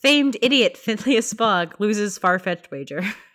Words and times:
Famed 0.00 0.38
idiot 0.40 0.78
Phileas 0.78 1.34
Fogg 1.34 1.78
loses 1.78 2.16
far-fetched 2.16 2.70
wager. 2.70 3.02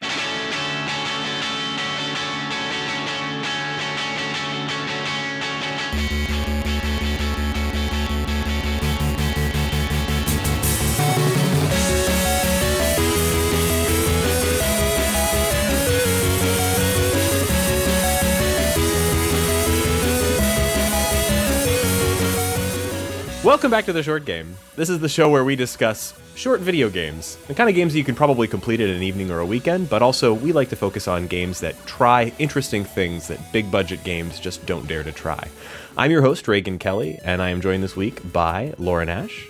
Welcome 23.46 23.70
back 23.70 23.86
to 23.86 23.94
the 23.94 24.02
Short 24.02 24.26
Game. 24.26 24.58
This 24.76 24.90
is 24.90 24.98
the 24.98 25.08
show 25.08 25.30
where 25.30 25.44
we 25.44 25.56
discuss 25.56 26.20
short 26.34 26.62
video 26.62 26.90
games, 26.90 27.36
the 27.46 27.54
kind 27.54 27.70
of 27.70 27.76
games 27.76 27.94
that 27.94 28.00
you 28.00 28.04
can 28.04 28.16
probably 28.16 28.48
complete 28.48 28.82
in 28.82 28.90
an 28.90 29.04
evening 29.04 29.30
or 29.30 29.38
a 29.38 29.46
weekend, 29.46 29.88
but 29.88 30.02
also 30.02 30.34
we 30.34 30.52
like 30.52 30.70
to 30.70 30.76
focus 30.76 31.08
on 31.08 31.28
games 31.28 31.60
that 31.60 31.76
try 31.86 32.34
interesting 32.40 32.84
things 32.84 33.28
that 33.28 33.54
big 33.54 33.70
budget 33.70 34.04
games 34.04 34.40
just 34.40 34.66
don't 34.66 34.88
dare 34.88 35.04
to 35.04 35.12
try. 35.12 35.48
I'm 35.96 36.10
your 36.10 36.24
host, 36.24 36.48
Reagan 36.48 36.80
Kelly, 36.80 37.20
and 37.24 37.40
I 37.40 37.52
am 37.52 37.62
joined 37.62 37.84
this 37.84 37.96
week 37.96 38.34
by 38.34 38.74
Laura 38.80 39.06
Nash. 39.06 39.46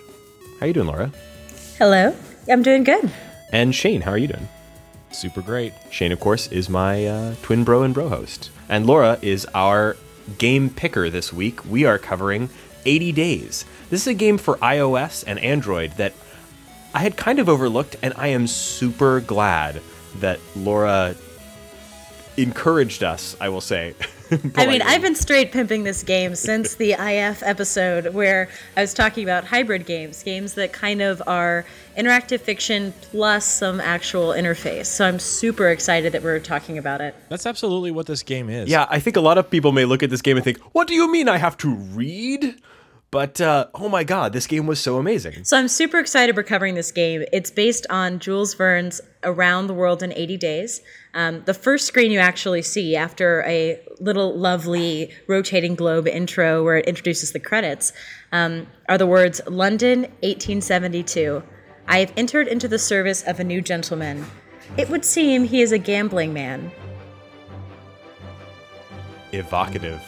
How 0.60 0.66
are 0.66 0.66
you 0.66 0.74
doing, 0.74 0.88
Laura? 0.88 1.10
Hello. 1.78 2.14
I'm 2.50 2.62
doing 2.62 2.84
good. 2.84 3.10
And 3.50 3.74
Shane, 3.74 4.02
how 4.02 4.10
are 4.10 4.18
you 4.18 4.28
doing? 4.28 4.46
Super 5.10 5.40
great. 5.40 5.72
Shane, 5.90 6.12
of 6.12 6.20
course, 6.20 6.48
is 6.48 6.68
my 6.68 7.06
uh, 7.06 7.34
twin 7.40 7.64
bro 7.64 7.82
and 7.82 7.94
bro 7.94 8.10
host. 8.10 8.50
And 8.68 8.86
Laura 8.86 9.18
is 9.22 9.46
our 9.54 9.96
game 10.36 10.68
picker 10.68 11.08
this 11.08 11.32
week. 11.32 11.64
We 11.64 11.86
are 11.86 11.98
covering 11.98 12.50
80 12.86 13.12
Days. 13.12 13.64
This 13.90 14.02
is 14.02 14.06
a 14.06 14.14
game 14.14 14.38
for 14.38 14.56
iOS 14.58 15.24
and 15.26 15.38
Android 15.38 15.92
that 15.92 16.14
I 16.94 17.00
had 17.00 17.16
kind 17.16 17.38
of 17.38 17.48
overlooked, 17.48 17.96
and 18.02 18.14
I 18.16 18.28
am 18.28 18.46
super 18.46 19.20
glad 19.20 19.82
that 20.20 20.40
Laura 20.54 21.14
encouraged 22.36 23.02
us, 23.02 23.36
I 23.40 23.48
will 23.48 23.60
say. 23.60 23.94
I 24.56 24.66
mean. 24.66 24.82
I've 24.82 25.02
been 25.02 25.14
straight 25.14 25.52
pimping 25.52 25.84
this 25.84 26.02
game 26.02 26.34
since 26.34 26.74
the 26.74 26.92
IF 26.92 27.42
episode 27.42 28.12
where 28.12 28.48
I 28.76 28.80
was 28.80 28.92
talking 28.94 29.24
about 29.24 29.44
hybrid 29.44 29.86
games, 29.86 30.22
games 30.22 30.54
that 30.54 30.72
kind 30.72 31.00
of 31.00 31.22
are 31.26 31.64
interactive 31.96 32.40
fiction 32.40 32.92
plus 33.02 33.44
some 33.44 33.80
actual 33.80 34.28
interface. 34.28 34.86
So 34.86 35.06
I'm 35.06 35.18
super 35.18 35.68
excited 35.68 36.12
that 36.12 36.22
we're 36.22 36.40
talking 36.40 36.78
about 36.78 37.00
it. 37.00 37.14
That's 37.28 37.46
absolutely 37.46 37.90
what 37.90 38.06
this 38.06 38.22
game 38.22 38.50
is. 38.50 38.68
Yeah, 38.68 38.86
I 38.90 39.00
think 39.00 39.16
a 39.16 39.20
lot 39.20 39.38
of 39.38 39.48
people 39.50 39.72
may 39.72 39.84
look 39.84 40.02
at 40.02 40.10
this 40.10 40.22
game 40.22 40.36
and 40.36 40.44
think, 40.44 40.58
what 40.72 40.88
do 40.88 40.94
you 40.94 41.10
mean 41.10 41.28
I 41.28 41.38
have 41.38 41.56
to 41.58 41.74
read? 41.74 42.56
But 43.10 43.40
uh, 43.40 43.68
oh 43.74 43.88
my 43.88 44.04
god, 44.04 44.32
this 44.32 44.46
game 44.46 44.66
was 44.66 44.80
so 44.80 44.98
amazing. 44.98 45.44
So 45.44 45.56
I'm 45.56 45.68
super 45.68 45.98
excited 45.98 46.36
we're 46.36 46.42
covering 46.42 46.74
this 46.74 46.90
game. 46.90 47.24
It's 47.32 47.50
based 47.50 47.86
on 47.88 48.18
Jules 48.18 48.54
Verne's 48.54 49.00
Around 49.22 49.68
the 49.68 49.74
World 49.74 50.02
in 50.02 50.12
80 50.12 50.36
Days. 50.36 50.80
Um, 51.14 51.42
the 51.46 51.54
first 51.54 51.86
screen 51.86 52.10
you 52.10 52.18
actually 52.18 52.62
see 52.62 52.96
after 52.96 53.42
a 53.46 53.80
little 54.00 54.36
lovely 54.36 55.14
rotating 55.28 55.76
globe 55.76 56.08
intro 56.08 56.64
where 56.64 56.78
it 56.78 56.86
introduces 56.86 57.32
the 57.32 57.40
credits 57.40 57.92
um, 58.32 58.66
are 58.88 58.98
the 58.98 59.06
words 59.06 59.40
London 59.46 60.02
1872. 60.22 61.42
I 61.88 62.00
have 62.00 62.12
entered 62.16 62.48
into 62.48 62.66
the 62.66 62.78
service 62.78 63.22
of 63.22 63.38
a 63.38 63.44
new 63.44 63.62
gentleman. 63.62 64.26
It 64.76 64.90
would 64.90 65.04
seem 65.04 65.44
he 65.44 65.62
is 65.62 65.70
a 65.70 65.78
gambling 65.78 66.34
man. 66.34 66.72
Evocative. 69.32 70.02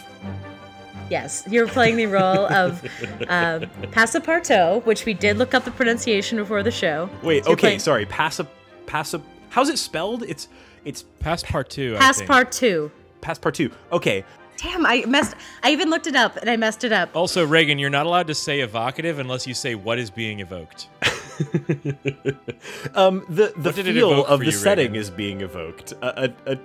Yes, 1.11 1.45
you're 1.49 1.67
playing 1.69 1.97
the 1.97 2.07
role 2.07 2.47
of 2.53 2.85
um, 3.29 3.63
Passepartout, 3.93 4.85
which 4.85 5.05
we 5.05 5.15
did 5.15 5.39
look 5.39 5.55
up 5.55 5.65
the 5.65 5.71
pronunciation 5.71 6.39
before 6.39 6.63
the 6.63 6.71
show. 6.71 7.09
Wait, 7.23 7.45
So 7.45 7.51
you're 7.51 7.55
okay, 7.55 7.61
playing 7.61 7.79
sorry. 7.79 8.07
Passa, 8.07 8.47
passa. 8.87 9.21
How's 9.51 9.69
it 9.69 9.79
spelled? 9.79 10.23
It's 10.25 10.49
it's 10.85 11.05
Passepartout. 11.21 11.97
I 11.97 12.13
think. 12.13 12.29
Passepartout. 12.29 12.91
passepartout. 13.23 13.73
Okay, 13.93 14.25
Damn, 14.59 14.85
I 14.85 15.05
messed. 15.07 15.37
I 15.63 15.71
even 15.71 15.89
looked 15.89 16.09
it 16.09 16.17
up 16.17 16.37
and 16.37 16.51
I 16.51 16.57
messed 16.57 16.83
it 16.83 16.91
up. 16.93 17.15
Also, 17.15 17.47
Reagan, 17.47 17.79
you're 17.79 17.91
not 17.91 18.07
allowed 18.07 18.27
to 18.27 18.35
say 18.35 18.61
evocative 18.61 19.21
unless 19.21 19.47
you 19.47 19.55
say 19.55 19.77
what 19.77 20.01
is 20.01 20.11
being 20.11 20.41
evoked. 20.41 20.89
um, 22.95 23.25
the 23.29 23.53
the 23.57 23.63
What 23.63 23.75
did 23.77 23.87
it 23.87 23.95
feel 23.95 24.27
of 24.27 24.41
the 24.41 24.47
you, 24.47 24.53
setting 24.53 24.93
Reagan? 24.93 25.01
is 25.01 25.11
being 25.11 25.41
evoked. 25.43 25.93
A, 26.03 26.25
a, 26.25 26.53
a, 26.55 26.59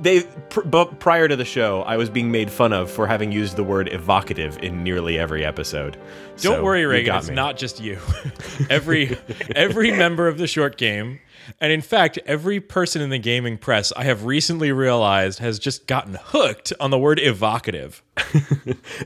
they 0.00 0.22
pr- 0.50 0.62
but 0.62 0.98
prior 1.00 1.28
to 1.28 1.36
the 1.36 1.44
show, 1.44 1.82
I 1.82 1.96
was 1.96 2.10
being 2.10 2.30
made 2.30 2.50
fun 2.50 2.72
of 2.72 2.90
for 2.90 3.06
having 3.06 3.32
used 3.32 3.56
the 3.56 3.64
word 3.64 3.92
evocative 3.92 4.58
in 4.58 4.82
nearly 4.82 5.18
every 5.18 5.44
episode. 5.44 5.94
Don't 6.38 6.56
So, 6.58 6.62
worry, 6.64 6.84
Reagan. 6.86 7.14
It's 7.16 7.28
me. 7.28 7.34
not 7.34 7.56
just 7.56 7.80
you. 7.80 7.98
every 8.70 9.16
every 9.54 9.90
member 9.92 10.28
of 10.28 10.38
the 10.38 10.46
short 10.46 10.76
game, 10.76 11.20
and 11.60 11.72
in 11.72 11.80
fact, 11.80 12.18
every 12.26 12.60
person 12.60 13.00
in 13.02 13.10
the 13.10 13.18
gaming 13.18 13.58
press, 13.58 13.92
I 13.96 14.04
have 14.04 14.24
recently 14.24 14.72
realized, 14.72 15.38
has 15.38 15.58
just 15.58 15.86
gotten 15.86 16.18
hooked 16.20 16.72
on 16.80 16.90
the 16.90 16.98
word 16.98 17.18
evocative. 17.20 18.02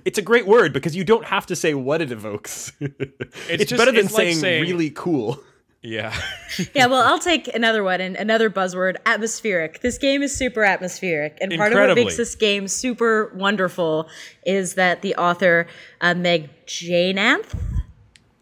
It's 0.04 0.18
a 0.18 0.22
great 0.22 0.46
word 0.46 0.72
because 0.72 0.96
you 0.96 1.04
don't 1.04 1.24
have 1.26 1.46
to 1.46 1.56
say 1.56 1.74
what 1.74 2.00
it 2.00 2.10
evokes. 2.10 2.72
It's, 2.80 3.64
just- 3.66 3.76
better 3.78 3.92
than 3.92 4.06
it's 4.06 4.14
like 4.14 4.22
saying, 4.24 4.36
saying- 4.36 4.62
really 4.62 4.90
cool. 4.90 5.38
Yeah. 5.82 6.14
Yeah, 6.74 6.86
well, 6.86 7.00
I'll 7.00 7.18
take 7.20 7.46
another 7.54 7.82
one 7.84 8.00
and 8.00 8.16
another 8.16 8.50
buzzword: 8.50 8.96
atmospheric. 9.06 9.80
This 9.80 9.98
game 9.98 10.20
is 10.20 10.36
super 10.36 10.62
atmospheric, 10.64 11.38
and 11.40 11.52
part 11.56 11.72
of 11.72 11.78
what 11.78 11.94
makes 11.94 12.16
this 12.16 12.34
game 12.34 12.66
super 12.68 13.32
wonderful 13.34 14.08
is 14.44 14.74
that 14.74 15.00
the 15.00 15.14
author 15.14 15.68
uh, 16.00 16.12
Meg 16.14 16.50
Jayanth, 16.66 17.56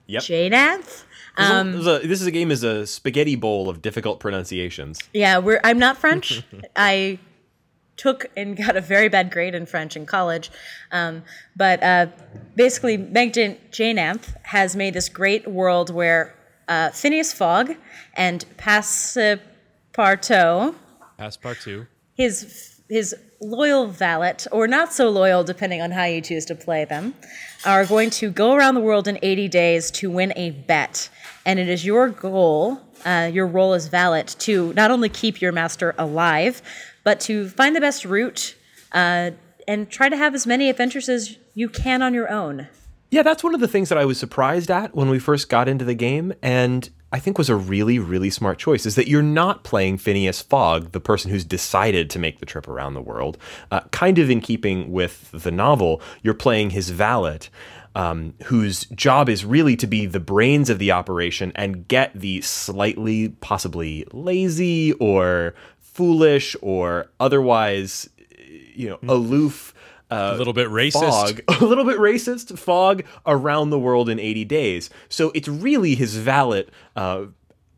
Yep. 0.06 0.22
Jayanth. 0.22 1.04
this, 1.36 1.80
is 1.80 1.86
a, 1.86 1.98
this 2.08 2.20
is 2.22 2.26
a 2.26 2.30
game 2.30 2.50
is 2.50 2.62
a 2.64 2.86
spaghetti 2.86 3.36
bowl 3.36 3.68
of 3.68 3.82
difficult 3.82 4.20
pronunciations. 4.20 4.98
Yeah, 5.12 5.38
we're. 5.38 5.60
I'm 5.62 5.78
not 5.78 5.98
French. 5.98 6.42
I 6.76 7.18
took 7.98 8.26
and 8.36 8.56
got 8.56 8.74
a 8.76 8.80
very 8.80 9.08
bad 9.10 9.30
grade 9.30 9.54
in 9.54 9.66
French 9.66 9.96
in 9.96 10.06
college, 10.06 10.50
um, 10.92 11.22
but 11.54 11.82
uh, 11.82 12.06
basically, 12.56 12.96
Meg 12.96 13.34
Jan- 13.34 13.58
Jayanth 13.70 14.34
has 14.44 14.74
made 14.74 14.94
this 14.94 15.10
great 15.10 15.46
world 15.46 15.90
where 15.94 16.34
uh, 16.68 16.90
Phileas 16.90 17.32
Fogg 17.32 17.74
and 18.14 18.44
Passepartout, 18.56 20.74
Passepartout. 21.18 21.88
his 22.14 22.80
his 22.88 23.16
loyal 23.40 23.86
valet 23.86 24.36
or 24.50 24.66
not 24.66 24.92
so 24.92 25.08
loyal, 25.08 25.44
depending 25.44 25.80
on 25.80 25.90
how 25.90 26.04
you 26.04 26.20
choose 26.20 26.44
to 26.46 26.54
play 26.54 26.84
them, 26.84 27.14
are 27.64 27.84
going 27.84 28.10
to 28.10 28.30
go 28.30 28.54
around 28.54 28.74
the 28.74 28.80
world 28.80 29.06
in 29.06 29.18
80 29.22 29.48
days 29.48 29.90
to 29.92 30.10
win 30.10 30.32
a 30.36 30.50
bet, 30.50 31.08
and 31.44 31.58
it 31.58 31.68
is 31.68 31.84
your 31.84 32.08
goal, 32.08 32.80
uh, 33.04 33.30
your 33.32 33.46
role 33.46 33.74
as 33.74 33.88
valet, 33.88 34.24
to 34.24 34.72
not 34.74 34.90
only 34.90 35.08
keep 35.08 35.40
your 35.40 35.52
master 35.52 35.94
alive, 35.98 36.62
but 37.04 37.20
to 37.20 37.48
find 37.48 37.76
the 37.76 37.80
best 37.80 38.04
route 38.04 38.56
uh, 38.92 39.30
and 39.66 39.90
try 39.90 40.08
to 40.08 40.16
have 40.16 40.34
as 40.34 40.46
many 40.46 40.68
adventures 40.68 41.08
as 41.08 41.36
you 41.54 41.68
can 41.68 42.02
on 42.02 42.14
your 42.14 42.30
own. 42.30 42.68
Yeah, 43.10 43.22
that's 43.22 43.42
one 43.42 43.54
of 43.54 43.60
the 43.60 43.68
things 43.68 43.88
that 43.88 43.96
I 43.96 44.04
was 44.04 44.18
surprised 44.18 44.70
at 44.70 44.94
when 44.94 45.08
we 45.08 45.18
first 45.18 45.48
got 45.48 45.66
into 45.66 45.84
the 45.84 45.94
game, 45.94 46.34
and 46.42 46.88
I 47.10 47.18
think 47.18 47.38
was 47.38 47.48
a 47.48 47.56
really, 47.56 47.98
really 47.98 48.28
smart 48.28 48.58
choice. 48.58 48.84
Is 48.84 48.96
that 48.96 49.08
you're 49.08 49.22
not 49.22 49.64
playing 49.64 49.96
Phileas 49.96 50.42
Fogg, 50.42 50.92
the 50.92 51.00
person 51.00 51.30
who's 51.30 51.44
decided 51.44 52.10
to 52.10 52.18
make 52.18 52.38
the 52.38 52.46
trip 52.46 52.68
around 52.68 52.92
the 52.92 53.00
world. 53.00 53.38
Uh, 53.70 53.80
kind 53.92 54.18
of 54.18 54.28
in 54.28 54.42
keeping 54.42 54.92
with 54.92 55.30
the 55.30 55.50
novel, 55.50 56.02
you're 56.22 56.34
playing 56.34 56.70
his 56.70 56.90
valet. 56.90 57.40
Um, 57.94 58.34
whose 58.44 58.84
job 58.86 59.28
is 59.28 59.44
really 59.44 59.74
to 59.76 59.86
be 59.88 60.06
the 60.06 60.20
brains 60.20 60.70
of 60.70 60.78
the 60.78 60.92
operation 60.92 61.50
and 61.56 61.88
get 61.88 62.12
the 62.14 62.42
slightly, 62.42 63.30
possibly 63.40 64.06
lazy 64.12 64.92
or 65.00 65.54
foolish 65.80 66.54
or 66.60 67.10
otherwise, 67.18 68.08
you 68.72 68.88
know, 68.88 68.98
aloof 69.08 69.74
uh, 70.10 70.32
A 70.34 70.36
little 70.38 70.52
bit 70.52 70.68
racist. 70.68 70.92
Fogg, 71.00 71.40
a 71.60 71.64
little 71.64 71.84
bit 71.84 71.98
racist 71.98 72.58
Fogg 72.58 73.04
around 73.26 73.70
the 73.70 73.78
world 73.78 74.08
in 74.08 74.18
80 74.18 74.44
days. 74.44 74.90
So 75.08 75.30
it's 75.34 75.48
really 75.48 75.94
his 75.94 76.16
valet, 76.16 76.66
uh, 76.96 77.26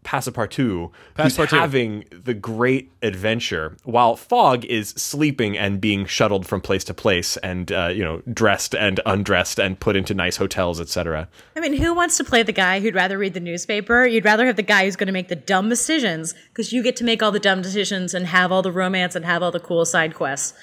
Passepartout, 0.02 0.90
who's 1.16 1.36
Passepartout. 1.36 1.48
having 1.48 2.04
the 2.10 2.32
great 2.32 2.90
adventure 3.02 3.76
while 3.84 4.16
Fogg 4.16 4.64
is 4.64 4.88
sleeping 4.90 5.58
and 5.58 5.78
being 5.80 6.06
shuttled 6.06 6.46
from 6.46 6.62
place 6.62 6.84
to 6.84 6.94
place 6.94 7.36
and, 7.38 7.70
uh, 7.70 7.88
you 7.88 8.02
know, 8.02 8.22
dressed 8.32 8.74
and 8.74 8.98
undressed 9.04 9.60
and 9.60 9.78
put 9.78 9.96
into 9.96 10.14
nice 10.14 10.36
hotels, 10.38 10.80
etc. 10.80 11.28
I 11.54 11.60
mean, 11.60 11.74
who 11.74 11.92
wants 11.94 12.16
to 12.16 12.24
play 12.24 12.42
the 12.42 12.52
guy 12.52 12.80
who'd 12.80 12.94
rather 12.94 13.18
read 13.18 13.34
the 13.34 13.40
newspaper? 13.40 14.06
You'd 14.06 14.24
rather 14.24 14.46
have 14.46 14.56
the 14.56 14.62
guy 14.62 14.84
who's 14.84 14.96
going 14.96 15.06
to 15.08 15.12
make 15.12 15.28
the 15.28 15.36
dumb 15.36 15.68
decisions 15.68 16.34
because 16.48 16.72
you 16.72 16.82
get 16.82 16.96
to 16.96 17.04
make 17.04 17.22
all 17.22 17.30
the 17.30 17.38
dumb 17.38 17.60
decisions 17.60 18.14
and 18.14 18.26
have 18.26 18.50
all 18.50 18.62
the 18.62 18.72
romance 18.72 19.14
and 19.14 19.24
have 19.26 19.42
all 19.42 19.50
the 19.50 19.60
cool 19.60 19.84
side 19.84 20.14
quests. 20.14 20.54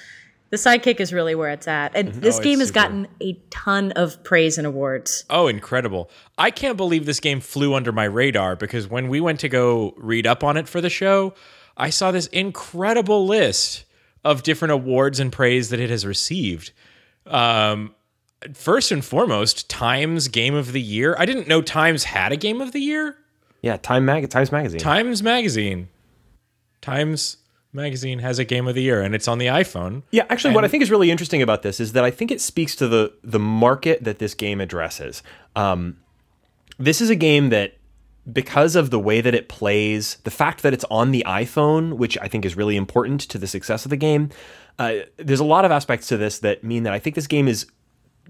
The 0.50 0.56
sidekick 0.56 0.98
is 0.98 1.12
really 1.12 1.34
where 1.34 1.50
it's 1.50 1.68
at. 1.68 1.94
And 1.94 2.08
this 2.14 2.38
Oh, 2.38 2.42
game 2.42 2.54
it's 2.54 2.62
has 2.62 2.70
gotten 2.70 3.06
a 3.20 3.34
ton 3.50 3.92
of 3.92 4.22
praise 4.24 4.56
and 4.56 4.66
awards. 4.66 5.24
Oh, 5.28 5.46
incredible. 5.46 6.10
I 6.38 6.50
can't 6.50 6.76
believe 6.78 7.04
this 7.04 7.20
game 7.20 7.40
flew 7.40 7.74
under 7.74 7.92
my 7.92 8.04
radar 8.04 8.56
because 8.56 8.88
when 8.88 9.08
we 9.08 9.20
went 9.20 9.40
to 9.40 9.48
go 9.50 9.92
read 9.98 10.26
up 10.26 10.42
on 10.42 10.56
it 10.56 10.66
for 10.66 10.80
the 10.80 10.88
show, 10.88 11.34
I 11.76 11.90
saw 11.90 12.10
this 12.10 12.28
incredible 12.28 13.26
list 13.26 13.84
of 14.24 14.42
different 14.42 14.72
awards 14.72 15.20
and 15.20 15.30
praise 15.30 15.68
that 15.68 15.80
it 15.80 15.90
has 15.90 16.06
received. 16.06 16.72
Um, 17.26 17.94
first 18.54 18.90
and 18.90 19.04
foremost, 19.04 19.68
Times 19.68 20.28
Game 20.28 20.54
of 20.54 20.72
the 20.72 20.80
Year. 20.80 21.14
I 21.18 21.26
didn't 21.26 21.46
know 21.46 21.60
Times 21.60 22.04
had 22.04 22.32
a 22.32 22.36
Game 22.36 22.60
of 22.62 22.72
the 22.72 22.80
Year. 22.80 23.16
Yeah, 23.60 23.76
Time 23.76 24.04
Mag 24.06 24.28
Times 24.30 24.50
Magazine. 24.50 24.80
Times 24.80 25.22
Magazine. 25.22 25.88
Times 26.80 27.36
Magazine 27.72 28.20
has 28.20 28.38
a 28.38 28.44
game 28.44 28.66
of 28.66 28.74
the 28.74 28.82
year 28.82 29.02
and 29.02 29.14
it's 29.14 29.28
on 29.28 29.38
the 29.38 29.46
iPhone. 29.46 30.02
Yeah, 30.10 30.24
actually, 30.30 30.54
what 30.54 30.64
I 30.64 30.68
think 30.68 30.82
is 30.82 30.90
really 30.90 31.10
interesting 31.10 31.42
about 31.42 31.62
this 31.62 31.80
is 31.80 31.92
that 31.92 32.04
I 32.04 32.10
think 32.10 32.30
it 32.30 32.40
speaks 32.40 32.74
to 32.76 32.88
the 32.88 33.12
the 33.22 33.38
market 33.38 34.04
that 34.04 34.18
this 34.18 34.34
game 34.34 34.60
addresses. 34.60 35.22
Um, 35.54 35.98
this 36.78 37.00
is 37.00 37.10
a 37.10 37.16
game 37.16 37.50
that, 37.50 37.74
because 38.32 38.76
of 38.76 38.90
the 38.90 38.98
way 38.98 39.20
that 39.20 39.34
it 39.34 39.48
plays, 39.48 40.16
the 40.24 40.30
fact 40.30 40.62
that 40.62 40.72
it's 40.72 40.84
on 40.90 41.10
the 41.10 41.24
iPhone, 41.26 41.94
which 41.94 42.16
I 42.18 42.28
think 42.28 42.44
is 42.44 42.56
really 42.56 42.76
important 42.76 43.20
to 43.22 43.38
the 43.38 43.46
success 43.46 43.84
of 43.84 43.90
the 43.90 43.96
game. 43.96 44.30
Uh, 44.78 45.00
there's 45.16 45.40
a 45.40 45.44
lot 45.44 45.64
of 45.64 45.72
aspects 45.72 46.06
to 46.08 46.16
this 46.16 46.38
that 46.38 46.62
mean 46.62 46.84
that 46.84 46.92
I 46.92 46.98
think 46.98 47.16
this 47.16 47.26
game 47.26 47.48
is 47.48 47.66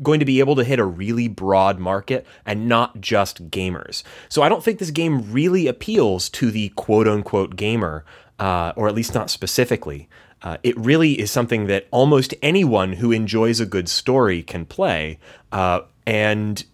going 0.03 0.21
to 0.21 0.25
be 0.25 0.41
able 0.41 0.55
to 0.57 0.65
hit 0.65 0.79
a 0.79 0.85
really 0.85 1.29
broad 1.29 1.79
market 1.79 2.25
and 2.47 2.69
not 2.69 3.01
just 3.01 3.51
gamers. 3.51 4.03
So 4.29 4.43
I 4.43 4.49
don't 4.49 4.63
think 4.63 4.79
this 4.79 4.91
game 4.91 5.31
really 5.33 5.67
appeals 5.67 6.29
to 6.31 6.51
the 6.51 6.71
quote 6.71 7.09
unquote 7.09 7.57
gamer, 7.57 8.05
uh, 8.39 8.73
or 8.77 8.89
at 8.89 8.95
least 8.95 9.15
not 9.15 9.31
specifically. 9.31 10.09
Uh, 10.43 10.57
it 10.63 10.77
really 10.79 11.19
is 11.19 11.31
something 11.31 11.67
that 11.67 11.89
almost 11.91 12.35
anyone 12.43 12.93
who 12.93 13.11
enjoys 13.11 13.59
a 13.59 13.67
good 13.67 13.89
story 13.89 14.43
can 14.43 14.65
play, 14.65 15.19
uh, 15.51 15.81
and 16.07 16.65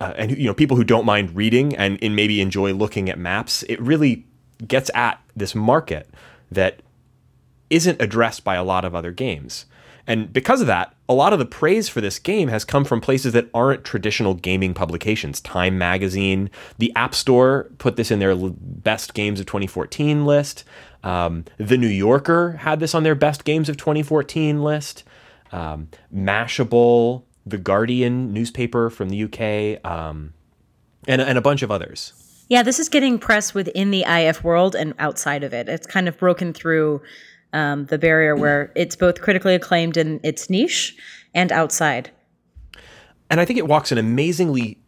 uh, 0.00 0.14
and 0.16 0.36
you 0.36 0.46
know 0.46 0.54
people 0.54 0.76
who 0.76 0.84
don't 0.84 1.04
mind 1.04 1.34
reading 1.36 1.76
and, 1.76 1.98
and 2.02 2.16
maybe 2.16 2.40
enjoy 2.40 2.72
looking 2.72 3.08
at 3.08 3.18
maps. 3.18 3.62
It 3.64 3.80
really 3.80 4.24
gets 4.66 4.90
at 4.94 5.20
this 5.36 5.54
market 5.54 6.08
that 6.50 6.80
isn't 7.70 8.00
addressed 8.00 8.44
by 8.44 8.56
a 8.56 8.64
lot 8.64 8.84
of 8.84 8.94
other 8.94 9.12
games. 9.12 9.66
And 10.08 10.32
because 10.32 10.62
of 10.62 10.66
that, 10.68 10.94
a 11.06 11.12
lot 11.12 11.34
of 11.34 11.38
the 11.38 11.44
praise 11.44 11.86
for 11.90 12.00
this 12.00 12.18
game 12.18 12.48
has 12.48 12.64
come 12.64 12.84
from 12.86 12.98
places 12.98 13.34
that 13.34 13.50
aren't 13.52 13.84
traditional 13.84 14.32
gaming 14.32 14.72
publications. 14.72 15.38
Time 15.38 15.76
Magazine, 15.76 16.48
the 16.78 16.90
App 16.96 17.14
Store 17.14 17.70
put 17.76 17.96
this 17.96 18.10
in 18.10 18.18
their 18.18 18.34
best 18.34 19.12
games 19.12 19.38
of 19.38 19.44
2014 19.44 20.24
list. 20.24 20.64
Um, 21.04 21.44
the 21.58 21.78
New 21.78 21.88
Yorker 21.88 22.52
had 22.52 22.80
this 22.80 22.94
on 22.94 23.02
their 23.02 23.14
best 23.14 23.44
games 23.44 23.68
of 23.68 23.76
2014 23.76 24.62
list. 24.62 25.04
Um, 25.52 25.88
Mashable, 26.14 27.22
the 27.46 27.58
Guardian 27.58 28.32
newspaper 28.32 28.90
from 28.90 29.08
the 29.08 29.24
UK, 29.24 29.84
um, 29.90 30.34
and, 31.06 31.20
and 31.20 31.38
a 31.38 31.40
bunch 31.40 31.62
of 31.62 31.70
others. 31.70 32.12
Yeah, 32.48 32.62
this 32.62 32.78
is 32.78 32.88
getting 32.88 33.18
press 33.18 33.54
within 33.54 33.90
the 33.90 34.04
IF 34.08 34.42
world 34.42 34.74
and 34.74 34.94
outside 34.98 35.44
of 35.44 35.52
it. 35.52 35.68
It's 35.68 35.86
kind 35.86 36.08
of 36.08 36.18
broken 36.18 36.52
through 36.52 37.02
um, 37.52 37.86
the 37.86 37.98
barrier 37.98 38.36
where 38.36 38.72
it's 38.74 38.96
both 38.96 39.20
critically 39.20 39.54
acclaimed 39.54 39.96
in 39.96 40.20
its 40.22 40.50
niche 40.50 40.96
and 41.34 41.52
outside. 41.52 42.10
And 43.30 43.40
I 43.40 43.44
think 43.44 43.58
it 43.58 43.66
walks 43.66 43.92
an 43.92 43.98
amazingly 43.98 44.78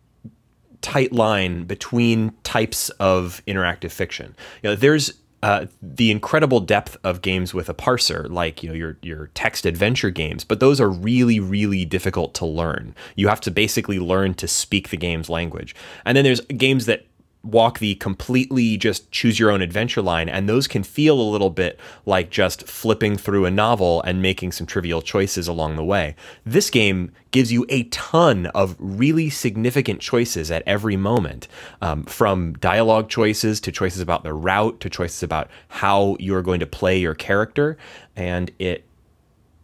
tight 0.81 1.13
line 1.13 1.65
between 1.65 2.33
types 2.43 2.89
of 2.91 3.43
interactive 3.47 3.91
fiction. 3.91 4.35
You 4.63 4.71
know, 4.71 4.77
there's 4.77 5.20
uh, 5.43 5.67
the 5.81 6.11
incredible 6.11 6.61
depth 6.61 6.99
of 7.03 7.23
games 7.23 7.55
with 7.55 7.69
a 7.69 7.75
parser, 7.75 8.29
like 8.29 8.63
you 8.63 8.69
know 8.69 8.75
your 8.75 8.99
your 9.03 9.31
text 9.35 9.65
adventure 9.65 10.11
games, 10.11 10.45
but 10.45 10.61
those 10.61 10.81
are 10.81 10.91
really 10.91 11.41
really 11.41 11.85
difficult 11.85 12.35
to 12.35 12.47
learn. 12.47 12.95
You 13.17 13.29
have 13.29 13.41
to 13.43 13.51
basically 13.51 13.99
learn 13.99 14.35
to 14.35 14.47
speak 14.47 14.91
the 14.91 14.97
game's 14.97 15.31
language. 15.31 15.75
And 16.05 16.17
then 16.17 16.25
there's 16.25 16.41
games 16.43 16.87
that 16.87 17.07
walk 17.43 17.79
the 17.79 17.95
completely 17.95 18.77
just 18.77 19.11
choose 19.11 19.39
your 19.39 19.51
own 19.51 19.63
adventure 19.63 20.03
line 20.03 20.29
and 20.29 20.49
those 20.49 20.67
can 20.67 20.83
feel 20.83 21.19
a 21.19 21.23
little 21.23 21.49
bit 21.49 21.81
like 22.05 22.31
just 22.31 22.67
flipping 22.67 23.17
through 23.17 23.47
a 23.47 23.51
novel 23.51 24.03
and 24.03 24.21
making 24.21 24.53
some 24.53 24.67
trivial 24.67 25.01
choices 25.01 25.49
along 25.49 25.77
the 25.77 25.85
way. 25.85 26.15
This 26.45 26.69
game 26.69 27.13
gives 27.31 27.51
you 27.51 27.65
a 27.69 27.85
ton 27.85 28.47
of 28.47 28.77
really 28.79 29.31
significant 29.31 30.01
choices 30.01 30.51
at 30.51 30.63
every 30.67 30.97
moment 30.97 31.49
um, 31.81 32.05
from 32.05 32.53
dialogue 32.55 33.09
choices 33.09 33.61
to 33.61 33.73
choices 33.73 34.01
about 34.01 34.23
the 34.23 34.35
route 34.35 34.79
to 34.81 34.91
choices 34.91 35.23
about 35.23 35.49
how 35.69 36.17
you're 36.19 36.43
going 36.43 36.61
to 36.61 36.67
play 36.67 36.99
your 36.99 37.15
character 37.15 37.79
and 38.17 38.51
it 38.59 38.85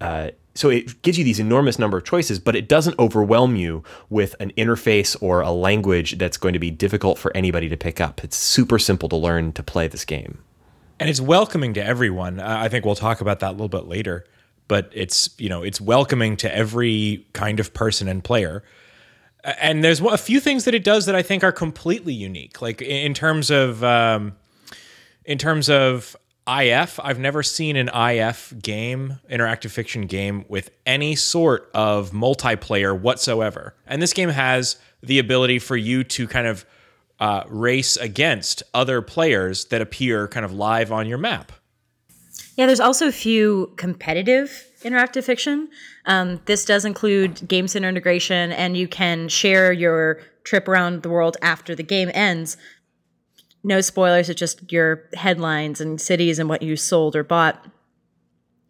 uh, 0.00 0.30
so 0.56 0.70
it 0.70 1.02
gives 1.02 1.18
you 1.18 1.24
these 1.24 1.38
enormous 1.38 1.78
number 1.78 1.98
of 1.98 2.04
choices, 2.04 2.38
but 2.38 2.56
it 2.56 2.68
doesn't 2.68 2.98
overwhelm 2.98 3.56
you 3.56 3.84
with 4.08 4.34
an 4.40 4.52
interface 4.56 5.16
or 5.20 5.40
a 5.40 5.50
language 5.50 6.18
that's 6.18 6.36
going 6.36 6.54
to 6.54 6.58
be 6.58 6.70
difficult 6.70 7.18
for 7.18 7.34
anybody 7.36 7.68
to 7.68 7.76
pick 7.76 8.00
up. 8.00 8.24
It's 8.24 8.36
super 8.36 8.78
simple 8.78 9.08
to 9.10 9.16
learn 9.16 9.52
to 9.52 9.62
play 9.62 9.86
this 9.86 10.04
game. 10.04 10.38
And 10.98 11.10
it's 11.10 11.20
welcoming 11.20 11.74
to 11.74 11.84
everyone. 11.84 12.40
I 12.40 12.68
think 12.68 12.84
we'll 12.84 12.94
talk 12.94 13.20
about 13.20 13.40
that 13.40 13.50
a 13.50 13.52
little 13.52 13.68
bit 13.68 13.86
later, 13.86 14.24
but 14.66 14.90
it's, 14.94 15.28
you 15.38 15.48
know, 15.48 15.62
it's 15.62 15.80
welcoming 15.80 16.36
to 16.38 16.54
every 16.54 17.26
kind 17.34 17.60
of 17.60 17.74
person 17.74 18.08
and 18.08 18.24
player. 18.24 18.64
And 19.60 19.84
there's 19.84 20.00
a 20.00 20.16
few 20.16 20.40
things 20.40 20.64
that 20.64 20.74
it 20.74 20.82
does 20.82 21.06
that 21.06 21.14
I 21.14 21.22
think 21.22 21.44
are 21.44 21.52
completely 21.52 22.14
unique. 22.14 22.62
Like 22.62 22.80
in 22.80 23.12
terms 23.12 23.50
of 23.50 23.84
um, 23.84 24.36
in 25.26 25.38
terms 25.38 25.68
of 25.68 26.16
IF, 26.48 27.00
I've 27.02 27.18
never 27.18 27.42
seen 27.42 27.76
an 27.76 27.88
IF 27.88 28.54
game, 28.62 29.18
interactive 29.30 29.70
fiction 29.70 30.06
game, 30.06 30.44
with 30.48 30.70
any 30.84 31.16
sort 31.16 31.70
of 31.74 32.12
multiplayer 32.12 32.98
whatsoever. 32.98 33.74
And 33.86 34.00
this 34.00 34.12
game 34.12 34.28
has 34.28 34.76
the 35.02 35.18
ability 35.18 35.58
for 35.58 35.76
you 35.76 36.04
to 36.04 36.28
kind 36.28 36.46
of 36.46 36.64
uh, 37.18 37.44
race 37.48 37.96
against 37.96 38.62
other 38.74 39.02
players 39.02 39.66
that 39.66 39.80
appear 39.80 40.28
kind 40.28 40.44
of 40.44 40.52
live 40.52 40.92
on 40.92 41.06
your 41.06 41.18
map. 41.18 41.52
Yeah, 42.56 42.66
there's 42.66 42.80
also 42.80 43.08
a 43.08 43.12
few 43.12 43.72
competitive 43.76 44.66
interactive 44.82 45.24
fiction. 45.24 45.68
Um, 46.06 46.40
this 46.46 46.64
does 46.64 46.84
include 46.84 47.46
game 47.48 47.68
center 47.68 47.88
integration, 47.88 48.52
and 48.52 48.76
you 48.76 48.88
can 48.88 49.28
share 49.28 49.72
your 49.72 50.20
trip 50.44 50.68
around 50.68 51.02
the 51.02 51.10
world 51.10 51.36
after 51.42 51.74
the 51.74 51.82
game 51.82 52.10
ends 52.14 52.56
no 53.66 53.80
spoilers, 53.80 54.30
it's 54.30 54.38
just 54.38 54.70
your 54.70 55.02
headlines 55.14 55.80
and 55.80 56.00
cities 56.00 56.38
and 56.38 56.48
what 56.48 56.62
you 56.62 56.76
sold 56.76 57.16
or 57.16 57.24
bought. 57.24 57.66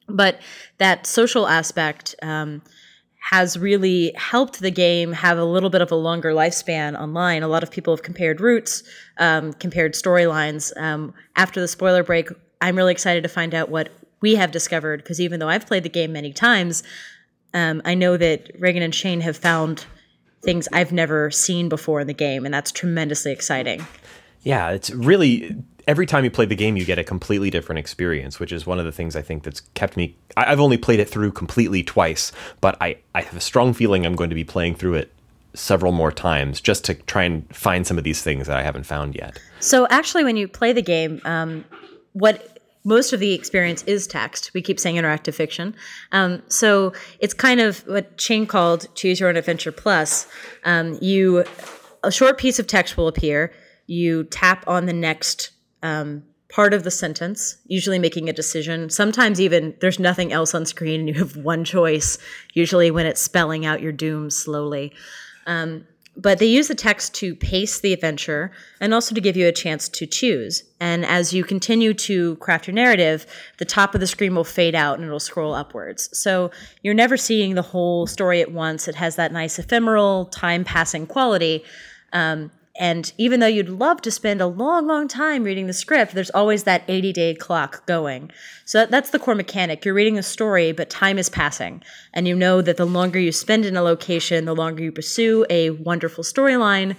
But 0.08 0.40
that 0.78 1.06
social 1.06 1.46
aspect 1.46 2.14
um, 2.22 2.62
has 3.30 3.58
really 3.58 4.14
helped 4.16 4.60
the 4.60 4.70
game 4.70 5.12
have 5.12 5.36
a 5.36 5.44
little 5.44 5.68
bit 5.68 5.82
of 5.82 5.92
a 5.92 5.96
longer 5.96 6.32
lifespan 6.32 6.98
online. 6.98 7.42
A 7.42 7.48
lot 7.48 7.62
of 7.62 7.70
people 7.70 7.94
have 7.94 8.02
compared 8.02 8.40
routes, 8.40 8.84
um, 9.18 9.52
compared 9.52 9.92
storylines. 9.92 10.74
Um, 10.80 11.12
after 11.36 11.60
the 11.60 11.68
spoiler 11.68 12.02
break, 12.02 12.30
I'm 12.62 12.74
really 12.74 12.92
excited 12.92 13.22
to 13.22 13.28
find 13.28 13.54
out 13.54 13.68
what 13.68 13.90
we 14.22 14.36
have 14.36 14.50
discovered 14.50 15.02
because 15.02 15.20
even 15.20 15.40
though 15.40 15.48
I've 15.50 15.66
played 15.66 15.82
the 15.82 15.90
game 15.90 16.12
many 16.12 16.32
times, 16.32 16.82
um, 17.52 17.82
I 17.84 17.94
know 17.94 18.16
that 18.16 18.50
Reagan 18.58 18.82
and 18.82 18.94
Shane 18.94 19.20
have 19.20 19.36
found 19.36 19.84
things 20.42 20.68
I've 20.72 20.92
never 20.92 21.30
seen 21.30 21.68
before 21.68 22.00
in 22.00 22.06
the 22.06 22.14
game, 22.14 22.46
and 22.46 22.54
that's 22.54 22.72
tremendously 22.72 23.32
exciting. 23.32 23.86
Yeah, 24.46 24.70
it's 24.70 24.90
really 24.90 25.56
every 25.88 26.06
time 26.06 26.22
you 26.22 26.30
play 26.30 26.46
the 26.46 26.54
game, 26.54 26.76
you 26.76 26.84
get 26.84 27.00
a 27.00 27.04
completely 27.04 27.50
different 27.50 27.80
experience, 27.80 28.38
which 28.38 28.52
is 28.52 28.64
one 28.64 28.78
of 28.78 28.84
the 28.84 28.92
things 28.92 29.16
I 29.16 29.22
think 29.22 29.42
that's 29.42 29.60
kept 29.74 29.96
me. 29.96 30.16
I, 30.36 30.44
have 30.44 30.60
only 30.60 30.76
played 30.76 31.00
it 31.00 31.10
through 31.10 31.32
completely 31.32 31.82
twice, 31.82 32.30
but 32.60 32.76
I, 32.80 32.98
I 33.12 33.22
have 33.22 33.36
a 33.36 33.40
strong 33.40 33.74
feeling 33.74 34.06
I'm 34.06 34.14
going 34.14 34.30
to 34.30 34.36
be 34.36 34.44
playing 34.44 34.76
through 34.76 34.94
it 34.94 35.12
several 35.54 35.90
more 35.90 36.12
times 36.12 36.60
just 36.60 36.84
to 36.84 36.94
try 36.94 37.24
and 37.24 37.44
find 37.52 37.88
some 37.88 37.98
of 37.98 38.04
these 38.04 38.22
things 38.22 38.46
that 38.46 38.56
I 38.56 38.62
haven't 38.62 38.84
found 38.84 39.16
yet. 39.16 39.36
So, 39.58 39.88
actually, 39.90 40.22
when 40.22 40.36
you 40.36 40.46
play 40.46 40.72
the 40.72 40.80
game, 40.80 41.20
um, 41.24 41.64
what 42.12 42.60
most 42.84 43.12
of 43.12 43.18
the 43.18 43.32
experience 43.32 43.82
is 43.82 44.06
text. 44.06 44.52
We 44.54 44.62
keep 44.62 44.78
saying 44.78 44.94
interactive 44.94 45.34
fiction. 45.34 45.74
Um, 46.12 46.40
so 46.46 46.92
it's 47.18 47.34
kind 47.34 47.58
of 47.58 47.80
what 47.88 48.20
Shane 48.20 48.46
called 48.46 48.86
choose 48.94 49.18
your 49.18 49.28
own 49.28 49.36
adventure 49.36 49.72
plus. 49.72 50.28
Um, 50.64 50.96
you 51.00 51.44
a 52.04 52.12
short 52.12 52.38
piece 52.38 52.60
of 52.60 52.68
text 52.68 52.96
will 52.96 53.08
appear 53.08 53.52
you 53.86 54.24
tap 54.24 54.64
on 54.66 54.86
the 54.86 54.92
next 54.92 55.50
um, 55.82 56.22
part 56.48 56.72
of 56.72 56.84
the 56.84 56.90
sentence, 56.90 57.58
usually 57.66 57.98
making 57.98 58.28
a 58.28 58.32
decision. 58.32 58.88
Sometimes 58.90 59.40
even 59.40 59.74
there's 59.80 59.98
nothing 59.98 60.32
else 60.32 60.54
on 60.54 60.64
screen 60.64 61.00
and 61.00 61.08
you 61.08 61.14
have 61.14 61.36
one 61.36 61.64
choice, 61.64 62.18
usually 62.54 62.90
when 62.90 63.06
it's 63.06 63.20
spelling 63.20 63.66
out 63.66 63.82
your 63.82 63.92
doom 63.92 64.30
slowly. 64.30 64.92
Um, 65.46 65.86
but 66.16 66.38
they 66.38 66.46
use 66.46 66.68
the 66.68 66.74
text 66.74 67.14
to 67.16 67.34
pace 67.34 67.80
the 67.80 67.92
adventure 67.92 68.50
and 68.80 68.94
also 68.94 69.14
to 69.14 69.20
give 69.20 69.36
you 69.36 69.48
a 69.48 69.52
chance 69.52 69.86
to 69.90 70.06
choose. 70.06 70.64
And 70.80 71.04
as 71.04 71.34
you 71.34 71.44
continue 71.44 71.92
to 71.92 72.36
craft 72.36 72.66
your 72.66 72.74
narrative, 72.74 73.26
the 73.58 73.66
top 73.66 73.94
of 73.94 74.00
the 74.00 74.06
screen 74.06 74.34
will 74.34 74.44
fade 74.44 74.74
out 74.74 74.98
and 74.98 75.06
it'll 75.06 75.20
scroll 75.20 75.52
upwards. 75.52 76.08
So 76.18 76.50
you're 76.82 76.94
never 76.94 77.18
seeing 77.18 77.54
the 77.54 77.62
whole 77.62 78.06
story 78.06 78.40
at 78.40 78.50
once. 78.50 78.88
It 78.88 78.94
has 78.94 79.16
that 79.16 79.30
nice 79.30 79.58
ephemeral, 79.58 80.26
time 80.26 80.64
passing 80.64 81.06
quality. 81.06 81.64
Um, 82.14 82.50
and 82.78 83.12
even 83.18 83.40
though 83.40 83.46
you'd 83.46 83.68
love 83.68 84.02
to 84.02 84.10
spend 84.10 84.40
a 84.40 84.46
long, 84.46 84.86
long 84.86 85.08
time 85.08 85.44
reading 85.44 85.66
the 85.66 85.72
script, 85.72 86.14
there's 86.14 86.30
always 86.30 86.64
that 86.64 86.84
80 86.88 87.12
day 87.12 87.34
clock 87.34 87.86
going. 87.86 88.30
So 88.64 88.86
that's 88.86 89.10
the 89.10 89.18
core 89.18 89.34
mechanic. 89.34 89.84
You're 89.84 89.94
reading 89.94 90.18
a 90.18 90.22
story, 90.22 90.72
but 90.72 90.90
time 90.90 91.18
is 91.18 91.28
passing. 91.28 91.82
And 92.12 92.28
you 92.28 92.34
know 92.34 92.62
that 92.62 92.76
the 92.76 92.86
longer 92.86 93.18
you 93.18 93.32
spend 93.32 93.64
in 93.64 93.76
a 93.76 93.82
location, 93.82 94.44
the 94.44 94.54
longer 94.54 94.82
you 94.82 94.92
pursue 94.92 95.46
a 95.48 95.70
wonderful 95.70 96.24
storyline, 96.24 96.96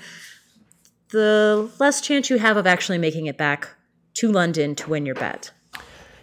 the 1.09 1.69
less 1.79 2.01
chance 2.01 2.29
you 2.29 2.37
have 2.37 2.57
of 2.57 2.67
actually 2.67 2.97
making 2.97 3.27
it 3.27 3.37
back 3.37 3.69
to 4.15 4.31
London 4.31 4.75
to 4.75 4.89
win 4.89 5.05
your 5.05 5.15
bet. 5.15 5.51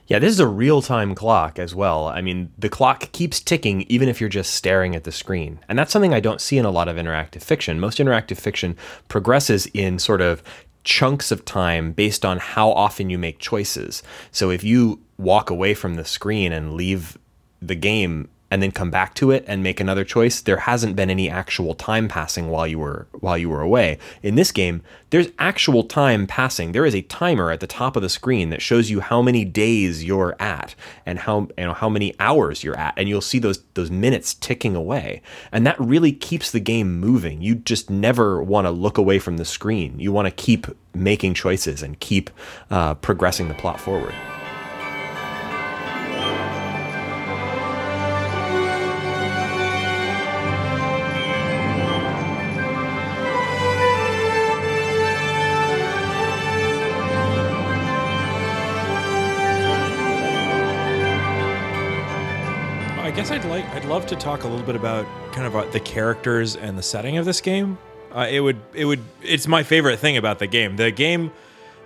Yeah, 0.07 0.19
this 0.19 0.33
is 0.33 0.41
a 0.41 0.47
real 0.47 0.83
time 0.83 1.15
clock 1.15 1.59
as 1.59 1.75
well. 1.75 2.09
I 2.09 2.21
mean, 2.21 2.53
the 2.59 2.69
clock 2.69 3.11
keeps 3.13 3.41
ticking 3.41 3.83
even 3.83 4.09
if 4.09 4.21
you're 4.21 4.29
just 4.29 4.55
staring 4.55 4.95
at 4.95 5.05
the 5.05 5.13
screen. 5.13 5.61
And 5.69 5.79
that's 5.79 5.93
something 5.93 6.13
I 6.13 6.21
don't 6.21 6.41
see 6.41 6.59
in 6.59 6.67
a 6.67 6.71
lot 6.71 6.89
of 6.89 6.97
interactive 6.97 7.43
fiction. 7.43 7.81
Most 7.81 7.99
interactive 7.99 8.37
fiction 8.37 8.77
progresses 9.09 9.67
in 9.67 9.99
sort 9.99 10.21
of 10.21 10.43
chunks 10.85 11.31
of 11.31 11.45
time 11.47 11.93
based 11.93 12.25
on 12.25 12.39
how 12.39 12.71
often 12.71 13.09
you 13.09 13.19
make 13.19 13.39
choices. 13.39 14.03
So 14.31 14.51
if 14.51 14.63
you 14.63 15.01
walk 15.17 15.49
away 15.49 15.73
from 15.73 15.95
the 15.95 16.05
screen 16.05 16.53
and 16.53 16.75
leave 16.75 17.17
the 17.63 17.75
game 17.75 18.29
and 18.55 18.63
then 18.63 18.71
come 18.71 18.89
back 18.89 19.15
to 19.15 19.33
it 19.33 19.45
and 19.49 19.65
make 19.65 19.81
another 19.81 20.05
choice, 20.05 20.41
there 20.41 20.59
hasn't 20.59 20.95
been 20.95 21.11
any 21.11 21.29
actual 21.29 21.75
time 21.75 22.07
passing 22.07 22.51
while 22.51 22.69
you 22.69 22.79
were 22.79 23.09
while 23.19 23.37
you 23.37 23.51
were 23.51 23.61
away. 23.61 23.99
In 24.23 24.37
this 24.37 24.53
game, 24.53 24.81
there's 25.11 25.27
actual 25.41 25.83
time 25.83 26.29
passing. 26.29 26.71
There 26.71 26.87
is 26.87 26.95
a 26.95 27.03
timer 27.03 27.51
at 27.51 27.59
the 27.59 27.67
top 27.67 27.97
of 27.97 28.03
the 28.03 28.09
screen 28.09 28.51
that 28.51 28.63
shows 28.63 28.91
you 28.91 29.01
how 29.01 29.21
many 29.21 29.45
days 29.45 30.05
you're 30.05 30.37
at 30.39 30.77
and 31.05 31.19
how 31.19 31.49
you 31.59 31.65
know 31.65 31.73
how 31.73 31.89
many 31.89 32.15
hours 32.21 32.63
you're 32.63 32.79
at 32.79 32.95
and 32.97 33.09
you'll 33.09 33.21
see 33.21 33.41
those 33.41 33.65
those 33.75 33.91
minutes 33.91 34.35
ticking 34.35 34.77
away. 34.77 35.21
And 35.51 35.67
that 35.67 35.81
really 35.81 36.13
keeps 36.13 36.53
the 36.53 36.61
game 36.61 37.01
moving. 37.01 37.43
You 37.43 37.57
just 37.57 37.91
never 37.91 38.41
want 38.41 38.69
to 38.69 38.71
look 38.71 38.99
away 38.99 39.19
from 39.19 39.37
the 39.37 39.45
screen. 39.45 39.99
You 39.99 40.13
want 40.13 40.27
to 40.29 40.31
keep 40.31 40.69
making 40.95 41.35
choices 41.35 41.83
and 41.83 41.99
keep 41.99 42.31
uh, 42.71 42.95
progressing 42.95 43.49
the 43.49 43.55
plot 43.55 43.81
forward. 43.81 44.15
Love 63.95 64.07
to 64.07 64.17
talk 64.17 64.43
a 64.43 64.49
little 64.49 64.67
bit 64.67 64.75
about 64.75 65.07
kind 65.31 65.47
of 65.47 65.55
uh, 65.55 65.65
the 65.67 65.79
characters 65.79 66.57
and 66.57 66.77
the 66.77 66.83
setting 66.83 67.17
of 67.17 67.25
this 67.25 67.41
game. 67.41 67.79
Uh, 68.13 68.27
it 68.29 68.41
would 68.41 68.61
it 68.73 68.87
would 68.87 68.99
it's 69.23 69.47
my 69.47 69.63
favorite 69.63 70.01
thing 70.01 70.17
about 70.17 70.41
the 70.41 70.49
game. 70.49 70.75
The 70.75 70.91
game 70.91 71.31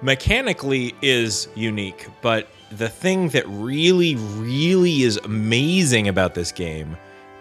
mechanically 0.00 0.94
is 1.02 1.48
unique, 1.54 2.08
but 2.22 2.48
the 2.72 2.88
thing 2.88 3.28
that 3.28 3.46
really 3.48 4.14
really 4.14 5.02
is 5.02 5.18
amazing 5.18 6.08
about 6.08 6.34
this 6.34 6.50
game 6.50 6.96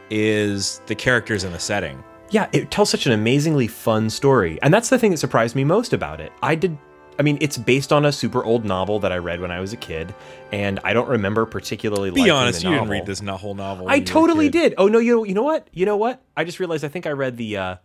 is 0.09 0.81
the 0.87 0.95
characters 0.95 1.45
and 1.45 1.55
the 1.55 1.59
setting. 1.59 2.03
Yeah, 2.29 2.49
it 2.51 2.69
tells 2.69 2.89
such 2.89 3.05
an 3.05 3.13
amazingly 3.13 3.67
fun 3.67 4.09
story. 4.09 4.59
And 4.61 4.73
that's 4.73 4.89
the 4.89 4.99
thing 4.99 5.11
that 5.11 5.17
surprised 5.17 5.55
me 5.55 5.63
most 5.63 5.93
about 5.93 6.19
it. 6.19 6.33
I 6.43 6.55
did 6.55 6.77
I 7.19 7.23
mean, 7.23 7.37
it's 7.41 7.57
based 7.57 7.91
on 7.91 8.05
a 8.05 8.11
super 8.11 8.43
old 8.43 8.63
novel 8.63 8.99
that 8.99 9.11
I 9.11 9.17
read 9.17 9.41
when 9.41 9.51
I 9.51 9.59
was 9.59 9.73
a 9.73 9.77
kid, 9.77 10.13
and 10.51 10.79
I 10.83 10.93
don't 10.93 11.09
remember 11.09 11.45
particularly 11.45 12.11
Be 12.11 12.29
honest, 12.29 12.61
the 12.61 12.69
you 12.69 12.75
didn't 12.75 12.89
read 12.89 13.05
this 13.05 13.19
whole 13.19 13.55
novel. 13.55 13.87
I 13.87 13.91
when 13.91 13.95
you 13.95 14.01
were 14.01 14.03
a 14.03 14.05
totally 14.05 14.49
did. 14.49 14.75
Oh 14.77 14.87
no, 14.87 14.99
you 14.99 15.15
know, 15.15 15.23
you 15.23 15.33
know 15.33 15.43
what? 15.43 15.67
You 15.73 15.85
know 15.85 15.97
what? 15.97 16.21
I 16.35 16.43
just 16.43 16.59
realized 16.59 16.85
I 16.85 16.89
think 16.89 17.07
I 17.07 17.11
read 17.11 17.37
the 17.37 17.57
uh 17.57 17.75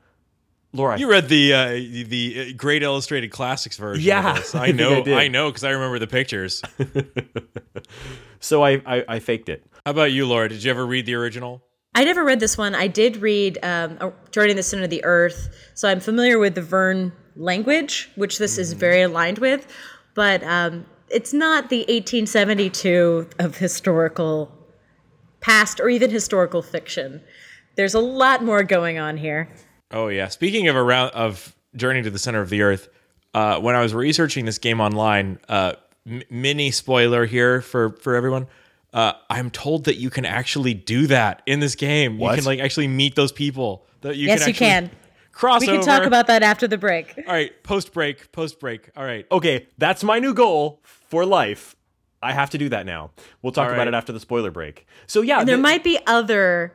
Laura. 0.74 0.98
You 0.98 1.10
read 1.10 1.28
the 1.28 1.52
uh, 1.52 1.68
the 1.68 2.36
uh, 2.50 2.56
great 2.56 2.82
illustrated 2.82 3.30
classics 3.30 3.76
version. 3.76 4.04
Yeah, 4.04 4.30
of 4.30 4.36
this. 4.38 4.54
I 4.54 4.66
I 4.66 4.72
know, 4.72 4.98
I 4.98 5.02
did. 5.02 5.18
I, 5.18 5.28
know, 5.28 5.50
because 5.50 5.64
I 5.64 5.70
remember 5.70 5.98
the 5.98 6.06
pictures. 6.06 6.62
so 8.40 8.64
I, 8.64 8.82
I 8.86 9.04
I 9.06 9.18
faked 9.18 9.48
it. 9.48 9.66
How 9.84 9.90
about 9.90 10.12
you, 10.12 10.26
Laura? 10.26 10.48
Did 10.48 10.64
you 10.64 10.70
ever 10.70 10.86
read 10.86 11.06
the 11.06 11.14
original? 11.14 11.62
I 11.94 12.04
never 12.04 12.24
read 12.24 12.40
this 12.40 12.56
one. 12.56 12.74
I 12.74 12.86
did 12.86 13.18
read 13.18 13.58
um, 13.62 13.98
Journey 14.30 14.48
to 14.48 14.54
the 14.54 14.62
Center 14.62 14.84
of 14.84 14.90
the 14.90 15.04
Earth, 15.04 15.54
so 15.74 15.88
I'm 15.88 16.00
familiar 16.00 16.38
with 16.38 16.54
the 16.54 16.62
Verne 16.62 17.12
language, 17.36 18.10
which 18.16 18.38
this 18.38 18.58
is 18.58 18.72
very 18.72 19.02
aligned 19.02 19.38
with, 19.38 19.66
but 20.14 20.42
um, 20.44 20.86
it's 21.08 21.32
not 21.32 21.68
the 21.70 21.80
1872 21.80 23.28
of 23.38 23.58
historical 23.58 24.52
past 25.40 25.80
or 25.80 25.88
even 25.88 26.10
historical 26.10 26.62
fiction. 26.62 27.22
There's 27.76 27.94
a 27.94 28.00
lot 28.00 28.44
more 28.44 28.62
going 28.62 28.98
on 28.98 29.16
here. 29.16 29.48
Oh 29.90 30.08
yeah. 30.08 30.28
Speaking 30.28 30.68
of 30.68 30.76
around 30.76 31.10
of 31.10 31.54
Journey 31.76 32.02
to 32.02 32.10
the 32.10 32.18
Center 32.18 32.40
of 32.40 32.50
the 32.50 32.62
Earth, 32.62 32.88
uh, 33.34 33.58
when 33.60 33.74
I 33.74 33.82
was 33.82 33.94
researching 33.94 34.44
this 34.44 34.58
game 34.58 34.80
online, 34.80 35.38
uh, 35.48 35.74
m- 36.06 36.22
mini 36.30 36.70
spoiler 36.70 37.26
here 37.26 37.60
for 37.60 37.90
for 37.96 38.14
everyone. 38.14 38.46
Uh, 38.92 39.14
I'm 39.30 39.50
told 39.50 39.84
that 39.84 39.96
you 39.96 40.10
can 40.10 40.26
actually 40.26 40.74
do 40.74 41.06
that 41.06 41.42
in 41.46 41.60
this 41.60 41.74
game. 41.74 42.18
What? 42.18 42.32
You 42.32 42.36
can 42.36 42.44
like 42.44 42.60
actually 42.60 42.88
meet 42.88 43.14
those 43.14 43.32
people. 43.32 43.86
That 44.02 44.16
you 44.16 44.26
Yes, 44.26 44.40
can 44.40 44.48
you 44.48 44.54
can. 44.54 44.90
Cross 45.32 45.60
We 45.60 45.66
can 45.66 45.82
talk 45.82 46.04
about 46.04 46.26
that 46.28 46.42
after 46.42 46.68
the 46.68 46.78
break. 46.78 47.14
All 47.26 47.32
right, 47.32 47.62
post 47.62 47.92
break, 47.92 48.30
post 48.32 48.60
break. 48.60 48.90
All 48.96 49.04
right. 49.04 49.26
Okay, 49.32 49.66
that's 49.78 50.04
my 50.04 50.18
new 50.18 50.34
goal 50.34 50.80
for 50.84 51.24
life. 51.26 51.74
I 52.22 52.32
have 52.32 52.50
to 52.50 52.58
do 52.58 52.68
that 52.68 52.86
now. 52.86 53.10
We'll 53.42 53.52
talk 53.52 53.68
All 53.68 53.74
about 53.74 53.88
it 53.88 53.94
after 53.94 54.12
the 54.12 54.20
spoiler 54.20 54.50
break. 54.52 54.86
So 55.08 55.22
yeah, 55.22 55.40
And 55.40 55.48
there 55.48 55.56
the- 55.56 55.62
might 55.62 55.82
be 55.82 55.98
other 56.06 56.72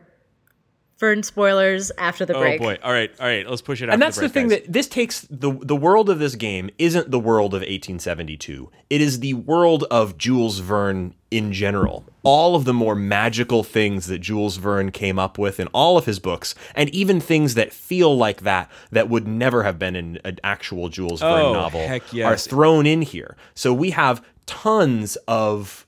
Verne 0.98 1.22
spoilers 1.24 1.92
after 1.98 2.26
the 2.26 2.34
break. 2.34 2.60
Oh 2.60 2.66
break. 2.66 2.82
boy. 2.82 2.88
All 2.88 2.92
right. 2.92 3.12
All 3.20 3.26
right. 3.28 3.48
Let's 3.48 3.62
push 3.62 3.82
it. 3.82 3.90
and 3.90 4.02
that's 4.02 4.16
the, 4.18 4.22
break, 4.24 4.32
thing 4.34 4.48
guys. 4.50 4.62
that 4.62 4.74
this 4.74 4.88
takes 4.88 5.22
the 5.30 5.52
the 5.62 5.76
world 5.76 6.10
of 6.10 6.20
this 6.20 6.36
game 6.36 6.70
isn't 6.78 7.12
the 7.12 7.20
world 7.20 7.54
of 7.54 7.62
1872 7.62 8.70
it 8.90 9.02
is 9.02 9.20
the 9.20 9.34
world 9.34 9.84
of 9.92 10.18
jules 10.18 10.60
verne 10.60 11.14
in 11.32 11.52
general 11.52 12.06
all 12.24 12.56
of 12.56 12.66
the 12.66 12.74
more 12.74 12.96
magical 12.96 13.64
things 13.64 14.08
that 14.08 14.20
jules 14.20 14.58
verne 14.58 14.92
came 14.92 15.20
up 15.20 15.38
with 15.38 15.60
in 15.60 15.68
all 15.68 15.98
of 15.98 16.06
his 16.06 16.20
books 16.20 16.56
and 16.76 16.90
even 16.92 17.20
things 17.20 17.54
that 17.56 17.74
feel 17.74 18.16
like 18.16 18.42
that 18.42 18.70
that 18.92 19.10
would 19.10 19.28
never 19.28 19.64
have 19.64 19.78
been 19.80 19.96
in 19.96 20.20
an 20.24 20.38
actual 20.44 20.90
jules 20.90 21.20
verne 21.20 21.32
Oh, 21.48 21.54
novel 21.54 21.82
heck 21.88 22.04
are 22.16 22.38
thrown 22.38 22.86
in 22.86 23.02
here 23.02 23.36
so 23.56 23.74
we 23.74 23.90
have 23.92 24.24
tons 24.46 25.16
of 25.28 25.86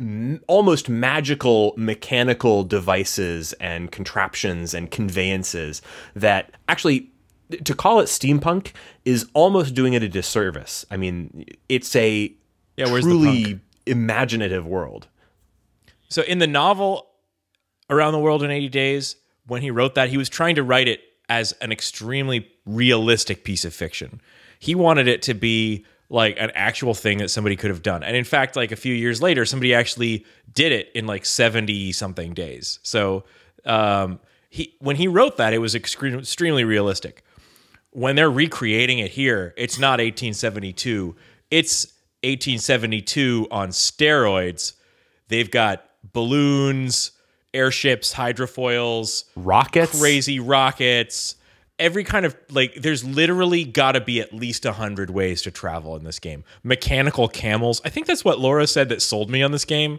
m- 0.00 0.40
almost 0.48 0.88
magical 0.88 1.74
mechanical 1.76 2.64
devices 2.64 3.52
and 3.54 3.92
contraptions 3.92 4.74
and 4.74 4.90
conveyances 4.90 5.82
that 6.16 6.52
actually 6.68 7.10
to 7.64 7.74
call 7.74 8.00
it 8.00 8.04
steampunk 8.04 8.72
is 9.04 9.28
almost 9.34 9.74
doing 9.74 9.92
it 9.92 10.02
a 10.02 10.08
disservice. 10.08 10.86
I 10.90 10.96
mean, 10.96 11.44
it's 11.68 11.94
a 11.96 12.32
Yeah, 12.76 12.90
where's 12.90 13.04
the 13.04 13.10
truly 13.10 13.60
imaginative 13.86 14.66
world. 14.66 15.08
So 16.08 16.22
in 16.22 16.38
the 16.38 16.46
novel 16.46 17.08
Around 17.88 18.12
the 18.12 18.18
World 18.20 18.42
in 18.42 18.50
80 18.50 18.68
Days, 18.68 19.16
when 19.46 19.62
he 19.62 19.70
wrote 19.70 19.96
that, 19.96 20.10
he 20.10 20.16
was 20.16 20.28
trying 20.28 20.54
to 20.54 20.62
write 20.62 20.86
it 20.86 21.00
as 21.28 21.52
an 21.60 21.72
extremely 21.72 22.48
realistic 22.66 23.44
piece 23.44 23.64
of 23.64 23.74
fiction. 23.74 24.20
He 24.58 24.74
wanted 24.74 25.08
it 25.08 25.22
to 25.22 25.34
be 25.34 25.84
like 26.10 26.36
an 26.38 26.50
actual 26.54 26.92
thing 26.92 27.18
that 27.18 27.30
somebody 27.30 27.56
could 27.56 27.70
have 27.70 27.82
done. 27.82 28.02
And 28.02 28.16
in 28.16 28.24
fact, 28.24 28.56
like 28.56 28.72
a 28.72 28.76
few 28.76 28.92
years 28.92 29.22
later, 29.22 29.46
somebody 29.46 29.72
actually 29.72 30.26
did 30.52 30.72
it 30.72 30.90
in 30.94 31.06
like 31.06 31.24
70 31.24 31.92
something 31.92 32.34
days. 32.34 32.80
So 32.82 33.24
um, 33.64 34.18
he 34.50 34.74
when 34.80 34.96
he 34.96 35.06
wrote 35.08 35.36
that, 35.38 35.54
it 35.54 35.58
was 35.58 35.74
excre- 35.74 36.18
extremely 36.18 36.64
realistic. 36.64 37.22
When 37.92 38.16
they're 38.16 38.30
recreating 38.30 38.98
it 38.98 39.12
here, 39.12 39.54
it's 39.56 39.78
not 39.78 39.98
1872. 40.00 41.14
It's 41.50 41.86
1872 42.22 43.48
on 43.50 43.70
steroids. 43.70 44.74
They've 45.28 45.50
got 45.50 45.84
balloons, 46.12 47.12
airships, 47.54 48.14
hydrofoils, 48.14 49.24
Rockets. 49.36 49.98
crazy 49.98 50.40
rockets, 50.40 51.36
every 51.80 52.04
kind 52.04 52.24
of 52.24 52.36
like 52.50 52.74
there's 52.76 53.02
literally 53.04 53.64
got 53.64 53.92
to 53.92 54.00
be 54.00 54.20
at 54.20 54.32
least 54.32 54.64
a 54.64 54.72
hundred 54.72 55.10
ways 55.10 55.42
to 55.42 55.50
travel 55.50 55.96
in 55.96 56.04
this 56.04 56.18
game. 56.18 56.44
Mechanical 56.62 57.26
camels. 57.26 57.80
I 57.84 57.88
think 57.88 58.06
that's 58.06 58.24
what 58.24 58.38
Laura 58.38 58.66
said 58.66 58.88
that 58.90 59.02
sold 59.02 59.30
me 59.30 59.42
on 59.42 59.50
this 59.50 59.64
game. 59.64 59.98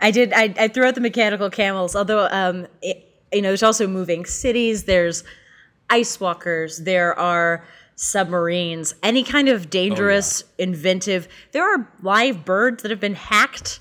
I 0.00 0.10
did. 0.10 0.32
I, 0.32 0.54
I 0.58 0.68
threw 0.68 0.84
out 0.84 0.94
the 0.94 1.00
mechanical 1.00 1.50
camels. 1.50 1.94
Although, 1.94 2.28
um, 2.30 2.66
it, 2.82 3.08
you 3.32 3.42
know, 3.42 3.48
there's 3.48 3.62
also 3.62 3.86
moving 3.86 4.24
cities. 4.24 4.84
There's 4.84 5.22
ice 5.90 6.18
walkers. 6.18 6.78
There 6.78 7.16
are 7.18 7.64
submarines. 7.96 8.94
Any 9.02 9.22
kind 9.22 9.48
of 9.48 9.70
dangerous, 9.70 10.44
inventive. 10.58 11.28
There 11.52 11.62
are 11.62 11.88
live 12.02 12.44
birds 12.44 12.82
that 12.82 12.90
have 12.90 13.00
been 13.00 13.14
hacked 13.14 13.80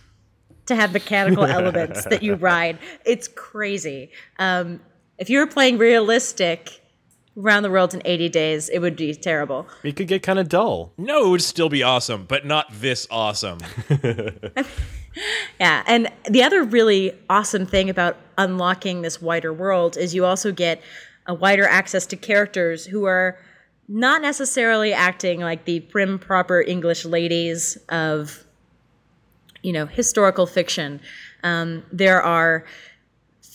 to 0.67 0.75
have 0.75 0.93
mechanical 0.93 1.45
elements 1.45 2.05
that 2.05 2.21
you 2.21 2.35
ride. 2.35 2.77
It's 3.05 3.27
crazy. 3.27 4.11
Um, 4.37 4.81
if 5.17 5.29
you're 5.29 5.47
playing 5.47 5.77
realistic 5.77 6.82
around 7.37 7.63
the 7.63 7.71
world 7.71 7.93
in 7.93 8.01
80 8.05 8.29
days, 8.29 8.69
it 8.69 8.79
would 8.79 8.95
be 8.95 9.13
terrible. 9.15 9.67
It 9.83 9.95
could 9.95 10.07
get 10.07 10.23
kind 10.23 10.39
of 10.39 10.49
dull. 10.49 10.93
No, 10.97 11.27
it 11.27 11.29
would 11.29 11.41
still 11.41 11.69
be 11.69 11.83
awesome, 11.83 12.25
but 12.25 12.45
not 12.45 12.67
this 12.71 13.07
awesome. 13.09 13.59
Yeah, 15.59 15.83
and 15.85 16.11
the 16.29 16.43
other 16.43 16.63
really 16.63 17.13
awesome 17.29 17.65
thing 17.65 17.89
about 17.89 18.17
unlocking 18.37 19.01
this 19.01 19.21
wider 19.21 19.53
world 19.53 19.97
is 19.97 20.15
you 20.15 20.25
also 20.25 20.51
get 20.51 20.81
a 21.27 21.33
wider 21.33 21.65
access 21.65 22.05
to 22.07 22.15
characters 22.15 22.85
who 22.85 23.05
are 23.05 23.37
not 23.87 24.21
necessarily 24.21 24.93
acting 24.93 25.41
like 25.41 25.65
the 25.65 25.81
prim 25.81 26.17
proper 26.17 26.61
English 26.61 27.05
ladies 27.05 27.77
of 27.89 28.43
you 29.61 29.71
know 29.71 29.85
historical 29.85 30.45
fiction. 30.47 30.99
Um, 31.43 31.83
there 31.91 32.21
are 32.21 32.65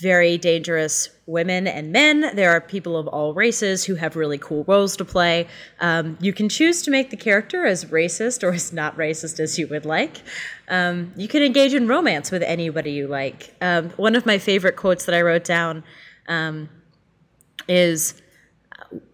very 0.00 0.38
dangerous 0.38 1.08
women 1.26 1.66
and 1.66 1.92
men. 1.92 2.34
There 2.34 2.50
are 2.50 2.60
people 2.60 2.96
of 2.96 3.08
all 3.08 3.34
races 3.34 3.84
who 3.84 3.96
have 3.96 4.16
really 4.16 4.38
cool 4.38 4.64
roles 4.64 4.96
to 4.96 5.04
play. 5.04 5.48
Um, 5.80 6.16
you 6.20 6.32
can 6.32 6.48
choose 6.48 6.82
to 6.82 6.90
make 6.90 7.10
the 7.10 7.16
character 7.16 7.66
as 7.66 7.84
racist 7.86 8.42
or 8.42 8.52
as 8.52 8.72
not 8.72 8.96
racist 8.96 9.40
as 9.40 9.58
you 9.58 9.66
would 9.68 9.84
like. 9.84 10.22
Um, 10.68 11.12
you 11.16 11.26
can 11.26 11.42
engage 11.42 11.74
in 11.74 11.88
romance 11.88 12.30
with 12.30 12.42
anybody 12.42 12.92
you 12.92 13.08
like. 13.08 13.54
Um, 13.60 13.90
one 13.90 14.14
of 14.14 14.24
my 14.24 14.38
favorite 14.38 14.76
quotes 14.76 15.04
that 15.04 15.14
I 15.14 15.22
wrote 15.22 15.44
down 15.44 15.84
um, 16.28 16.68
is 17.66 18.14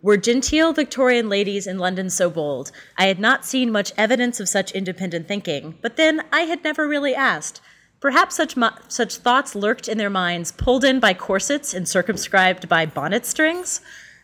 were 0.02 0.16
genteel 0.16 0.72
Victorian 0.72 1.28
ladies 1.28 1.66
in 1.66 1.78
London 1.78 2.10
so 2.10 2.30
bold? 2.30 2.70
I 2.96 3.06
had 3.06 3.18
not 3.18 3.44
seen 3.44 3.72
much 3.72 3.92
evidence 3.96 4.38
of 4.38 4.48
such 4.48 4.70
independent 4.72 5.26
thinking, 5.26 5.78
but 5.80 5.96
then 5.96 6.22
I 6.32 6.42
had 6.42 6.62
never 6.62 6.86
really 6.86 7.14
asked. 7.14 7.60
Perhaps 8.04 8.34
such 8.34 8.54
mu- 8.54 8.68
such 8.86 9.16
thoughts 9.16 9.54
lurked 9.54 9.88
in 9.88 9.96
their 9.96 10.10
minds, 10.10 10.52
pulled 10.52 10.84
in 10.84 11.00
by 11.00 11.14
corsets 11.14 11.72
and 11.72 11.88
circumscribed 11.88 12.68
by 12.68 12.84
bonnet 12.84 13.24
strings. 13.24 13.80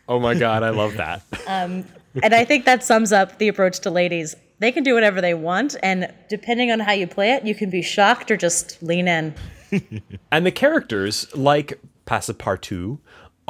Oh 0.07 0.19
my 0.19 0.35
god, 0.35 0.61
I 0.61 0.69
love 0.69 0.97
that. 0.97 1.23
Um, 1.47 1.85
and 2.21 2.35
I 2.35 2.45
think 2.45 2.65
that 2.65 2.83
sums 2.83 3.11
up 3.11 3.39
the 3.39 3.47
approach 3.47 3.79
to 3.79 3.89
ladies. 3.89 4.35
They 4.59 4.71
can 4.71 4.83
do 4.83 4.93
whatever 4.93 5.19
they 5.19 5.33
want, 5.33 5.75
and 5.81 6.13
depending 6.29 6.69
on 6.69 6.79
how 6.79 6.91
you 6.91 7.07
play 7.07 7.31
it, 7.31 7.43
you 7.43 7.55
can 7.55 7.71
be 7.71 7.81
shocked 7.81 8.29
or 8.29 8.37
just 8.37 8.83
lean 8.83 9.07
in. 9.07 9.33
and 10.31 10.45
the 10.45 10.51
characters, 10.51 11.35
like 11.35 11.79
Passepartout, 12.05 12.99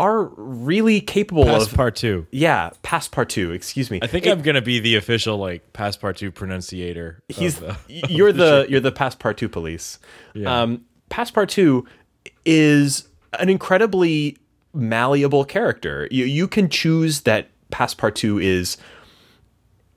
are 0.02 0.24
really 0.36 1.00
capable 1.00 1.48
of 1.48 1.68
Passepartout. 1.70 2.26
Yeah, 2.32 2.72
Passepartout. 2.84 3.54
Excuse 3.54 3.92
me. 3.92 4.00
I 4.02 4.08
think 4.08 4.26
I'm 4.26 4.42
gonna 4.42 4.62
be 4.62 4.80
the 4.80 4.96
official 4.96 5.38
like 5.38 5.72
Passepartout 5.74 6.34
pronunciator. 6.34 7.22
he's 7.30 7.60
the- 7.60 7.78
you're 7.88 8.34
the 8.34 8.66
you're 8.68 8.80
the 8.80 8.92
Passepartout 8.92 9.52
police. 9.52 10.00
Um, 10.46 10.86
Passepartout 11.12 11.86
is 12.46 13.08
an 13.40 13.48
incredibly 13.50 14.38
malleable 14.74 15.46
character. 15.46 16.08
You 16.10 16.26
you 16.26 16.48
can 16.48 16.68
choose 16.68 17.22
that 17.22 17.50
Passepartout 17.72 18.44
is 18.44 18.78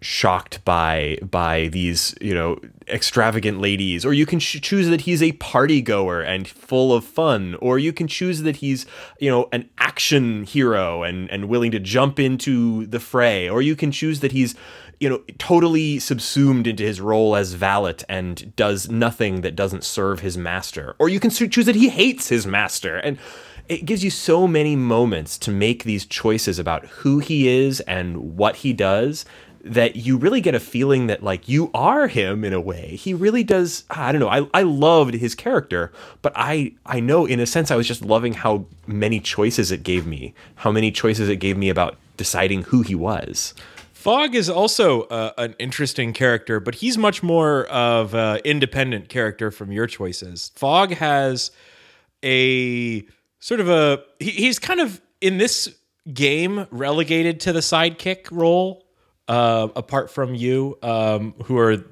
shocked 0.04 0.62
by 0.66 1.18
by 1.30 1.68
these 1.68 2.14
you 2.20 2.34
know 2.34 2.58
extravagant 2.88 3.58
ladies. 3.58 4.04
Or 4.04 4.12
you 4.12 4.26
can 4.26 4.38
ch- 4.38 4.60
choose 4.60 4.88
that 4.88 5.02
he's 5.02 5.22
a 5.22 5.32
party 5.32 5.80
goer 5.80 6.20
and 6.20 6.46
full 6.46 6.92
of 6.92 7.04
fun. 7.04 7.54
Or 7.54 7.78
you 7.78 7.92
can 7.92 8.06
choose 8.06 8.42
that 8.42 8.56
he's 8.56 8.84
you 9.18 9.30
know 9.30 9.48
an 9.50 9.68
action 9.78 10.44
hero 10.44 11.02
and 11.02 11.30
and 11.30 11.48
willing 11.48 11.70
to 11.70 11.80
jump 11.80 12.20
into 12.20 12.86
the 12.86 13.00
fray. 13.00 13.48
Or 13.48 13.62
you 13.62 13.74
can 13.74 13.90
choose 13.90 14.20
that 14.20 14.32
he's 14.32 14.54
you 15.00 15.08
know 15.08 15.22
totally 15.38 15.98
subsumed 15.98 16.66
into 16.66 16.84
his 16.84 17.00
role 17.00 17.34
as 17.34 17.54
valet 17.54 17.96
and 18.06 18.54
does 18.56 18.90
nothing 18.90 19.40
that 19.40 19.56
doesn't 19.56 19.84
serve 19.84 20.20
his 20.20 20.36
master. 20.36 20.94
Or 20.98 21.08
you 21.08 21.18
can 21.18 21.30
choose 21.30 21.64
that 21.64 21.76
he 21.76 21.88
hates 21.88 22.28
his 22.28 22.46
master. 22.46 22.98
And 22.98 23.18
it 23.66 23.86
gives 23.86 24.04
you 24.04 24.10
so 24.10 24.46
many 24.46 24.76
moments 24.76 25.38
to 25.38 25.50
make 25.50 25.84
these 25.84 26.04
choices 26.04 26.58
about 26.58 26.84
who 26.84 27.20
he 27.20 27.48
is 27.48 27.80
and 27.80 28.36
what 28.36 28.56
he 28.56 28.74
does 28.74 29.24
that 29.64 29.96
you 29.96 30.16
really 30.16 30.40
get 30.40 30.54
a 30.54 30.60
feeling 30.60 31.06
that 31.06 31.22
like 31.22 31.48
you 31.48 31.70
are 31.74 32.06
him 32.06 32.44
in 32.44 32.52
a 32.52 32.60
way. 32.60 32.96
He 32.96 33.14
really 33.14 33.42
does 33.42 33.84
I 33.90 34.12
don't 34.12 34.20
know. 34.20 34.28
I, 34.28 34.46
I 34.52 34.62
loved 34.62 35.14
his 35.14 35.34
character, 35.34 35.92
but 36.22 36.32
I 36.36 36.74
I 36.86 37.00
know 37.00 37.26
in 37.26 37.40
a 37.40 37.46
sense 37.46 37.70
I 37.70 37.76
was 37.76 37.88
just 37.88 38.04
loving 38.04 38.34
how 38.34 38.66
many 38.86 39.20
choices 39.20 39.70
it 39.70 39.82
gave 39.82 40.06
me. 40.06 40.34
How 40.56 40.70
many 40.70 40.90
choices 40.90 41.28
it 41.28 41.36
gave 41.36 41.56
me 41.56 41.68
about 41.68 41.96
deciding 42.16 42.62
who 42.64 42.82
he 42.82 42.94
was. 42.94 43.54
Fogg 43.92 44.34
is 44.34 44.50
also 44.50 45.02
uh, 45.04 45.32
an 45.38 45.54
interesting 45.58 46.12
character, 46.12 46.60
but 46.60 46.76
he's 46.76 46.98
much 46.98 47.22
more 47.22 47.64
of 47.66 48.14
an 48.14 48.40
independent 48.44 49.08
character 49.08 49.50
from 49.50 49.72
your 49.72 49.86
choices. 49.86 50.52
Fogg 50.54 50.92
has 50.96 51.50
a 52.22 53.02
sort 53.38 53.60
of 53.60 53.68
a 53.68 54.02
he, 54.18 54.30
he's 54.30 54.58
kind 54.58 54.80
of 54.80 55.00
in 55.20 55.38
this 55.38 55.74
game 56.12 56.66
relegated 56.70 57.40
to 57.40 57.52
the 57.52 57.60
sidekick 57.60 58.30
role. 58.30 58.83
Uh, 59.26 59.68
apart 59.74 60.10
from 60.10 60.34
you, 60.34 60.78
um, 60.82 61.34
who 61.44 61.56
are, 61.58 61.82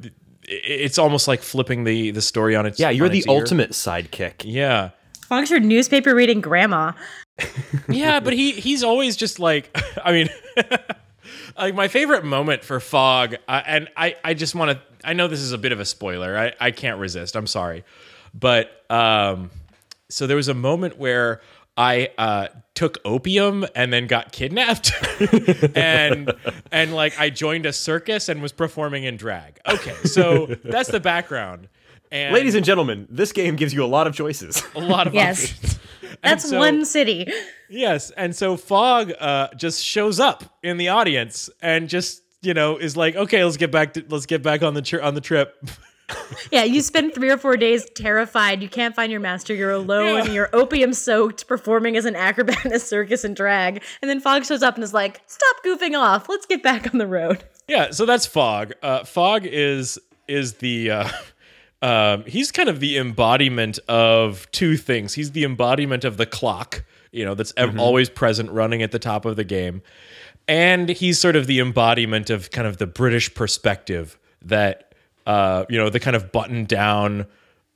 it's 0.45 0.99
almost 0.99 1.27
like 1.29 1.41
flipping 1.41 1.85
the 1.85 2.11
the 2.11 2.21
story 2.21 2.55
on 2.55 2.67
its 2.67 2.79
Yeah, 2.79 2.91
you're 2.91 3.09
the 3.09 3.19
its 3.19 3.27
ear. 3.27 3.35
ultimate 3.39 3.71
sidekick. 3.71 4.43
Yeah, 4.45 4.91
Fogg's 5.29 5.51
your 5.51 5.61
newspaper 5.61 6.15
reading 6.15 6.41
grandma. 6.43 6.93
yeah, 7.89 8.21
but 8.21 8.35
he 8.35 8.53
he's 8.53 8.83
always 8.85 9.17
just 9.17 9.39
like 9.39 9.75
I 10.05 10.13
mean 10.13 10.29
like 11.57 11.75
my 11.75 11.89
favorite 11.89 12.25
moment 12.25 12.65
for 12.65 12.79
Fogg 12.81 13.37
uh, 13.49 13.63
and 13.67 13.89
I 13.97 14.17
I 14.23 14.35
just 14.35 14.55
want 14.55 14.73
to 14.73 14.81
I 15.09 15.15
know 15.15 15.29
this 15.29 15.41
is 15.41 15.53
a 15.53 15.59
bit 15.59 15.73
of 15.73 15.81
a 15.81 15.85
spoiler. 15.87 16.37
I 16.37 16.53
I 16.61 16.71
can't 16.71 17.01
resist. 17.01 17.35
I'm 17.35 17.47
sorry. 17.47 17.85
But 18.35 18.71
um 18.91 19.51
so 20.11 20.27
there 20.27 20.37
was 20.37 20.49
a 20.49 20.55
moment 20.55 20.99
where 20.99 21.41
I 21.77 22.11
uh, 22.19 22.49
took 22.75 22.99
opium 23.05 23.65
and 23.75 23.93
then 23.93 24.07
got 24.07 24.31
kidnapped, 24.33 24.93
and 25.75 26.33
and 26.71 26.95
like 26.95 27.19
I 27.19 27.31
joined 27.31 27.65
a 27.67 27.73
circus 27.73 28.29
and 28.29 28.43
was 28.43 28.53
performing 28.53 29.05
in 29.05 29.17
drag. 29.17 29.59
Okay, 29.67 29.95
so 30.05 30.47
that's 30.65 30.91
the 30.91 31.01
background. 31.01 31.69
And 32.11 32.35
Ladies 32.35 32.55
and 32.55 32.65
gentlemen, 32.65 33.07
this 33.09 33.33
game 33.33 33.57
gives 33.57 33.73
you 33.73 33.83
a 33.83 33.87
lot 33.87 34.07
of 34.07 34.15
choices. 34.15 34.63
a 34.75 34.81
lot 34.81 35.07
of 35.07 35.15
Yes. 35.15 35.45
options. 35.55 35.79
That's 36.23 36.49
so- 36.51 36.59
one 36.59 36.85
city. 36.85 37.27
Yes, 37.71 38.11
and 38.11 38.37
so 38.37 38.59
Fogg 38.59 39.13
uh, 39.19 39.49
just 39.57 39.83
shows 39.83 40.21
up 40.21 40.59
in 40.63 40.77
the 40.77 40.91
audience 40.91 41.49
and 41.63 41.89
just 41.89 42.23
you 42.43 42.53
know 42.53 42.77
is 42.77 42.99
like, 42.99 43.17
okay, 43.17 43.43
let's 43.45 43.57
get 43.57 43.71
back 43.73 43.95
to 43.95 44.05
let's 44.11 44.27
get 44.27 44.43
back 44.43 44.63
on 44.63 44.75
the 44.75 44.83
tri- 44.83 45.01
on 45.01 45.15
the 45.15 45.21
trip. 45.23 45.57
Yeah, 46.51 46.65
you 46.65 46.83
spend 46.83 47.15
three 47.15 47.31
or 47.31 47.39
four 47.39 47.57
days 47.57 47.89
terrified. 47.95 48.63
You 48.63 48.69
can't 48.69 48.95
find 48.95 49.11
your 49.11 49.21
master. 49.23 49.55
You're 49.55 49.71
alone. 49.71 50.27
Yeah. 50.27 50.33
You're 50.33 50.51
opium 50.53 50.93
soaked, 50.93 51.47
performing 51.47 51.97
as 51.97 52.05
an 52.05 52.15
acrobat 52.15 52.67
in 52.67 52.75
a 52.75 52.79
circus 52.79 53.25
and 53.25 53.35
drag. 53.35 53.83
And 54.03 54.11
then 54.11 54.21
Fogg 54.21 54.45
shows 54.45 54.63
up 54.63 54.75
and 54.75 54.85
is 54.85 54.93
like, 54.93 55.23
"Stop 55.27 55.57
goofing 55.65 55.99
off. 55.99 56.29
Let's 56.29 56.45
get 56.45 56.63
back 56.63 56.93
on 56.93 56.99
the 56.99 57.07
road." 57.07 57.43
yeah, 57.69 57.91
so 57.91 58.05
that's 58.05 58.27
Fogg. 58.27 58.73
Uh, 58.83 59.05
Fogg 59.05 59.47
is 59.47 59.99
is 60.29 60.55
the 60.55 60.91
uh, 60.91 61.09
um, 61.83 62.25
he's 62.27 62.53
kind 62.53 62.69
of 62.69 62.81
the 62.81 62.99
embodiment 62.99 63.79
of 63.89 64.51
two 64.51 64.77
things. 64.77 65.15
He's 65.15 65.33
the 65.33 65.45
embodiment 65.45 66.05
of 66.05 66.19
the 66.19 66.27
clock, 66.27 66.85
you 67.13 67.25
know, 67.25 67.35
that's 67.35 67.55
ev- 67.57 67.79
always 67.79 68.11
present, 68.11 68.51
running 68.51 68.83
at 68.83 68.91
the 68.93 68.99
top 68.99 69.25
of 69.25 69.37
the 69.37 69.45
game, 69.45 69.81
and 70.47 70.89
he's 70.91 71.19
sort 71.19 71.37
of 71.37 71.47
the 71.47 71.61
embodiment 71.61 72.29
of 72.31 72.51
kind 72.51 72.67
of 72.67 72.77
the 72.77 72.87
British 72.87 73.33
perspective 73.35 74.19
that 74.43 74.92
uh, 75.27 75.65
you 75.69 75.79
know 75.79 75.91
the 75.91 76.01
kind 76.01 76.17
of 76.17 76.33
button 76.33 76.65
down 76.65 77.27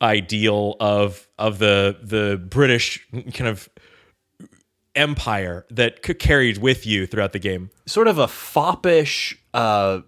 ideal 0.02 0.76
of 0.80 1.28
of 1.38 1.58
the 1.58 1.96
the 2.02 2.36
British 2.48 3.06
kind 3.34 3.48
of 3.48 3.68
empire 4.94 5.66
that 5.70 6.04
c- 6.04 6.14
carried 6.14 6.58
with 6.58 6.86
you 6.86 7.06
throughout 7.06 7.32
the 7.32 7.38
game. 7.38 7.70
sort 7.86 8.08
of 8.08 8.18
a 8.18 8.26
foppish 8.26 9.38
uh, 9.54 10.00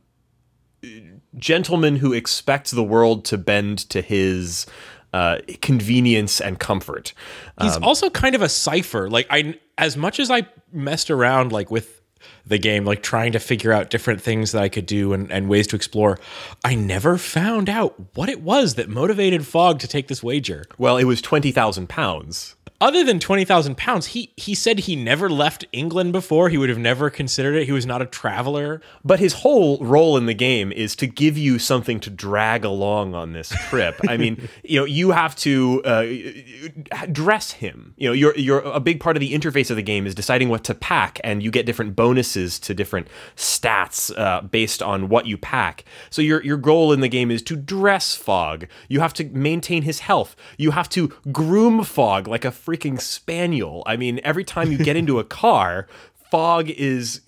gentleman 1.36 1.96
who 1.96 2.12
expects 2.12 2.70
the 2.70 2.82
world 2.82 3.24
to 3.26 3.36
bend 3.36 3.78
to 3.90 4.00
his 4.00 4.66
uh, 5.12 5.38
convenience 5.60 6.40
and 6.40 6.58
comfort. 6.58 7.12
He's 7.60 7.76
also 7.78 8.10
kind 8.10 8.34
of 8.34 8.42
a 8.42 8.48
cipher. 8.48 9.08
Like 9.08 9.26
I, 9.30 9.58
as 9.76 9.96
much 9.96 10.20
as 10.20 10.30
I 10.30 10.46
messed 10.72 11.10
around 11.10 11.52
like 11.52 11.70
with 11.70 11.97
the 12.46 12.58
game, 12.58 12.84
like 12.84 13.02
trying 13.02 13.32
to 13.32 13.38
figure 13.38 13.72
out 13.72 13.90
different 13.90 14.20
things 14.20 14.52
that 14.52 14.62
I 14.62 14.68
could 14.68 14.86
do 14.86 15.12
and, 15.12 15.30
and 15.30 15.48
ways 15.48 15.66
to 15.68 15.76
explore, 15.76 16.18
I 16.64 16.74
never 16.74 17.18
found 17.18 17.68
out 17.68 17.94
what 18.14 18.28
it 18.28 18.42
was 18.42 18.74
that 18.74 18.88
motivated 18.88 19.46
Fogg 19.46 19.78
to 19.80 19.88
take 19.88 20.08
this 20.08 20.22
wager. 20.22 20.64
Well, 20.78 20.96
it 20.96 21.04
was 21.04 21.20
twenty 21.20 21.52
thousand 21.52 21.88
pounds. 21.88 22.56
Other 22.80 23.02
than 23.02 23.18
twenty 23.18 23.44
thousand 23.44 23.76
pounds, 23.76 24.06
he 24.08 24.32
he 24.36 24.54
said 24.54 24.80
he 24.80 24.94
never 24.94 25.28
left 25.28 25.64
England 25.72 26.12
before. 26.12 26.48
He 26.48 26.56
would 26.56 26.68
have 26.68 26.78
never 26.78 27.10
considered 27.10 27.56
it. 27.56 27.66
He 27.66 27.72
was 27.72 27.86
not 27.86 28.00
a 28.00 28.06
traveler. 28.06 28.80
But 29.04 29.18
his 29.18 29.32
whole 29.32 29.78
role 29.78 30.16
in 30.16 30.26
the 30.26 30.34
game 30.34 30.70
is 30.70 30.94
to 30.96 31.08
give 31.08 31.36
you 31.36 31.58
something 31.58 31.98
to 31.98 32.10
drag 32.10 32.64
along 32.64 33.16
on 33.16 33.32
this 33.32 33.48
trip. 33.48 34.00
I 34.08 34.16
mean, 34.16 34.48
you 34.62 34.78
know, 34.78 34.84
you 34.84 35.10
have 35.10 35.34
to 35.36 35.82
uh, 35.84 37.06
dress 37.10 37.50
him. 37.50 37.94
You 37.96 38.10
know, 38.10 38.12
you're 38.12 38.36
you're 38.36 38.60
a 38.60 38.78
big 38.78 39.00
part 39.00 39.16
of 39.16 39.20
the 39.20 39.34
interface 39.34 39.70
of 39.70 39.76
the 39.76 39.82
game 39.82 40.06
is 40.06 40.14
deciding 40.14 40.48
what 40.48 40.62
to 40.64 40.74
pack, 40.74 41.20
and 41.24 41.42
you 41.42 41.50
get 41.50 41.66
different 41.66 41.96
bonuses 41.96 42.60
to 42.60 42.74
different 42.74 43.08
stats 43.34 44.16
uh, 44.16 44.42
based 44.42 44.82
on 44.82 45.08
what 45.08 45.26
you 45.26 45.36
pack. 45.36 45.84
So 46.10 46.22
your 46.22 46.44
your 46.44 46.56
goal 46.56 46.92
in 46.92 47.00
the 47.00 47.08
game 47.08 47.32
is 47.32 47.42
to 47.42 47.56
dress 47.56 48.14
Fogg. 48.14 48.66
You 48.86 49.00
have 49.00 49.14
to 49.14 49.24
maintain 49.24 49.82
his 49.82 49.98
health. 49.98 50.36
You 50.56 50.70
have 50.70 50.88
to 50.90 51.08
groom 51.32 51.82
Fogg 51.82 52.28
like 52.28 52.44
a 52.44 52.52
freaking 52.68 53.00
spaniel. 53.00 53.82
I 53.86 53.96
mean, 53.96 54.20
every 54.22 54.44
time 54.44 54.70
you 54.70 54.76
get 54.76 54.96
into 54.96 55.18
a 55.18 55.24
car, 55.24 55.86
Fogg 56.30 56.68
is 56.68 57.22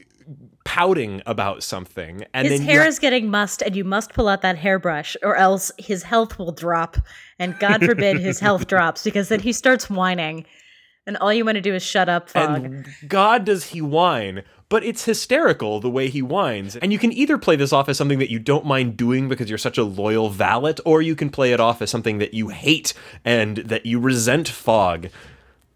pouting 0.65 1.23
about 1.25 1.63
something 1.63 2.23
and 2.35 2.47
His 2.47 2.61
hair 2.61 2.87
is 2.87 2.99
getting 2.99 3.31
mussed, 3.31 3.63
and 3.63 3.75
you 3.75 3.83
must 3.83 4.13
pull 4.13 4.29
out 4.29 4.43
that 4.43 4.59
hairbrush, 4.59 5.17
or 5.23 5.35
else 5.37 5.73
his 5.79 6.03
health 6.03 6.39
will 6.39 6.53
drop. 6.53 6.99
And 7.39 7.59
God 7.59 7.83
forbid 7.83 8.21
his 8.21 8.39
health 8.47 8.67
drops, 8.67 9.03
because 9.03 9.31
then 9.31 9.41
he 9.41 9.53
starts 9.53 9.89
whining. 9.89 10.45
And 11.07 11.17
all 11.17 11.33
you 11.33 11.47
want 11.47 11.57
to 11.57 11.63
do 11.63 11.75
is 11.75 11.83
shut 11.83 12.11
up, 12.11 12.29
Fogg. 12.29 12.63
and 12.63 12.87
god 13.09 13.45
does 13.47 13.65
he 13.65 13.81
whine 13.81 14.43
but 14.71 14.85
it's 14.85 15.05
hysterical 15.05 15.81
the 15.81 15.91
way 15.91 16.09
he 16.09 16.23
whines. 16.23 16.77
And 16.77 16.93
you 16.93 16.99
can 16.99 17.13
either 17.13 17.37
play 17.37 17.57
this 17.57 17.73
off 17.73 17.89
as 17.89 17.99
something 17.99 18.21
that 18.21 18.31
you 18.31 18.39
don't 18.39 18.65
mind 18.65 18.97
doing 18.97 19.29
because 19.29 19.51
you're 19.51 19.59
such 19.59 19.77
a 19.77 19.83
loyal 19.83 20.31
valet 20.31 20.77
or 20.87 21.03
you 21.03 21.17
can 21.17 21.29
play 21.29 21.53
it 21.53 21.61
off 21.61 21.83
as 21.83 21.91
something 21.91 22.19
that 22.19 22.33
you 22.33 22.49
hate 22.49 22.95
and 23.25 23.59
that 23.59 23.85
you 23.85 23.99
resent 23.99 24.49
Fogg. 24.49 25.09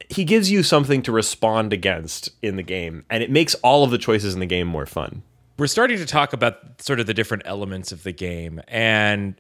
He 0.09 0.25
gives 0.25 0.51
you 0.51 0.63
something 0.63 1.03
to 1.03 1.13
respond 1.13 1.73
against 1.73 2.31
in 2.41 2.55
the 2.55 2.63
game 2.63 3.05
and 3.11 3.23
it 3.23 3.31
makes 3.31 3.55
all 3.57 3.83
of 3.83 3.91
the 3.91 3.99
choices 3.99 4.33
in 4.33 4.41
the 4.41 4.47
game 4.47 4.69
more 4.69 4.87
fun. 4.87 5.25
We're 5.59 5.67
starting 5.67 5.99
to 5.99 6.07
talk 6.07 6.33
about 6.33 6.81
sort 6.81 7.01
of 7.01 7.07
the 7.07 7.15
different 7.15 7.43
elements 7.47 7.91
of 7.91 8.05
the 8.05 8.13
game 8.13 8.63
and 8.69 9.35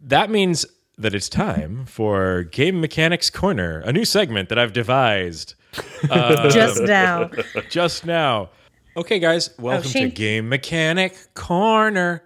that 0.00 0.30
means 0.30 0.64
that 0.98 1.14
it's 1.16 1.28
time 1.28 1.84
for 1.86 2.44
game 2.44 2.80
mechanics 2.80 3.28
corner 3.28 3.80
a 3.80 3.92
new 3.92 4.04
segment 4.04 4.50
that 4.50 4.58
i've 4.58 4.72
devised. 4.72 5.54
Just 6.50 6.82
now. 6.82 7.30
just 7.70 8.04
now 8.04 8.50
Okay, 8.96 9.18
guys, 9.20 9.50
welcome 9.58 9.90
to 9.90 10.08
Game 10.08 10.48
Mechanic 10.48 11.16
Corner. 11.34 12.22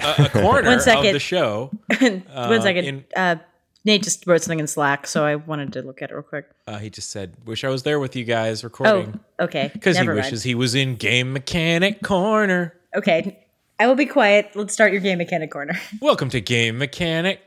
Uh, 0.00 0.14
a 0.18 0.28
corner 0.42 0.68
One 0.70 0.80
second. 0.80 1.06
of 1.08 1.12
the 1.14 1.18
show. 1.18 1.70
One 1.98 2.62
second. 2.62 2.84
in- 2.84 3.04
uh, 3.16 3.36
Nate 3.84 4.02
just 4.02 4.26
wrote 4.26 4.42
something 4.42 4.60
in 4.60 4.66
Slack, 4.66 5.06
so 5.06 5.24
I 5.24 5.36
wanted 5.36 5.72
to 5.74 5.82
look 5.82 6.02
at 6.02 6.10
it 6.10 6.14
real 6.14 6.22
quick. 6.22 6.46
Uh, 6.66 6.78
he 6.78 6.90
just 6.90 7.10
said, 7.10 7.34
"Wish 7.46 7.64
I 7.64 7.68
was 7.68 7.82
there 7.84 7.98
with 7.98 8.14
you 8.16 8.24
guys 8.24 8.62
recording." 8.62 8.92
Oh, 8.94 8.98
recording." 8.98 9.20
okay. 9.40 9.70
Because 9.72 9.96
he 9.98 10.04
mind. 10.06 10.16
wishes 10.16 10.42
he 10.42 10.54
was 10.54 10.74
in 10.74 10.96
Game 10.96 11.32
Mechanic 11.32 12.02
Corner. 12.02 12.74
Okay. 12.94 13.44
I 13.80 13.86
will 13.86 13.94
be 13.94 14.06
quiet. 14.06 14.50
Let's 14.54 14.72
start 14.74 14.92
your 14.92 15.00
game 15.00 15.18
mechanic 15.18 15.50
corner. 15.52 15.78
Welcome 16.00 16.28
to 16.30 16.40
Game 16.40 16.78
Mechanic 16.78 17.40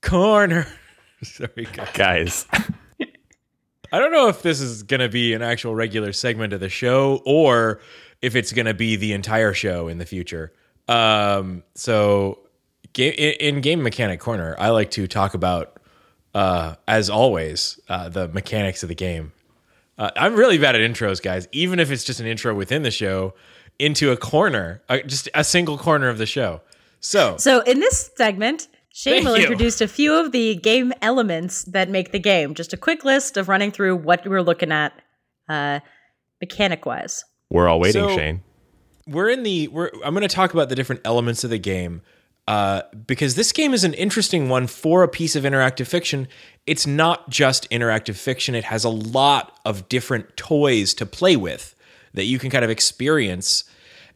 Corner. 0.00 0.66
Sorry, 1.24 1.66
guys. 1.72 1.88
Guys, 1.92 2.46
I 3.92 3.98
don't 3.98 4.12
know 4.12 4.28
if 4.28 4.42
this 4.42 4.60
is 4.60 4.82
going 4.82 5.00
to 5.00 5.08
be 5.08 5.34
an 5.34 5.42
actual 5.42 5.74
regular 5.74 6.12
segment 6.12 6.52
of 6.52 6.60
the 6.60 6.68
show 6.68 7.22
or 7.24 7.80
if 8.22 8.36
it's 8.36 8.52
going 8.52 8.66
to 8.66 8.74
be 8.74 8.96
the 8.96 9.12
entire 9.12 9.52
show 9.54 9.88
in 9.88 9.98
the 9.98 10.06
future. 10.06 10.52
Um, 10.88 11.62
so, 11.74 12.40
in 12.96 13.60
Game 13.60 13.82
Mechanic 13.82 14.20
Corner, 14.20 14.56
I 14.58 14.70
like 14.70 14.90
to 14.92 15.06
talk 15.06 15.34
about, 15.34 15.78
uh, 16.34 16.74
as 16.88 17.08
always, 17.08 17.78
uh, 17.88 18.08
the 18.08 18.28
mechanics 18.28 18.82
of 18.82 18.88
the 18.88 18.94
game. 18.94 19.32
Uh, 19.96 20.10
I'm 20.16 20.34
really 20.34 20.58
bad 20.58 20.74
at 20.74 20.80
intros, 20.80 21.22
guys. 21.22 21.46
Even 21.52 21.78
if 21.78 21.90
it's 21.90 22.04
just 22.04 22.20
an 22.20 22.26
intro 22.26 22.54
within 22.54 22.82
the 22.82 22.90
show, 22.90 23.34
into 23.78 24.10
a 24.10 24.16
corner, 24.16 24.82
uh, 24.88 24.98
just 24.98 25.28
a 25.34 25.44
single 25.44 25.78
corner 25.78 26.08
of 26.08 26.18
the 26.18 26.26
show. 26.26 26.60
So, 27.00 27.36
So 27.38 27.60
in 27.60 27.80
this 27.80 28.10
segment, 28.16 28.68
Shane 28.92 29.14
Thank 29.14 29.26
will 29.26 29.36
you. 29.36 29.42
introduce 29.44 29.80
a 29.80 29.88
few 29.88 30.14
of 30.14 30.32
the 30.32 30.56
game 30.56 30.92
elements 31.00 31.62
that 31.64 31.88
make 31.88 32.10
the 32.12 32.18
game. 32.18 32.54
Just 32.54 32.72
a 32.72 32.76
quick 32.76 33.04
list 33.04 33.36
of 33.36 33.48
running 33.48 33.70
through 33.70 33.96
what 33.96 34.26
we're 34.26 34.42
looking 34.42 34.72
at 34.72 34.92
uh, 35.48 35.80
mechanic 36.40 36.84
wise. 36.86 37.24
we're 37.50 37.68
all 37.68 37.78
waiting, 37.80 38.02
So- 38.08 38.16
Shane. 38.16 38.42
we're 39.06 39.30
in 39.30 39.42
the 39.44 39.68
we're 39.68 39.90
I'm 40.04 40.14
going 40.14 40.26
to 40.26 40.34
talk 40.34 40.52
about 40.52 40.68
the 40.68 40.74
different 40.74 41.02
elements 41.04 41.44
of 41.44 41.50
the 41.50 41.58
game 41.58 42.02
uh, 42.48 42.82
because 43.06 43.36
this 43.36 43.52
game 43.52 43.72
is 43.74 43.84
an 43.84 43.94
interesting 43.94 44.48
one 44.48 44.66
for 44.66 45.02
a 45.04 45.08
piece 45.08 45.36
of 45.36 45.44
interactive 45.44 45.86
fiction. 45.86 46.26
It's 46.66 46.86
not 46.86 47.30
just 47.30 47.70
interactive 47.70 48.16
fiction; 48.16 48.54
it 48.56 48.64
has 48.64 48.82
a 48.84 48.88
lot 48.88 49.58
of 49.64 49.88
different 49.88 50.36
toys 50.36 50.94
to 50.94 51.06
play 51.06 51.36
with 51.36 51.74
that 52.14 52.24
you 52.24 52.38
can 52.40 52.50
kind 52.50 52.64
of 52.64 52.70
experience 52.70 53.64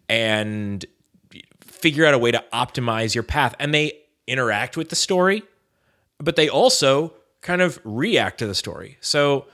and 0.09 0.85
figure 1.61 2.05
out 2.05 2.15
a 2.15 2.19
way 2.19 2.33
to 2.33 2.43
optimize 2.53 3.15
your 3.15 3.23
path. 3.25 3.55
And 3.61 3.73
they 3.73 4.01
interact 4.27 4.77
with 4.77 4.89
the 4.89 4.97
story, 4.97 5.43
but 6.19 6.37
they 6.37 6.49
also 6.49 7.15
kind 7.41 7.61
of 7.61 7.79
react 7.85 8.39
to 8.39 8.47
the 8.47 8.55
story. 8.55 8.97
So 9.01 9.47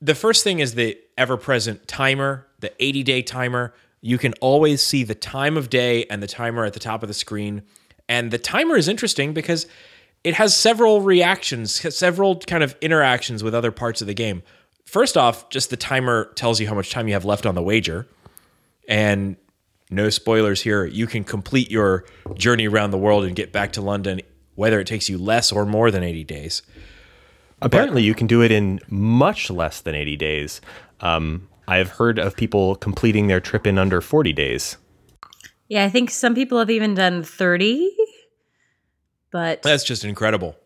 the 0.00 0.14
first 0.14 0.44
thing 0.44 0.58
is 0.58 0.74
the 0.74 0.98
ever 1.16 1.36
present 1.36 1.88
timer, 1.88 2.46
the 2.60 2.72
80 2.78 3.02
day 3.02 3.22
timer. 3.22 3.74
You 4.00 4.18
can 4.18 4.34
always 4.40 4.82
see 4.82 5.02
the 5.02 5.14
time 5.14 5.56
of 5.56 5.70
day 5.70 6.04
and 6.04 6.22
the 6.22 6.26
timer 6.26 6.64
at 6.64 6.74
the 6.74 6.80
top 6.80 7.02
of 7.02 7.08
the 7.08 7.14
screen. 7.14 7.62
And 8.08 8.30
the 8.30 8.38
timer 8.38 8.76
is 8.76 8.88
interesting 8.88 9.32
because 9.32 9.66
it 10.22 10.34
has 10.34 10.56
several 10.56 11.00
reactions, 11.00 11.72
several 11.96 12.38
kind 12.40 12.62
of 12.62 12.76
interactions 12.80 13.42
with 13.42 13.54
other 13.54 13.72
parts 13.72 14.00
of 14.00 14.06
the 14.06 14.14
game. 14.14 14.42
First 14.84 15.16
off, 15.16 15.48
just 15.48 15.70
the 15.70 15.76
timer 15.76 16.32
tells 16.34 16.60
you 16.60 16.68
how 16.68 16.74
much 16.74 16.90
time 16.90 17.08
you 17.08 17.14
have 17.14 17.24
left 17.24 17.46
on 17.46 17.54
the 17.54 17.62
wager. 17.62 18.06
And 18.88 19.36
no 19.90 20.10
spoilers 20.10 20.62
here, 20.62 20.84
you 20.84 21.06
can 21.06 21.24
complete 21.24 21.70
your 21.70 22.04
journey 22.34 22.66
around 22.66 22.90
the 22.90 22.98
world 22.98 23.24
and 23.24 23.36
get 23.36 23.52
back 23.52 23.72
to 23.72 23.80
London, 23.80 24.20
whether 24.54 24.80
it 24.80 24.86
takes 24.86 25.08
you 25.08 25.18
less 25.18 25.52
or 25.52 25.64
more 25.64 25.90
than 25.90 26.02
80 26.02 26.24
days. 26.24 26.62
Apparently, 27.62 28.02
you 28.02 28.14
can 28.14 28.26
do 28.26 28.42
it 28.42 28.50
in 28.50 28.80
much 28.88 29.50
less 29.50 29.80
than 29.80 29.94
80 29.94 30.16
days. 30.16 30.60
Um, 31.00 31.48
I've 31.68 31.90
heard 31.90 32.18
of 32.18 32.36
people 32.36 32.76
completing 32.76 33.28
their 33.28 33.40
trip 33.40 33.66
in 33.66 33.78
under 33.78 34.00
40 34.00 34.32
days. 34.32 34.76
Yeah, 35.68 35.84
I 35.84 35.88
think 35.88 36.10
some 36.10 36.34
people 36.34 36.58
have 36.58 36.70
even 36.70 36.94
done 36.94 37.22
30, 37.22 37.90
but 39.32 39.62
That's 39.62 39.84
just 39.84 40.04
incredible. 40.04 40.56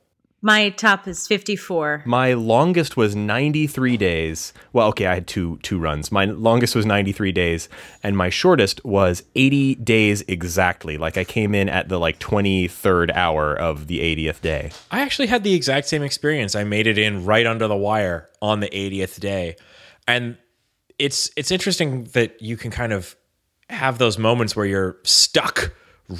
My 0.42 0.70
top 0.70 1.06
is 1.06 1.26
54. 1.26 2.04
My 2.06 2.32
longest 2.32 2.96
was 2.96 3.14
93 3.14 3.96
days. 3.96 4.52
Well, 4.72 4.88
okay, 4.88 5.06
I 5.06 5.14
had 5.14 5.26
two 5.26 5.58
two 5.62 5.78
runs. 5.78 6.10
My 6.10 6.24
longest 6.24 6.74
was 6.74 6.86
93 6.86 7.32
days, 7.32 7.68
and 8.02 8.16
my 8.16 8.30
shortest 8.30 8.84
was 8.84 9.22
80 9.34 9.74
days 9.76 10.22
exactly. 10.22 10.96
Like 10.96 11.18
I 11.18 11.24
came 11.24 11.54
in 11.54 11.68
at 11.68 11.88
the 11.88 11.98
like 11.98 12.18
23rd 12.18 13.14
hour 13.14 13.54
of 13.54 13.86
the 13.86 13.98
80th 13.98 14.40
day. 14.40 14.70
I 14.90 15.00
actually 15.00 15.28
had 15.28 15.44
the 15.44 15.54
exact 15.54 15.88
same 15.88 16.02
experience. 16.02 16.54
I 16.54 16.64
made 16.64 16.86
it 16.86 16.96
in 16.96 17.26
right 17.26 17.46
under 17.46 17.68
the 17.68 17.76
wire 17.76 18.30
on 18.40 18.60
the 18.60 18.70
80th 18.70 19.20
day. 19.20 19.56
And 20.08 20.38
it's 20.98 21.30
it's 21.36 21.50
interesting 21.50 22.04
that 22.12 22.40
you 22.40 22.56
can 22.56 22.70
kind 22.70 22.92
of 22.92 23.14
have 23.68 23.98
those 23.98 24.18
moments 24.18 24.56
where 24.56 24.66
you're 24.66 24.96
stuck 25.02 25.72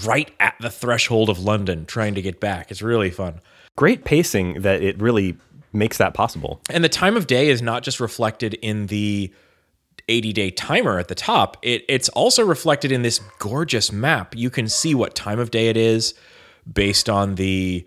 right 0.05 0.31
at 0.39 0.55
the 0.61 0.71
threshold 0.71 1.29
of 1.29 1.39
London 1.41 1.85
trying 1.87 2.15
to 2.15 2.23
get 2.23 2.39
back. 2.39 2.71
It's 2.71 2.83
really 2.83 3.11
fun. 3.11 3.41
Great 3.77 4.05
pacing 4.05 4.63
that 4.63 4.83
it 4.83 5.01
really 5.01 5.37
makes 5.73 5.99
that 5.99 6.15
possible. 6.15 6.61
And 6.71 6.83
the 6.83 6.89
time 6.89 7.17
of 7.17 7.27
day 7.27 7.49
is 7.49 7.63
not 7.63 7.83
just 7.83 8.01
reflected 8.01 8.55
in 8.55 8.87
the 8.87 9.33
80 10.09 10.33
day 10.33 10.51
timer 10.51 10.99
at 10.99 11.09
the 11.09 11.15
top, 11.15 11.57
it, 11.63 11.85
it's 11.89 12.09
also 12.11 12.45
reflected 12.45 12.93
in 12.93 13.03
this 13.03 13.21
gorgeous 13.39 13.93
map. 13.93 14.35
You 14.37 14.51
can 14.51 14.69
see 14.69 14.95
what 14.95 15.15
time 15.15 15.39
of 15.39 15.51
day 15.51 15.69
it 15.69 15.77
is 15.77 16.15
based 16.71 17.09
on 17.09 17.37
the 17.37 17.87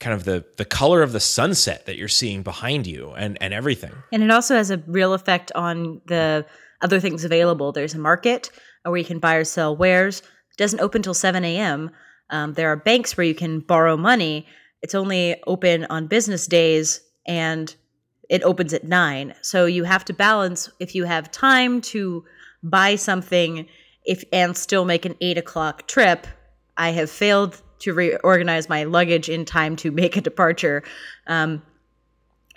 kind 0.00 0.14
of 0.14 0.24
the, 0.24 0.44
the 0.58 0.64
color 0.64 1.02
of 1.02 1.12
the 1.12 1.20
sunset 1.20 1.86
that 1.86 1.96
you're 1.96 2.08
seeing 2.08 2.42
behind 2.42 2.86
you 2.86 3.12
and, 3.16 3.40
and 3.40 3.54
everything. 3.54 3.92
And 4.12 4.22
it 4.22 4.30
also 4.30 4.54
has 4.54 4.70
a 4.70 4.78
real 4.86 5.14
effect 5.14 5.50
on 5.54 6.02
the 6.06 6.44
other 6.82 7.00
things 7.00 7.24
available. 7.24 7.72
There's 7.72 7.94
a 7.94 7.98
market 7.98 8.50
where 8.82 8.96
you 8.96 9.04
can 9.04 9.18
buy 9.18 9.36
or 9.36 9.44
sell 9.44 9.74
wares. 9.74 10.20
It 10.20 10.58
doesn't 10.58 10.80
open 10.80 11.02
till 11.02 11.14
7 11.14 11.42
a.m. 11.44 11.90
Um, 12.30 12.52
there 12.54 12.70
are 12.70 12.76
banks 12.76 13.16
where 13.16 13.24
you 13.24 13.34
can 13.34 13.60
borrow 13.60 13.96
money. 13.96 14.46
It's 14.84 14.94
only 14.94 15.42
open 15.46 15.86
on 15.88 16.08
business 16.08 16.46
days 16.46 17.00
and 17.26 17.74
it 18.28 18.42
opens 18.42 18.74
at 18.74 18.84
9. 18.84 19.34
So 19.40 19.64
you 19.64 19.84
have 19.84 20.04
to 20.04 20.12
balance 20.12 20.70
if 20.78 20.94
you 20.94 21.04
have 21.04 21.30
time 21.30 21.80
to 21.80 22.22
buy 22.62 22.96
something 22.96 23.66
if 24.04 24.24
and 24.30 24.54
still 24.54 24.84
make 24.84 25.06
an 25.06 25.14
8 25.22 25.38
o'clock 25.38 25.88
trip. 25.88 26.26
I 26.76 26.90
have 26.90 27.10
failed 27.10 27.62
to 27.78 27.94
reorganize 27.94 28.68
my 28.68 28.84
luggage 28.84 29.30
in 29.30 29.46
time 29.46 29.74
to 29.76 29.90
make 30.02 30.18
a 30.18 30.20
departure. 30.20 30.82
Um, 31.26 31.62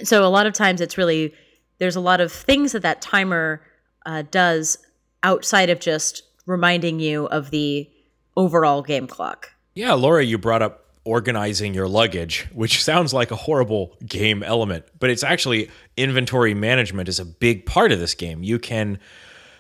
so 0.04 0.26
a 0.26 0.28
lot 0.28 0.48
of 0.48 0.52
times 0.52 0.82
it's 0.82 0.98
really 0.98 1.34
there's 1.78 1.96
a 1.96 2.02
lot 2.02 2.20
of 2.20 2.30
things 2.30 2.74
that 2.74 2.82
that 2.82 3.02
timer 3.02 3.62
uh, 4.06 4.24
does 4.30 4.80
outside 5.24 5.70
of 5.70 5.80
just 5.80 6.24
reminding 6.46 7.00
you 7.00 7.28
of 7.28 7.52
the 7.52 7.90
overall 8.36 8.82
game 8.82 9.08
clock 9.08 9.54
Yeah, 9.76 9.94
Laura, 9.94 10.26
you 10.26 10.38
brought 10.38 10.62
up 10.62 10.87
organizing 11.08 11.74
your 11.74 11.88
luggage, 11.88 12.46
which 12.54 12.84
sounds 12.84 13.14
like 13.14 13.32
a 13.32 13.36
horrible 13.36 13.96
game 14.06 14.44
element, 14.44 14.84
but 15.00 15.10
it's 15.10 15.24
actually 15.24 15.72
inventory 15.96 16.54
management 16.54 17.08
is 17.08 17.18
a 17.18 17.26
big 17.26 17.66
part 17.66 17.94
of 17.94 18.00
this 18.00 18.14
game. 18.14 18.44
You 18.44 18.60
can 18.60 19.00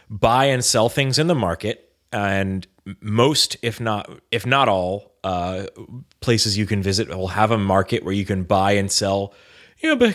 buy 0.09 0.45
and 0.45 0.63
sell 0.63 0.89
things 0.89 1.17
in 1.17 1.27
the 1.27 1.35
market, 1.35 1.89
and 2.11 2.67
most, 2.99 3.55
if 3.61 3.79
not 3.79 4.09
if 4.29 4.45
not 4.45 4.67
all, 4.67 5.13
uh, 5.23 5.67
places 6.19 6.57
you 6.57 6.65
can 6.65 6.83
visit 6.83 7.07
will 7.07 7.29
have 7.29 7.51
a 7.51 7.57
market 7.57 8.03
where 8.03 8.13
you 8.13 8.25
can 8.25 8.43
buy 8.43 8.73
and 8.73 8.91
sell, 8.91 9.33
you 9.79 9.95
know, 9.95 10.13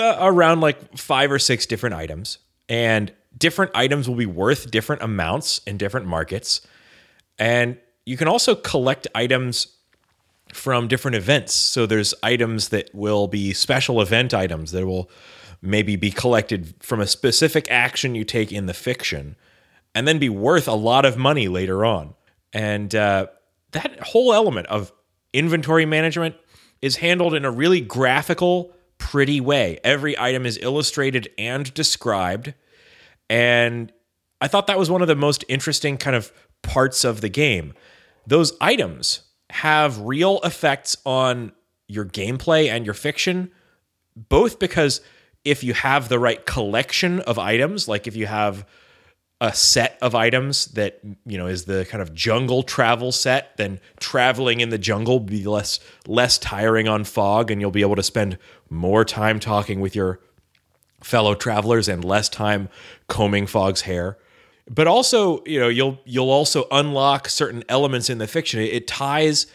uh, 0.00 0.18
around 0.20 0.60
like 0.60 0.98
five 0.98 1.32
or 1.32 1.38
six 1.38 1.64
different 1.64 1.94
items, 1.94 2.38
and 2.68 3.10
different 3.36 3.72
items 3.74 4.06
will 4.06 4.16
be 4.16 4.26
worth 4.26 4.70
different 4.70 5.02
amounts 5.02 5.60
in 5.66 5.78
different 5.78 6.06
markets. 6.06 6.60
And 7.38 7.78
you 8.04 8.18
can 8.18 8.28
also 8.28 8.54
collect 8.54 9.06
items 9.14 9.68
from 10.54 10.86
different 10.86 11.16
events. 11.16 11.52
So 11.52 11.84
there's 11.84 12.14
items 12.22 12.68
that 12.68 12.94
will 12.94 13.26
be 13.26 13.52
special 13.52 14.00
event 14.00 14.32
items 14.32 14.70
that 14.70 14.86
will 14.86 15.10
maybe 15.60 15.96
be 15.96 16.10
collected 16.10 16.74
from 16.80 17.00
a 17.00 17.06
specific 17.06 17.66
action 17.70 18.14
you 18.14 18.24
take 18.24 18.52
in 18.52 18.66
the 18.66 18.74
fiction 18.74 19.36
and 19.94 20.06
then 20.06 20.18
be 20.18 20.28
worth 20.28 20.68
a 20.68 20.74
lot 20.74 21.04
of 21.04 21.16
money 21.16 21.48
later 21.48 21.84
on. 21.84 22.14
And 22.52 22.94
uh, 22.94 23.26
that 23.72 23.98
whole 24.00 24.32
element 24.32 24.68
of 24.68 24.92
inventory 25.32 25.86
management 25.86 26.36
is 26.80 26.96
handled 26.96 27.34
in 27.34 27.44
a 27.44 27.50
really 27.50 27.80
graphical, 27.80 28.72
pretty 28.98 29.40
way. 29.40 29.80
Every 29.82 30.18
item 30.18 30.46
is 30.46 30.58
illustrated 30.62 31.28
and 31.36 31.72
described. 31.74 32.54
And 33.28 33.92
I 34.40 34.46
thought 34.46 34.68
that 34.68 34.78
was 34.78 34.90
one 34.90 35.02
of 35.02 35.08
the 35.08 35.16
most 35.16 35.44
interesting 35.48 35.96
kind 35.96 36.14
of 36.14 36.32
parts 36.62 37.04
of 37.04 37.22
the 37.22 37.28
game. 37.28 37.74
Those 38.26 38.56
items 38.60 39.22
have 39.54 40.00
real 40.00 40.40
effects 40.42 40.96
on 41.06 41.52
your 41.86 42.04
gameplay 42.04 42.68
and 42.68 42.84
your 42.84 42.92
fiction, 42.92 43.52
both 44.16 44.58
because 44.58 45.00
if 45.44 45.62
you 45.62 45.72
have 45.74 46.08
the 46.08 46.18
right 46.18 46.44
collection 46.44 47.20
of 47.20 47.38
items, 47.38 47.86
like 47.86 48.08
if 48.08 48.16
you 48.16 48.26
have 48.26 48.66
a 49.40 49.54
set 49.54 49.96
of 50.02 50.12
items 50.16 50.66
that 50.72 50.98
you 51.24 51.38
know 51.38 51.46
is 51.46 51.66
the 51.66 51.84
kind 51.84 52.02
of 52.02 52.12
jungle 52.12 52.64
travel 52.64 53.12
set, 53.12 53.56
then 53.56 53.78
traveling 54.00 54.58
in 54.58 54.70
the 54.70 54.78
jungle 54.78 55.20
will 55.20 55.26
be 55.26 55.44
less 55.44 55.78
less 56.08 56.36
tiring 56.36 56.88
on 56.88 57.04
Fogg, 57.04 57.52
and 57.52 57.60
you'll 57.60 57.70
be 57.70 57.82
able 57.82 57.96
to 57.96 58.02
spend 58.02 58.38
more 58.70 59.04
time 59.04 59.38
talking 59.38 59.78
with 59.78 59.94
your 59.94 60.18
fellow 61.00 61.36
travelers 61.36 61.88
and 61.88 62.04
less 62.04 62.28
time 62.28 62.68
combing 63.06 63.46
Fogg's 63.46 63.82
hair. 63.82 64.18
But 64.68 64.86
also 64.86 65.42
you 65.44 65.60
know 65.60 65.68
you'll 65.68 65.98
you'll 66.04 66.30
also 66.30 66.66
unlock 66.70 67.28
certain 67.28 67.64
elements 67.68 68.08
in 68.10 68.18
the 68.18 68.26
fiction. 68.26 68.60
It, 68.60 68.72
it 68.72 68.86
ties 68.86 69.46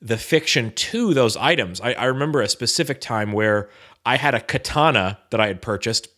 the 0.00 0.18
fiction 0.18 0.72
to 0.72 1.14
those 1.14 1.36
items. 1.36 1.80
I, 1.80 1.92
I 1.94 2.04
remember 2.04 2.42
a 2.42 2.48
specific 2.48 3.00
time 3.00 3.32
where 3.32 3.70
I 4.04 4.16
had 4.16 4.34
a 4.34 4.40
katana 4.40 5.18
that 5.30 5.40
I 5.40 5.46
had 5.46 5.62
purchased 5.62 6.08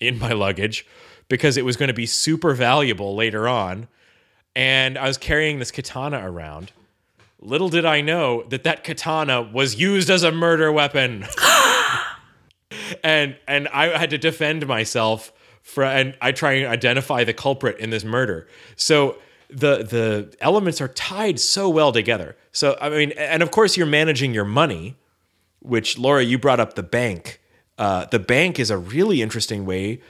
in 0.00 0.18
my 0.18 0.32
luggage 0.32 0.86
because 1.28 1.56
it 1.56 1.64
was 1.64 1.76
going 1.76 1.88
to 1.88 1.94
be 1.94 2.06
super 2.06 2.54
valuable 2.54 3.14
later 3.14 3.48
on, 3.48 3.88
and 4.54 4.98
I 4.98 5.06
was 5.06 5.18
carrying 5.18 5.58
this 5.58 5.70
katana 5.70 6.28
around. 6.28 6.72
Little 7.38 7.68
did 7.68 7.84
I 7.84 8.00
know 8.00 8.42
that 8.44 8.64
that 8.64 8.82
katana 8.82 9.42
was 9.42 9.76
used 9.76 10.10
as 10.10 10.22
a 10.22 10.32
murder 10.32 10.72
weapon. 10.72 11.26
and 13.04 13.36
and 13.46 13.68
I 13.68 13.96
had 13.96 14.10
to 14.10 14.18
defend 14.18 14.66
myself 14.66 15.32
for 15.66 15.82
and 15.82 16.16
I 16.22 16.30
try 16.30 16.52
and 16.52 16.66
identify 16.68 17.24
the 17.24 17.34
culprit 17.34 17.80
in 17.80 17.90
this 17.90 18.04
murder. 18.04 18.46
So 18.76 19.16
the 19.50 19.78
the 19.82 20.32
elements 20.40 20.80
are 20.80 20.86
tied 20.86 21.40
so 21.40 21.68
well 21.68 21.90
together. 21.90 22.36
So 22.52 22.78
I 22.80 22.88
mean, 22.88 23.10
and 23.18 23.42
of 23.42 23.50
course 23.50 23.76
you're 23.76 23.84
managing 23.84 24.32
your 24.32 24.44
money, 24.44 24.94
which 25.58 25.98
Laura 25.98 26.22
you 26.22 26.38
brought 26.38 26.60
up 26.60 26.74
the 26.74 26.84
bank. 26.84 27.40
Uh, 27.78 28.06
the 28.06 28.20
bank 28.20 28.60
is 28.60 28.70
a 28.70 28.78
really 28.78 29.20
interesting 29.20 29.66
way 29.66 30.00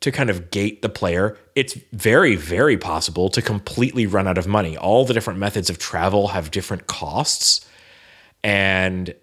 to 0.00 0.12
kind 0.12 0.28
of 0.28 0.50
gate 0.50 0.82
the 0.82 0.90
player. 0.90 1.38
It's 1.54 1.72
very 1.92 2.36
very 2.36 2.76
possible 2.76 3.30
to 3.30 3.40
completely 3.40 4.06
run 4.06 4.28
out 4.28 4.36
of 4.36 4.46
money. 4.46 4.76
All 4.76 5.06
the 5.06 5.14
different 5.14 5.38
methods 5.38 5.70
of 5.70 5.78
travel 5.78 6.28
have 6.28 6.50
different 6.50 6.86
costs, 6.86 7.66
and 8.44 9.14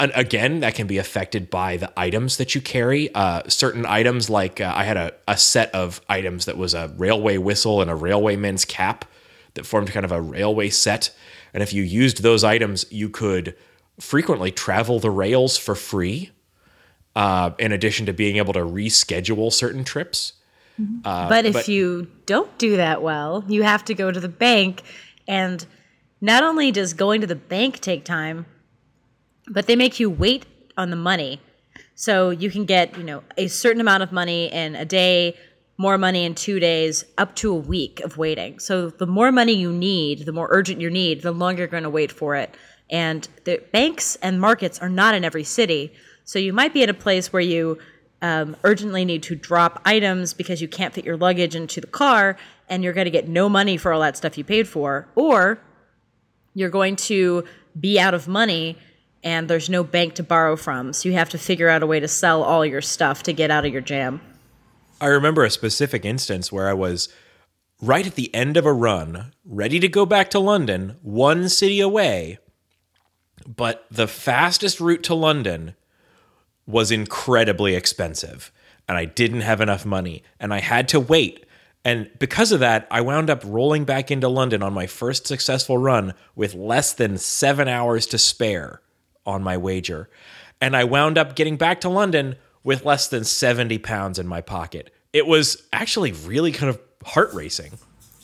and 0.00 0.12
again, 0.14 0.60
that 0.60 0.74
can 0.74 0.86
be 0.86 0.98
affected 0.98 1.50
by 1.50 1.76
the 1.76 1.92
items 1.96 2.38
that 2.38 2.54
you 2.54 2.60
carry. 2.60 3.14
Uh, 3.14 3.42
certain 3.48 3.84
items, 3.86 4.30
like 4.30 4.60
uh, 4.60 4.72
I 4.74 4.84
had 4.84 4.96
a, 4.96 5.12
a 5.28 5.36
set 5.36 5.72
of 5.74 6.00
items 6.08 6.46
that 6.46 6.56
was 6.56 6.74
a 6.74 6.92
railway 6.96 7.36
whistle 7.36 7.80
and 7.80 7.90
a 7.90 7.94
railwayman's 7.94 8.64
cap 8.64 9.04
that 9.54 9.66
formed 9.66 9.90
kind 9.90 10.04
of 10.04 10.12
a 10.12 10.20
railway 10.20 10.70
set. 10.70 11.14
And 11.52 11.62
if 11.62 11.72
you 11.72 11.82
used 11.82 12.22
those 12.22 12.42
items, 12.42 12.86
you 12.90 13.08
could 13.08 13.54
frequently 14.00 14.50
travel 14.50 14.98
the 14.98 15.10
rails 15.10 15.58
for 15.58 15.74
free, 15.74 16.30
uh, 17.14 17.50
in 17.58 17.70
addition 17.70 18.06
to 18.06 18.12
being 18.12 18.36
able 18.36 18.54
to 18.54 18.60
reschedule 18.60 19.52
certain 19.52 19.84
trips. 19.84 20.34
Uh, 21.04 21.28
but 21.28 21.44
if 21.44 21.52
but, 21.52 21.68
you 21.68 22.10
don't 22.24 22.56
do 22.56 22.78
that 22.78 23.02
well, 23.02 23.44
you 23.48 23.62
have 23.62 23.84
to 23.84 23.94
go 23.94 24.10
to 24.10 24.20
the 24.20 24.28
bank. 24.28 24.82
And 25.28 25.66
not 26.20 26.42
only 26.42 26.72
does 26.72 26.94
going 26.94 27.20
to 27.20 27.26
the 27.26 27.36
bank 27.36 27.80
take 27.80 28.04
time, 28.04 28.46
but 29.50 29.66
they 29.66 29.76
make 29.76 30.00
you 30.00 30.08
wait 30.08 30.46
on 30.78 30.90
the 30.90 30.96
money. 30.96 31.40
So 31.94 32.30
you 32.30 32.50
can 32.50 32.64
get, 32.64 32.96
you 32.96 33.04
know, 33.04 33.22
a 33.36 33.48
certain 33.48 33.80
amount 33.80 34.02
of 34.02 34.12
money 34.12 34.50
in 34.50 34.74
a 34.74 34.84
day, 34.84 35.36
more 35.76 35.98
money 35.98 36.24
in 36.24 36.34
two 36.34 36.60
days, 36.60 37.04
up 37.18 37.34
to 37.36 37.52
a 37.52 37.56
week 37.56 38.00
of 38.00 38.16
waiting. 38.16 38.58
So 38.58 38.88
the 38.88 39.06
more 39.06 39.30
money 39.32 39.52
you 39.52 39.72
need, 39.72 40.24
the 40.24 40.32
more 40.32 40.48
urgent 40.50 40.80
you 40.80 40.88
need, 40.88 41.22
the 41.22 41.32
longer 41.32 41.62
you're 41.62 41.68
going 41.68 41.82
to 41.82 41.90
wait 41.90 42.12
for 42.12 42.36
it. 42.36 42.56
And 42.88 43.28
the 43.44 43.62
banks 43.72 44.16
and 44.16 44.40
markets 44.40 44.78
are 44.78 44.88
not 44.88 45.14
in 45.14 45.24
every 45.24 45.44
city. 45.44 45.92
So 46.24 46.38
you 46.38 46.52
might 46.52 46.72
be 46.72 46.82
at 46.82 46.88
a 46.88 46.94
place 46.94 47.32
where 47.32 47.42
you 47.42 47.78
um, 48.22 48.56
urgently 48.64 49.04
need 49.04 49.22
to 49.24 49.34
drop 49.34 49.80
items 49.84 50.32
because 50.32 50.60
you 50.60 50.68
can't 50.68 50.94
fit 50.94 51.04
your 51.04 51.16
luggage 51.16 51.54
into 51.54 51.80
the 51.80 51.86
car 51.86 52.36
and 52.68 52.84
you're 52.84 52.92
going 52.92 53.06
to 53.06 53.10
get 53.10 53.28
no 53.28 53.48
money 53.48 53.76
for 53.76 53.92
all 53.92 54.00
that 54.00 54.16
stuff 54.16 54.38
you 54.38 54.44
paid 54.44 54.68
for. 54.68 55.08
Or 55.14 55.58
you're 56.54 56.70
going 56.70 56.96
to 56.96 57.44
be 57.78 57.98
out 57.98 58.14
of 58.14 58.28
money 58.28 58.76
and 59.22 59.48
there's 59.48 59.68
no 59.68 59.84
bank 59.84 60.14
to 60.14 60.22
borrow 60.22 60.56
from. 60.56 60.92
So 60.92 61.08
you 61.08 61.14
have 61.14 61.28
to 61.30 61.38
figure 61.38 61.68
out 61.68 61.82
a 61.82 61.86
way 61.86 62.00
to 62.00 62.08
sell 62.08 62.42
all 62.42 62.64
your 62.64 62.80
stuff 62.80 63.22
to 63.24 63.32
get 63.32 63.50
out 63.50 63.66
of 63.66 63.72
your 63.72 63.82
jam. 63.82 64.20
I 65.00 65.06
remember 65.06 65.44
a 65.44 65.50
specific 65.50 66.04
instance 66.04 66.52
where 66.52 66.68
I 66.68 66.74
was 66.74 67.08
right 67.80 68.06
at 68.06 68.14
the 68.14 68.34
end 68.34 68.56
of 68.56 68.66
a 68.66 68.72
run, 68.72 69.32
ready 69.44 69.80
to 69.80 69.88
go 69.88 70.04
back 70.04 70.30
to 70.30 70.38
London, 70.38 70.96
one 71.02 71.48
city 71.48 71.80
away, 71.80 72.38
but 73.46 73.86
the 73.90 74.06
fastest 74.06 74.80
route 74.80 75.02
to 75.04 75.14
London 75.14 75.74
was 76.66 76.90
incredibly 76.90 77.74
expensive 77.74 78.52
and 78.88 78.98
I 78.98 79.04
didn't 79.06 79.40
have 79.40 79.60
enough 79.60 79.86
money 79.86 80.22
and 80.38 80.52
I 80.52 80.60
had 80.60 80.88
to 80.88 81.00
wait. 81.00 81.46
And 81.84 82.10
because 82.18 82.52
of 82.52 82.60
that, 82.60 82.86
I 82.90 83.00
wound 83.00 83.30
up 83.30 83.42
rolling 83.44 83.84
back 83.84 84.10
into 84.10 84.28
London 84.28 84.62
on 84.62 84.74
my 84.74 84.86
first 84.86 85.26
successful 85.26 85.78
run 85.78 86.12
with 86.34 86.54
less 86.54 86.92
than 86.92 87.16
seven 87.16 87.68
hours 87.68 88.06
to 88.08 88.18
spare 88.18 88.82
on 89.26 89.42
my 89.42 89.56
wager. 89.56 90.08
And 90.60 90.76
I 90.76 90.84
wound 90.84 91.18
up 91.18 91.36
getting 91.36 91.56
back 91.56 91.80
to 91.82 91.88
London 91.88 92.36
with 92.62 92.84
less 92.84 93.08
than 93.08 93.24
70 93.24 93.78
pounds 93.78 94.18
in 94.18 94.26
my 94.26 94.40
pocket. 94.40 94.92
It 95.12 95.26
was 95.26 95.62
actually 95.72 96.12
really 96.12 96.52
kind 96.52 96.70
of 96.70 96.80
heart 97.04 97.32
racing. 97.32 97.78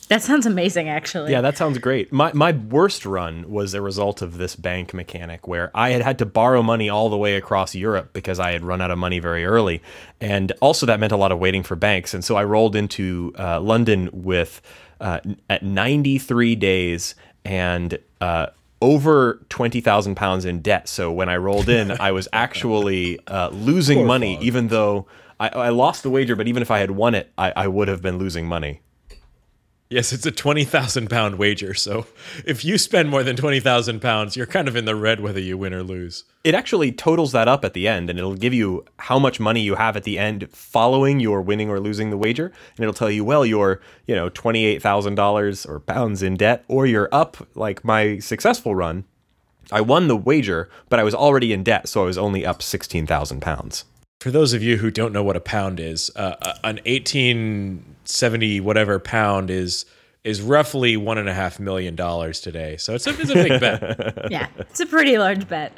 That 0.09 0.23
sounds 0.23 0.47
amazing, 0.47 0.89
actually. 0.89 1.33
Yeah, 1.33 1.41
that 1.41 1.57
sounds 1.57 1.79
great. 1.79 2.13
My 2.13 2.33
my 2.33 2.53
worst 2.53 3.05
run 3.05 3.51
was 3.51 3.75
a 3.75 3.83
result 3.83 4.23
of 4.23 4.39
this 4.39 4.55
bank 4.55 4.95
mechanic 4.95 5.49
where 5.49 5.73
I 5.75 5.91
had 5.91 6.03
had 6.03 6.19
to 6.21 6.27
borrow 6.27 6.63
money 6.63 6.89
all 6.89 7.09
the 7.09 7.17
way 7.17 7.35
across 7.35 7.75
Europe 7.75 8.13
because 8.13 8.39
I 8.39 8.53
had 8.53 8.63
run 8.63 8.81
out 8.81 8.93
of 8.93 8.99
money 8.99 9.19
very 9.19 9.45
early, 9.45 9.83
and 10.21 10.53
also 10.61 10.87
that 10.87 11.01
meant 11.01 11.11
a 11.11 11.17
lot 11.17 11.33
of 11.33 11.41
waiting 11.41 11.65
for 11.65 11.75
banks. 11.75 12.15
And 12.15 12.25
so 12.25 12.37
I 12.37 12.45
rolled 12.45 12.77
into 12.77 13.35
uh, 13.37 13.61
London 13.61 14.09
with 14.13 14.63
uh, 15.01 15.19
at 15.51 15.65
93 15.65 16.55
days 16.55 17.17
and 17.45 17.99
uh, 18.21 18.47
over 18.83 19.45
20,000 19.49 20.15
pounds 20.15 20.45
in 20.45 20.61
debt. 20.61 20.89
So 20.89 21.11
when 21.11 21.29
I 21.29 21.37
rolled 21.37 21.69
in, 21.69 21.93
I 21.93 22.13
was 22.13 22.29
actually 22.33 23.19
uh, 23.27 23.49
losing 23.51 23.99
Poor 23.99 24.07
money, 24.07 24.39
even 24.41 24.69
though 24.69 25.07
I, 25.41 25.49
I, 25.49 25.69
lost 25.71 26.03
the 26.03 26.11
wager. 26.11 26.37
But 26.37 26.49
even 26.49 26.63
if 26.63 26.71
I 26.71 26.79
had 26.79 26.91
won 26.91 27.15
it, 27.15 27.33
I, 27.39 27.53
I 27.57 27.69
would 27.69 27.89
have 27.89 28.03
been 28.03 28.19
losing 28.19 28.47
money. 28.47 28.81
Yes, 29.89 30.13
it's 30.13 30.27
a 30.27 30.33
20,000 30.33 31.09
pound 31.09 31.37
wager. 31.39 31.73
So 31.73 32.07
if 32.45 32.65
you 32.65 32.77
spend 32.77 33.09
more 33.09 33.23
than 33.23 33.37
20,000 33.37 34.01
pounds, 34.01 34.37
you're 34.37 34.47
kind 34.47 34.67
of 34.67 34.75
in 34.75 34.85
the 34.85 34.97
red 34.97 35.21
whether 35.21 35.39
you 35.39 35.57
win 35.57 35.73
or 35.73 35.85
lose. 35.85 36.25
It 36.43 36.57
actually 36.57 36.91
totals 36.91 37.31
that 37.33 37.47
up 37.47 37.65
at 37.65 37.73
the 37.73 37.87
end 37.87 38.11
and 38.11 38.19
it'll 38.19 38.35
give 38.35 38.53
you 38.53 38.85
how 38.99 39.21
much 39.21 39.39
money 39.39 39.61
you 39.61 39.77
have 39.77 39.97
at 39.97 40.03
the 40.03 40.19
end 40.19 40.49
following 40.51 41.21
your 41.21 41.41
winning 41.41 41.71
or 41.71 41.79
losing 41.79 42.11
the 42.11 42.17
wager. 42.17 42.47
And 42.47 42.81
it'll 42.81 42.95
tell 42.95 43.11
you, 43.11 43.25
well, 43.25 43.47
you're, 43.47 43.81
you 44.09 44.17
know, 44.17 44.29
$28,000 44.29 45.69
or 45.69 45.79
pounds 45.79 46.21
in 46.21 46.35
debt, 46.35 46.65
or 46.67 46.87
you're 46.87 47.09
up 47.13 47.37
like 47.55 47.85
my 47.85 48.19
successful 48.19 48.75
run. 48.75 49.05
I 49.71 49.83
won 49.83 50.09
the 50.09 50.17
wager, 50.17 50.69
but 50.89 50.99
I 50.99 51.05
was 51.05 51.15
already 51.15 51.53
in 51.53 51.63
debt. 51.63 51.89
So 51.89 52.03
I 52.03 52.07
was 52.07 52.19
only 52.19 52.45
up 52.45 52.61
16,000 52.61 53.41
pounds. 53.41 53.85
For 54.21 54.31
those 54.31 54.53
of 54.53 54.63
you 54.63 54.79
who 54.79 54.91
don't 54.91 55.13
know 55.13 55.23
what 55.23 55.37
a 55.37 55.41
pound 55.41 55.79
is, 55.81 56.11
uh, 56.17 56.37
uh 56.41 56.55
an 56.65 56.81
1870 56.87 58.61
whatever 58.61 58.99
pound 58.99 59.51
is 59.51 59.85
is 60.25 60.43
roughly 60.43 60.97
one 60.97 61.19
and 61.19 61.29
a 61.29 61.35
half 61.35 61.61
million 61.61 61.95
dollars 61.95 62.41
today. 62.41 62.77
So 62.79 62.95
it's 62.95 63.07
a, 63.07 63.11
it's 63.11 63.31
a 63.31 63.35
big 63.35 63.61
bet. 63.61 64.27
yeah, 64.31 64.49
it's 64.59 64.81
a 64.81 64.87
pretty 64.87 65.19
large 65.19 65.47
bet. 65.49 65.73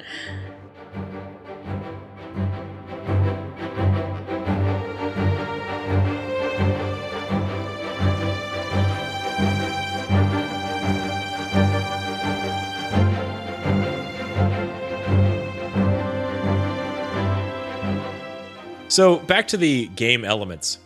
So 18.99 19.21
back 19.21 19.47
to 19.47 19.57
the 19.57 19.87
game 19.95 20.25
elements. 20.25 20.81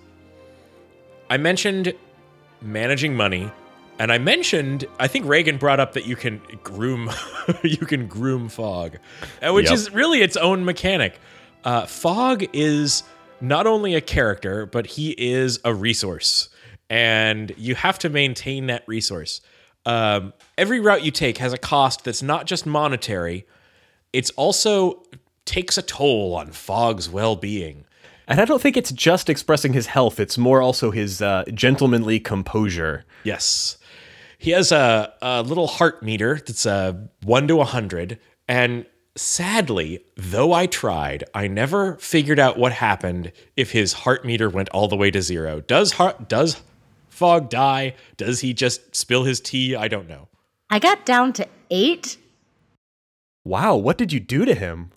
I 1.31 1.39
mentioned 1.39 1.95
managing 2.61 3.17
money, 3.17 3.51
and 3.99 4.13
I 4.13 4.19
mentioned 4.19 4.85
I 5.01 5.09
think 5.09 5.25
Reagan 5.25 5.57
brought 5.57 5.81
up 5.81 5.95
that 5.95 6.05
you 6.05 6.15
can 6.15 6.43
groom 6.63 7.11
you 7.63 7.79
can 7.79 8.09
groom 8.09 8.51
Fogg, 8.51 8.99
uh, 9.41 9.55
which 9.55 9.65
yep. 9.65 9.73
is 9.73 9.95
really 9.95 10.21
its 10.21 10.37
own 10.37 10.63
mechanic. 10.67 11.19
Uh, 11.65 11.87
Fogg 11.87 12.45
is 12.53 13.03
not 13.41 13.67
only 13.67 13.95
a 13.95 14.03
character, 14.03 14.67
but 14.67 14.87
he 14.87 15.13
is 15.13 15.59
a 15.65 15.73
resource, 15.73 16.51
and 16.91 17.55
you 17.57 17.75
have 17.77 17.99
to 18.01 18.11
maintain 18.11 18.67
that 18.67 18.85
resource. 18.87 19.41
Um, 19.87 20.35
every 20.59 20.81
route 20.81 21.03
you 21.03 21.13
take 21.13 21.39
has 21.39 21.55
a 21.55 21.59
cost 21.59 22.05
that's 22.05 22.23
not 22.23 22.45
just 22.45 22.67
monetary; 22.67 23.47
it's 24.13 24.29
also 24.33 25.03
takes 25.47 25.79
a 25.79 25.83
toll 25.83 26.35
on 26.35 26.53
Fogg's 26.53 27.09
well-being. 27.09 27.87
And 28.27 28.41
I 28.41 28.45
don't 28.45 28.63
think 28.63 28.77
it's 28.77 28.93
just 28.93 29.29
expressing 29.29 29.73
his 29.73 29.87
health, 29.87 30.21
it's 30.21 30.39
more 30.39 30.63
also 30.63 30.91
his 30.91 31.21
uh, 31.21 31.45
gentlemanly 31.53 32.21
composure. 32.21 33.05
Yes. 33.25 33.79
He 34.39 34.51
has 34.51 34.73
a, 34.73 35.13
a 35.23 35.43
little 35.43 35.67
heart 35.67 36.03
meter 36.03 36.41
that's 36.45 36.67
a 36.67 36.71
uh, 36.71 36.93
1 37.23 37.49
to 37.49 37.57
100. 37.57 38.19
And 38.49 38.87
sadly, 39.15 40.05
though 40.17 40.53
I 40.53 40.67
tried, 40.67 41.25
I 41.35 41.47
never 41.47 41.97
figured 41.97 42.39
out 42.39 42.59
what 42.59 42.73
happened 42.73 43.33
if 43.57 43.71
his 43.71 43.93
heart 43.93 44.25
meter 44.25 44.49
went 44.49 44.69
all 44.71 44.89
the 44.89 44.97
way 44.97 45.11
to 45.11 45.23
zero. 45.23 45.61
Does 45.61 45.93
heart, 45.93 46.29
does 46.29 46.61
Fogg 47.09 47.51
die? 47.51 47.95
Does 48.17 48.41
he 48.41 48.53
just 48.53 48.97
spill 48.97 49.25
his 49.25 49.41
tea? 49.41 49.77
I 49.77 49.87
don't 49.87 50.09
know. 50.09 50.29
I 50.71 50.79
got 50.79 51.05
down 51.05 51.33
to 51.35 51.47
eight. 51.71 52.17
Wow, 53.45 53.77
what 53.77 53.99
did 53.99 54.13
you 54.13 54.21
do 54.21 54.45
to 54.45 54.55
him? 54.55 54.91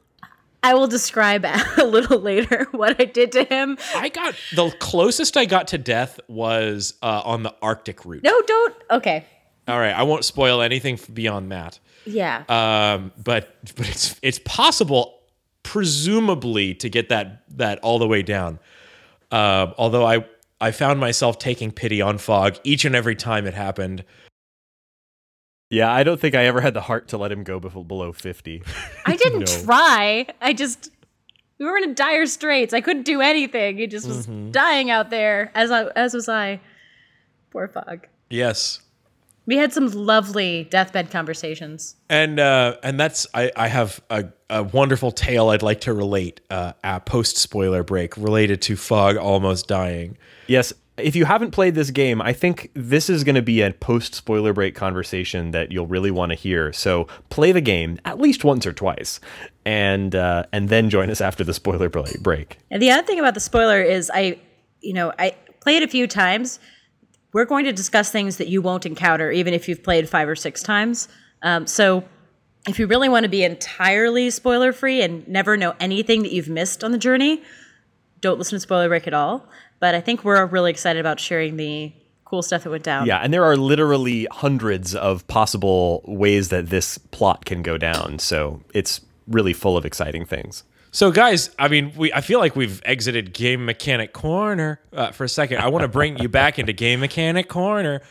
I 0.65 0.73
will 0.73 0.87
describe 0.87 1.45
a 1.77 1.85
little 1.85 2.19
later 2.19 2.65
what 2.71 2.99
I 2.99 3.05
did 3.05 3.31
to 3.33 3.43
him. 3.43 3.77
I 3.95 4.09
got 4.09 4.33
the 4.55 4.71
closest 4.79 5.37
I 5.37 5.45
got 5.45 5.67
to 5.69 5.77
death 5.77 6.19
was 6.27 6.95
uh, 7.03 7.21
on 7.23 7.43
the 7.43 7.53
Arctic 7.61 8.03
route. 8.03 8.23
No, 8.23 8.41
don't. 8.41 8.75
Okay. 8.89 9.25
All 9.67 9.77
right, 9.77 9.93
I 9.93 10.01
won't 10.01 10.25
spoil 10.25 10.63
anything 10.63 10.99
beyond 11.13 11.51
that. 11.51 11.79
Yeah. 12.05 12.43
Um, 12.49 13.11
but 13.23 13.55
but 13.75 13.89
it's 13.89 14.19
it's 14.23 14.39
possible, 14.39 15.19
presumably, 15.61 16.73
to 16.75 16.89
get 16.89 17.09
that 17.09 17.43
that 17.57 17.79
all 17.79 17.99
the 17.99 18.07
way 18.07 18.23
down. 18.23 18.57
Uh, 19.31 19.71
although 19.77 20.05
I 20.05 20.25
I 20.59 20.71
found 20.71 20.99
myself 20.99 21.37
taking 21.37 21.71
pity 21.71 22.01
on 22.01 22.17
Fogg 22.17 22.57
each 22.63 22.85
and 22.85 22.95
every 22.95 23.15
time 23.15 23.45
it 23.45 23.53
happened. 23.53 24.03
Yeah, 25.75 25.91
I 25.91 26.03
don't 26.03 26.19
think 26.19 26.35
I 26.35 26.45
ever 26.45 26.61
had 26.61 26.73
the 26.73 26.81
heart 26.81 27.07
to 27.09 27.17
let 27.17 27.31
him 27.31 27.43
go 27.43 27.59
before, 27.59 27.83
below 27.85 28.11
50. 28.13 28.63
I 29.05 29.15
didn't 29.23 29.39
No. 29.41 29.63
try. 29.63 30.27
I 30.41 30.53
just 30.53 30.91
we 31.59 31.65
were 31.65 31.77
in 31.77 31.93
dire 31.93 32.25
straits. 32.25 32.73
I 32.73 32.81
couldn't 32.81 33.03
do 33.03 33.21
anything. 33.21 33.77
He 33.77 33.87
just 33.87 34.07
was 34.07 34.27
Mm-hmm. 34.27 34.51
dying 34.51 34.89
out 34.89 35.09
there, 35.09 35.51
as 35.55 35.71
I 35.71 35.85
as 35.95 36.13
was 36.13 36.27
I. 36.29 36.59
Poor 37.51 37.67
Fogg. 37.67 38.07
Yes. 38.29 38.79
We 39.47 39.57
had 39.57 39.71
some 39.71 39.87
lovely 39.91 40.63
deathbed 40.71 41.11
conversations. 41.11 41.95
And 42.09 42.39
uh, 42.39 42.77
and 42.81 42.99
that's 42.99 43.27
I, 43.33 43.51
I 43.55 43.67
have 43.67 44.01
a, 44.09 44.25
a 44.49 44.63
wonderful 44.63 45.11
tale 45.11 45.49
I'd 45.49 45.61
like 45.61 45.81
to 45.81 45.93
relate 45.93 46.41
uh, 46.49 46.73
at 46.83 47.05
post 47.05 47.37
spoiler 47.37 47.83
break 47.83 48.17
related 48.17 48.61
to 48.63 48.75
Fogg 48.75 49.17
almost 49.17 49.67
dying. 49.67 50.17
Yes, 50.47 50.73
if 50.97 51.15
you 51.15 51.25
haven't 51.25 51.51
played 51.51 51.75
this 51.75 51.91
game, 51.91 52.21
I 52.21 52.31
think 52.31 52.71
this 52.73 53.09
is 53.09 53.23
going 53.23 53.35
to 53.35 53.41
be 53.41 53.61
a 53.61 53.71
post 53.73 54.15
spoiler 54.15 54.53
break 54.53 54.75
conversation 54.75 55.51
that 55.51 55.71
you'll 55.71 55.87
really 55.87 56.11
want 56.11 56.31
to 56.31 56.35
hear. 56.35 56.71
So 56.71 57.07
play 57.29 57.51
the 57.51 57.61
game 57.61 57.99
at 58.05 58.19
least 58.19 58.43
once 58.43 58.65
or 58.65 58.73
twice, 58.73 59.19
and 59.65 60.15
uh, 60.15 60.45
and 60.53 60.69
then 60.69 60.89
join 60.89 61.09
us 61.09 61.21
after 61.21 61.43
the 61.43 61.53
spoiler 61.53 61.89
break. 61.89 62.57
And 62.71 62.81
the 62.81 62.91
other 62.91 63.05
thing 63.05 63.19
about 63.19 63.33
the 63.33 63.39
spoiler 63.39 63.81
is 63.81 64.09
I, 64.13 64.39
you 64.81 64.93
know, 64.93 65.11
I 65.19 65.35
played 65.59 65.81
it 65.81 65.85
a 65.85 65.91
few 65.91 66.07
times. 66.07 66.59
We're 67.33 67.45
going 67.45 67.65
to 67.65 67.73
discuss 67.73 68.11
things 68.11 68.37
that 68.37 68.47
you 68.47 68.61
won't 68.61 68.85
encounter, 68.85 69.29
even 69.31 69.53
if 69.53 69.67
you've 69.67 69.83
played 69.83 70.07
five 70.07 70.29
or 70.29 70.35
six 70.35 70.63
times. 70.63 71.09
Um, 71.41 71.67
so 71.67 72.05
if 72.67 72.79
you 72.79 72.87
really 72.87 73.09
want 73.09 73.23
to 73.23 73.29
be 73.29 73.43
entirely 73.43 74.29
spoiler 74.29 74.71
free 74.71 75.01
and 75.01 75.27
never 75.27 75.57
know 75.57 75.75
anything 75.79 76.23
that 76.23 76.31
you've 76.31 76.47
missed 76.47 76.83
on 76.83 76.91
the 76.93 76.97
journey, 76.97 77.43
don't 78.21 78.39
listen 78.39 78.55
to 78.55 78.59
spoiler 78.59 78.87
break 78.87 79.05
at 79.05 79.13
all. 79.13 79.47
But 79.79 79.95
I 79.95 80.01
think 80.01 80.23
we're 80.23 80.45
really 80.45 80.71
excited 80.71 80.99
about 80.99 81.19
sharing 81.19 81.57
the 81.57 81.91
cool 82.23 82.41
stuff 82.41 82.63
that 82.63 82.69
went 82.69 82.83
down. 82.83 83.05
Yeah, 83.05 83.19
and 83.19 83.33
there 83.33 83.43
are 83.43 83.55
literally 83.55 84.27
hundreds 84.31 84.95
of 84.95 85.27
possible 85.27 86.01
ways 86.05 86.49
that 86.49 86.67
this 86.69 86.97
plot 86.97 87.45
can 87.45 87.61
go 87.61 87.77
down. 87.77 88.19
So 88.19 88.61
it's 88.73 89.01
really 89.27 89.53
full 89.53 89.77
of 89.77 89.85
exciting 89.85 90.25
things. 90.25 90.63
So, 90.91 91.11
guys, 91.11 91.49
I 91.59 91.67
mean, 91.67 91.91
we 91.97 92.13
I 92.13 92.21
feel 92.21 92.39
like 92.39 92.55
we've 92.55 92.81
exited 92.85 93.33
game 93.33 93.65
mechanic 93.65 94.13
corner 94.13 94.79
uh, 94.93 95.11
for 95.11 95.25
a 95.25 95.29
second. 95.29 95.57
I 95.57 95.67
want 95.67 95.81
to 95.81 95.89
bring 95.89 96.17
you 96.19 96.29
back 96.29 96.57
into 96.57 96.71
game 96.71 97.01
mechanic 97.01 97.49
corner. 97.49 98.01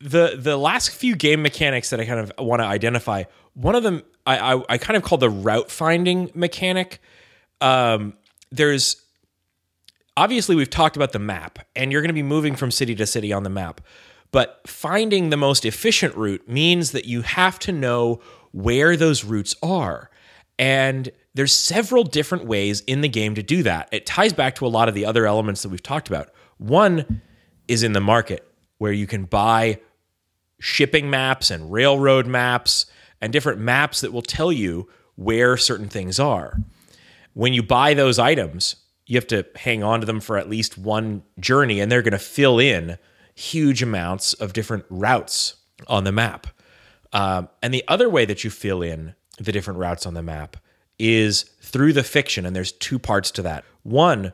The 0.00 0.36
the 0.38 0.56
last 0.56 0.90
few 0.90 1.14
game 1.14 1.42
mechanics 1.42 1.90
that 1.90 2.00
I 2.00 2.06
kind 2.06 2.20
of 2.20 2.32
want 2.38 2.60
to 2.62 2.66
identify. 2.66 3.24
One 3.52 3.74
of 3.74 3.82
them 3.82 4.02
I 4.26 4.54
I, 4.54 4.62
I 4.70 4.78
kind 4.78 4.96
of 4.96 5.02
call 5.02 5.18
the 5.18 5.28
route 5.28 5.70
finding 5.70 6.30
mechanic. 6.34 7.00
Um, 7.60 8.14
there's 8.50 9.02
obviously 10.16 10.56
we've 10.56 10.70
talked 10.70 10.96
about 10.96 11.12
the 11.12 11.18
map, 11.18 11.58
and 11.74 11.92
you're 11.92 12.02
going 12.02 12.08
to 12.08 12.14
be 12.14 12.22
moving 12.22 12.56
from 12.56 12.70
city 12.70 12.94
to 12.94 13.06
city 13.06 13.32
on 13.32 13.42
the 13.42 13.50
map. 13.50 13.80
But 14.32 14.60
finding 14.66 15.30
the 15.30 15.36
most 15.36 15.64
efficient 15.64 16.14
route 16.16 16.48
means 16.48 16.92
that 16.92 17.04
you 17.04 17.22
have 17.22 17.58
to 17.60 17.72
know 17.72 18.20
where 18.52 18.96
those 18.96 19.24
routes 19.24 19.54
are. 19.62 20.10
And 20.58 21.10
there's 21.34 21.54
several 21.54 22.02
different 22.02 22.46
ways 22.46 22.80
in 22.82 23.02
the 23.02 23.08
game 23.08 23.34
to 23.34 23.42
do 23.42 23.62
that. 23.62 23.88
It 23.92 24.06
ties 24.06 24.32
back 24.32 24.54
to 24.56 24.66
a 24.66 24.68
lot 24.68 24.88
of 24.88 24.94
the 24.94 25.04
other 25.04 25.26
elements 25.26 25.62
that 25.62 25.68
we've 25.68 25.82
talked 25.82 26.08
about. 26.08 26.30
One 26.58 27.20
is 27.68 27.82
in 27.82 27.92
the 27.92 28.00
market 28.00 28.48
where 28.78 28.92
you 28.92 29.06
can 29.06 29.24
buy 29.24 29.80
shipping 30.58 31.10
maps 31.10 31.50
and 31.50 31.70
railroad 31.70 32.26
maps 32.26 32.86
and 33.20 33.32
different 33.32 33.60
maps 33.60 34.00
that 34.00 34.12
will 34.12 34.22
tell 34.22 34.50
you 34.50 34.88
where 35.16 35.56
certain 35.56 35.88
things 35.88 36.18
are. 36.18 36.58
When 37.34 37.52
you 37.52 37.62
buy 37.62 37.94
those 37.94 38.18
items, 38.18 38.76
you 39.06 39.16
have 39.16 39.26
to 39.28 39.46
hang 39.54 39.82
on 39.82 40.00
to 40.00 40.06
them 40.06 40.20
for 40.20 40.36
at 40.36 40.50
least 40.50 40.76
one 40.76 41.22
journey 41.38 41.80
and 41.80 41.90
they're 41.90 42.02
going 42.02 42.12
to 42.12 42.18
fill 42.18 42.58
in 42.58 42.98
huge 43.34 43.82
amounts 43.82 44.32
of 44.34 44.52
different 44.52 44.84
routes 44.90 45.56
on 45.86 46.04
the 46.04 46.12
map. 46.12 46.46
Um, 47.12 47.48
and 47.62 47.72
the 47.72 47.84
other 47.86 48.08
way 48.08 48.24
that 48.24 48.44
you 48.44 48.50
fill 48.50 48.82
in 48.82 49.14
the 49.38 49.52
different 49.52 49.78
routes 49.78 50.06
on 50.06 50.14
the 50.14 50.22
map 50.22 50.56
is 50.98 51.44
through 51.60 51.92
the 51.92 52.02
fiction. 52.02 52.46
And 52.46 52.56
there's 52.56 52.72
two 52.72 52.98
parts 52.98 53.30
to 53.32 53.42
that. 53.42 53.64
One 53.82 54.32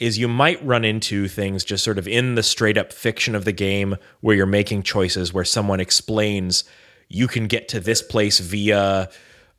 is 0.00 0.18
you 0.18 0.28
might 0.28 0.64
run 0.64 0.84
into 0.84 1.28
things 1.28 1.62
just 1.62 1.84
sort 1.84 1.98
of 1.98 2.08
in 2.08 2.34
the 2.34 2.42
straight 2.42 2.78
up 2.78 2.92
fiction 2.92 3.34
of 3.34 3.44
the 3.44 3.52
game 3.52 3.96
where 4.20 4.34
you're 4.34 4.46
making 4.46 4.82
choices 4.82 5.32
where 5.32 5.44
someone 5.44 5.78
explains 5.78 6.64
you 7.08 7.26
can 7.28 7.46
get 7.46 7.68
to 7.68 7.80
this 7.80 8.02
place 8.02 8.40
via 8.40 9.08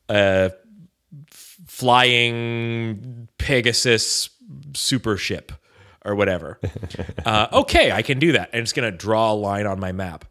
a 0.08 0.52
f- 1.30 1.58
flying 1.66 3.28
Pegasus 3.38 4.30
super 4.74 5.16
ship 5.16 5.52
or 6.04 6.14
whatever. 6.14 6.60
uh, 7.24 7.48
okay, 7.52 7.92
I 7.92 8.02
can 8.02 8.18
do 8.18 8.32
that. 8.32 8.50
And 8.52 8.62
it's 8.62 8.72
going 8.72 8.90
to 8.90 8.96
draw 8.96 9.32
a 9.32 9.34
line 9.34 9.66
on 9.66 9.80
my 9.80 9.92
map. 9.92 10.24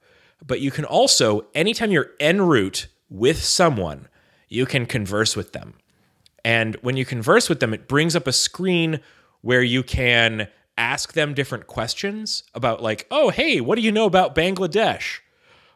But 0.45 0.60
you 0.60 0.71
can 0.71 0.86
also, 0.86 1.45
anytime 1.53 1.91
you're 1.91 2.12
en 2.19 2.41
route 2.41 2.88
with 3.10 3.43
someone, 3.43 4.07
you 4.49 4.65
can 4.65 4.86
converse 4.86 5.36
with 5.36 5.53
them. 5.53 5.75
And 6.43 6.75
when 6.81 6.97
you 6.97 7.05
converse 7.05 7.47
with 7.47 7.60
them, 7.60 7.73
it 7.73 7.88
brings 7.88 8.15
up 8.15 8.27
a 8.27 8.34
screen 8.34 8.99
where 9.41 9.62
you 9.62 9.84
can 9.84 10.47
ask 10.77 11.13
them 11.13 11.34
different 11.34 11.67
questions 11.67 12.43
about, 12.55 12.81
like, 12.81 13.05
oh, 13.12 13.29
hey, 13.29 13.62
what 13.62 13.75
do 13.75 13.81
you 13.81 13.91
know 13.91 14.05
about 14.05 14.34
Bangladesh? 14.34 15.19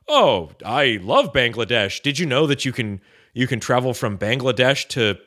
Oh, 0.08 0.52
I 0.66 1.00
love 1.02 1.34
Bangladesh. 1.34 2.02
Did 2.02 2.18
you 2.20 2.26
know 2.26 2.48
that 2.48 2.66
you 2.66 2.72
can 2.72 3.02
you 3.34 3.48
can 3.48 3.60
travel 3.60 3.94
from 3.94 4.18
Bangladesh 4.18 4.88
to 4.90 5.18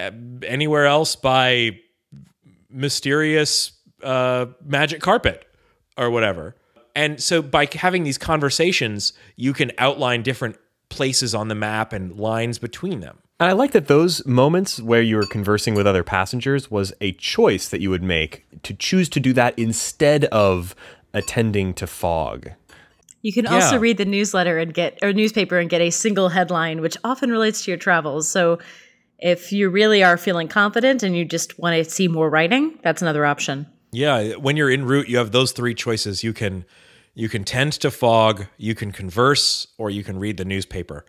uh, 0.00 0.10
anywhere 0.42 0.86
else 0.86 1.14
by 1.14 1.78
mysterious 2.70 3.72
uh, 4.02 4.46
magic 4.64 5.00
carpet 5.00 5.46
or 5.96 6.10
whatever? 6.10 6.54
And 6.94 7.22
so 7.22 7.42
by 7.42 7.68
having 7.72 8.02
these 8.02 8.18
conversations, 8.18 9.12
you 9.36 9.52
can 9.52 9.72
outline 9.78 10.22
different 10.22 10.56
places 10.88 11.34
on 11.34 11.48
the 11.48 11.54
map 11.54 11.92
and 11.92 12.18
lines 12.18 12.58
between 12.58 13.00
them. 13.00 13.18
And 13.40 13.48
I 13.48 13.52
like 13.52 13.70
that 13.72 13.86
those 13.86 14.26
moments 14.26 14.80
where 14.80 15.02
you 15.02 15.16
were 15.16 15.26
conversing 15.26 15.74
with 15.74 15.86
other 15.86 16.02
passengers 16.02 16.70
was 16.70 16.92
a 17.00 17.12
choice 17.12 17.68
that 17.68 17.80
you 17.80 17.90
would 17.90 18.02
make 18.02 18.44
to 18.64 18.74
choose 18.74 19.08
to 19.10 19.20
do 19.20 19.32
that 19.34 19.56
instead 19.56 20.24
of 20.26 20.74
attending 21.14 21.72
to 21.74 21.86
Fogg. 21.86 22.50
You 23.22 23.32
can 23.32 23.46
also 23.46 23.78
read 23.78 23.96
the 23.98 24.04
newsletter 24.04 24.58
and 24.58 24.72
get 24.72 24.98
or 25.02 25.12
newspaper 25.12 25.58
and 25.58 25.68
get 25.68 25.80
a 25.80 25.90
single 25.90 26.28
headline, 26.28 26.80
which 26.80 26.96
often 27.04 27.30
relates 27.30 27.64
to 27.64 27.70
your 27.70 27.78
travels. 27.78 28.28
So 28.28 28.58
if 29.18 29.52
you 29.52 29.68
really 29.68 30.02
are 30.02 30.16
feeling 30.16 30.48
confident 30.48 31.02
and 31.02 31.16
you 31.16 31.24
just 31.24 31.58
want 31.58 31.74
to 31.74 31.90
see 31.90 32.08
more 32.08 32.30
writing, 32.30 32.78
that's 32.82 33.02
another 33.02 33.26
option. 33.26 33.66
Yeah, 33.90 34.34
when 34.34 34.56
you're 34.56 34.70
en 34.70 34.84
route, 34.84 35.08
you 35.08 35.16
have 35.18 35.32
those 35.32 35.52
three 35.52 35.74
choices. 35.74 36.22
You 36.22 36.32
can 36.32 36.64
you 37.14 37.28
can 37.28 37.42
tend 37.42 37.72
to 37.72 37.90
Fogg, 37.90 38.46
you 38.58 38.74
can 38.74 38.92
converse, 38.92 39.66
or 39.76 39.90
you 39.90 40.04
can 40.04 40.20
read 40.20 40.36
the 40.36 40.44
newspaper. 40.44 41.04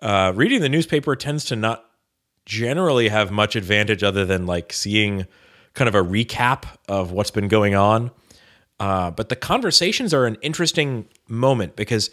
Uh, 0.00 0.32
reading 0.34 0.62
the 0.62 0.70
newspaper 0.70 1.14
tends 1.14 1.44
to 1.46 1.56
not 1.56 1.84
generally 2.46 3.08
have 3.08 3.30
much 3.30 3.56
advantage 3.56 4.02
other 4.02 4.24
than 4.24 4.46
like 4.46 4.72
seeing 4.72 5.26
kind 5.74 5.86
of 5.86 5.94
a 5.94 6.02
recap 6.02 6.64
of 6.88 7.12
what's 7.12 7.30
been 7.30 7.48
going 7.48 7.74
on. 7.74 8.10
Uh, 8.78 9.10
but 9.10 9.28
the 9.28 9.36
conversations 9.36 10.14
are 10.14 10.24
an 10.24 10.38
interesting 10.40 11.06
moment 11.28 11.76
because 11.76 12.10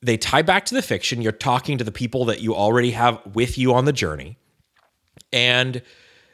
they 0.00 0.16
tie 0.16 0.42
back 0.42 0.64
to 0.66 0.74
the 0.74 0.82
fiction. 0.82 1.20
You're 1.20 1.32
talking 1.32 1.78
to 1.78 1.84
the 1.84 1.90
people 1.90 2.24
that 2.26 2.40
you 2.40 2.54
already 2.54 2.92
have 2.92 3.20
with 3.34 3.58
you 3.58 3.74
on 3.74 3.86
the 3.86 3.92
journey 3.92 4.38
and 5.32 5.82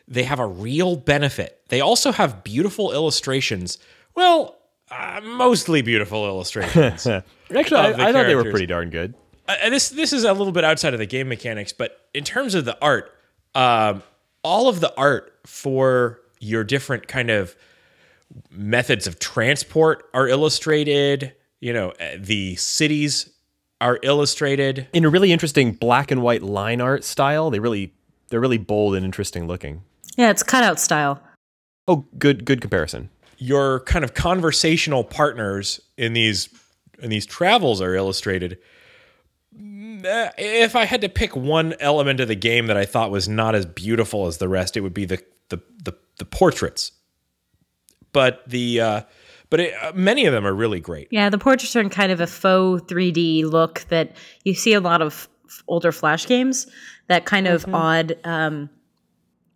they 0.09 0.25
have 0.25 0.39
a 0.41 0.47
real 0.47 0.97
benefit. 0.97 1.61
They 1.69 1.81
also 1.81 2.13
have 2.13 2.45
beautiful 2.45 2.93
illustrations. 2.93 3.79
Well, 4.15 4.59
uh, 4.91 5.21
mostly 5.23 5.83
beautiful 5.83 6.27
illustrations. 6.27 7.07
uh, 7.07 7.23
Actually, 7.55 7.81
I, 7.81 8.09
I 8.09 8.13
thought 8.13 8.27
they 8.27 8.35
were 8.35 8.51
pretty 8.51 8.67
darn 8.67 8.91
good. 8.91 9.15
this 9.47 9.91
this 9.91 10.13
is 10.13 10.25
a 10.25 10.33
little 10.33 10.53
bit 10.53 10.65
outside 10.65 10.93
of 10.93 10.99
the 10.99 11.07
game 11.07 11.29
mechanics, 11.29 11.73
but 11.73 12.09
in 12.15 12.25
terms 12.25 12.55
of 12.55 12.65
the 12.65 12.77
art, 12.83 13.13
um, 13.55 14.03
all 14.43 14.69
of 14.69 14.81
the 14.81 14.95
art 14.97 15.39
for 15.47 16.21
your 16.41 16.65
different 16.65 17.09
kind 17.09 17.31
of 17.31 17.55
methods 18.51 19.07
of 19.07 19.19
transport 19.19 20.09
are 20.13 20.29
illustrated. 20.29 21.35
You 21.61 21.73
know, 21.73 21.91
uh, 21.91 22.17
the 22.19 22.57
cities 22.57 23.31
are 23.81 23.99
illustrated. 24.03 24.89
In 24.93 25.05
a 25.05 25.09
really 25.09 25.33
interesting 25.33 25.73
black 25.73 26.11
and 26.11 26.23
white 26.23 26.43
line 26.43 26.81
art 26.81 27.05
style. 27.05 27.51
They 27.51 27.59
really 27.61 27.93
they're 28.33 28.41
really 28.41 28.59
bold 28.59 28.97
and 28.97 29.05
interesting 29.05 29.47
looking. 29.47 29.83
Yeah, 30.17 30.31
it's 30.31 30.43
cutout 30.43 30.81
style. 30.81 31.23
Oh, 31.87 32.07
good 32.19 32.45
good 32.45 32.61
comparison. 32.61 33.11
your 33.39 33.81
kind 33.81 34.05
of 34.05 34.15
conversational 34.15 35.05
partners 35.05 35.81
in 35.97 36.15
these 36.15 36.49
in 37.01 37.11
these 37.11 37.27
travels 37.27 37.81
are 37.81 37.95
illustrated 37.95 38.59
if 39.55 40.77
I 40.77 40.85
had 40.85 41.01
to 41.03 41.09
pick 41.09 41.37
one 41.37 41.75
element 41.81 42.21
of 42.21 42.29
the 42.29 42.35
game 42.35 42.67
that 42.67 42.77
I 42.77 42.85
thought 42.85 43.11
was 43.11 43.29
not 43.29 43.55
as 43.55 43.67
beautiful 43.67 44.27
as 44.27 44.39
the 44.39 44.49
rest, 44.49 44.77
it 44.77 44.81
would 44.81 44.95
be 44.95 45.05
the 45.05 45.23
the 45.49 45.61
the, 45.85 45.93
the 46.19 46.25
portraits. 46.25 46.93
But 48.13 48.43
the 48.47 48.81
uh, 48.81 49.01
but 49.51 49.61
it, 49.61 49.75
uh, 49.83 49.93
many 49.95 50.27
of 50.27 50.33
them 50.33 50.47
are 50.47 50.55
really 50.55 50.81
great. 50.81 51.09
Yeah, 51.11 51.31
the 51.31 51.39
portraits 51.39 51.75
are 51.77 51.81
in 51.81 51.91
kind 51.91 52.13
of 52.13 52.21
a 52.21 52.27
faux 52.27 52.83
3D 52.93 53.45
look 53.45 53.81
that 53.89 54.17
you 54.45 54.55
see 54.55 54.75
a 54.75 54.81
lot 54.81 55.03
of 55.03 55.29
older 55.69 55.93
Flash 55.93 56.27
games. 56.27 56.67
That 57.09 57.25
kind 57.25 57.47
of 57.47 57.65
odd, 57.75 58.17
um, 58.25 58.71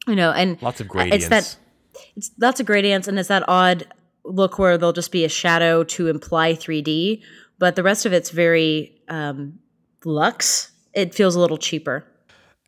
you 0.06 0.16
know, 0.16 0.30
and 0.32 0.60
Lots 0.62 0.80
of 0.80 0.86
It's 0.86 0.92
gradients. 0.92 1.28
that 1.28 1.56
it's 2.16 2.30
lots 2.38 2.60
of 2.60 2.66
gradients, 2.66 3.08
and 3.08 3.18
it's 3.18 3.28
that 3.28 3.44
odd 3.48 3.86
look 4.24 4.58
where 4.58 4.76
there'll 4.76 4.92
just 4.92 5.12
be 5.12 5.24
a 5.24 5.28
shadow 5.28 5.84
to 5.84 6.08
imply 6.08 6.52
3D, 6.52 7.22
but 7.58 7.76
the 7.76 7.82
rest 7.82 8.04
of 8.04 8.12
it's 8.12 8.30
very 8.30 9.00
um, 9.08 9.58
luxe. 10.04 10.72
It 10.92 11.14
feels 11.14 11.34
a 11.36 11.40
little 11.40 11.58
cheaper. 11.58 12.04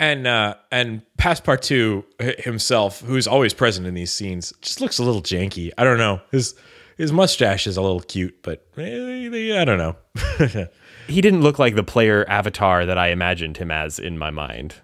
And 0.01 0.27
uh, 0.29 0.55
and 0.71 1.03
Passepartout 1.19 2.05
h- 2.21 2.39
himself, 2.45 3.01
who's 3.01 3.27
always 3.27 3.53
present 3.53 3.87
in 3.87 3.95
these 3.95 4.13
scenes, 4.13 4.53
just 4.63 4.81
looks 4.81 4.99
a 4.99 5.03
little 5.03 5.23
janky. 5.23 5.73
I 5.77 5.83
don't 5.85 5.99
know. 5.99 6.21
His 6.31 6.55
his 6.99 7.13
mustache 7.13 7.67
is 7.67 7.77
a 7.77 7.83
little 7.83 8.01
cute, 8.01 8.43
but 8.43 8.67
eh, 8.77 9.59
I 9.59 9.65
don't 9.65 9.79
know. 9.79 9.97
he 11.07 11.21
didn't 11.21 11.43
look 11.43 11.59
like 11.59 11.77
the 11.77 11.85
player 11.85 12.29
avatar 12.29 12.85
that 12.85 12.99
I 12.99 13.09
imagined 13.09 13.57
him 13.57 13.71
as 13.71 13.99
in 13.99 14.19
my 14.19 14.31
mind. 14.31 14.75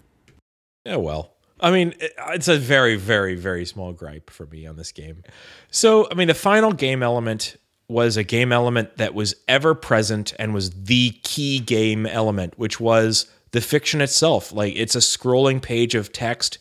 Yeah, 0.85 0.95
well. 0.95 1.33
I 1.59 1.71
mean, 1.71 1.93
it's 1.99 2.47
a 2.47 2.57
very, 2.57 2.95
very, 2.95 3.35
very 3.35 3.65
small 3.65 3.93
gripe 3.93 4.29
for 4.29 4.45
me 4.45 4.65
on 4.65 4.77
this 4.77 4.91
game. 4.91 5.23
So, 5.71 6.07
I 6.09 6.15
mean, 6.15 6.27
the 6.27 6.33
final 6.33 6.71
game 6.71 7.03
element 7.03 7.57
was 7.87 8.17
a 8.17 8.23
game 8.23 8.51
element 8.51 8.97
that 8.97 9.13
was 9.13 9.35
ever 9.47 9.75
present 9.75 10.33
and 10.39 10.53
was 10.53 10.71
the 10.71 11.11
key 11.23 11.59
game 11.59 12.05
element, 12.05 12.57
which 12.57 12.79
was 12.79 13.29
the 13.51 13.61
fiction 13.61 14.01
itself. 14.01 14.51
Like, 14.51 14.73
it's 14.75 14.95
a 14.95 14.99
scrolling 14.99 15.61
page 15.61 15.95
of 15.95 16.11
text, 16.11 16.57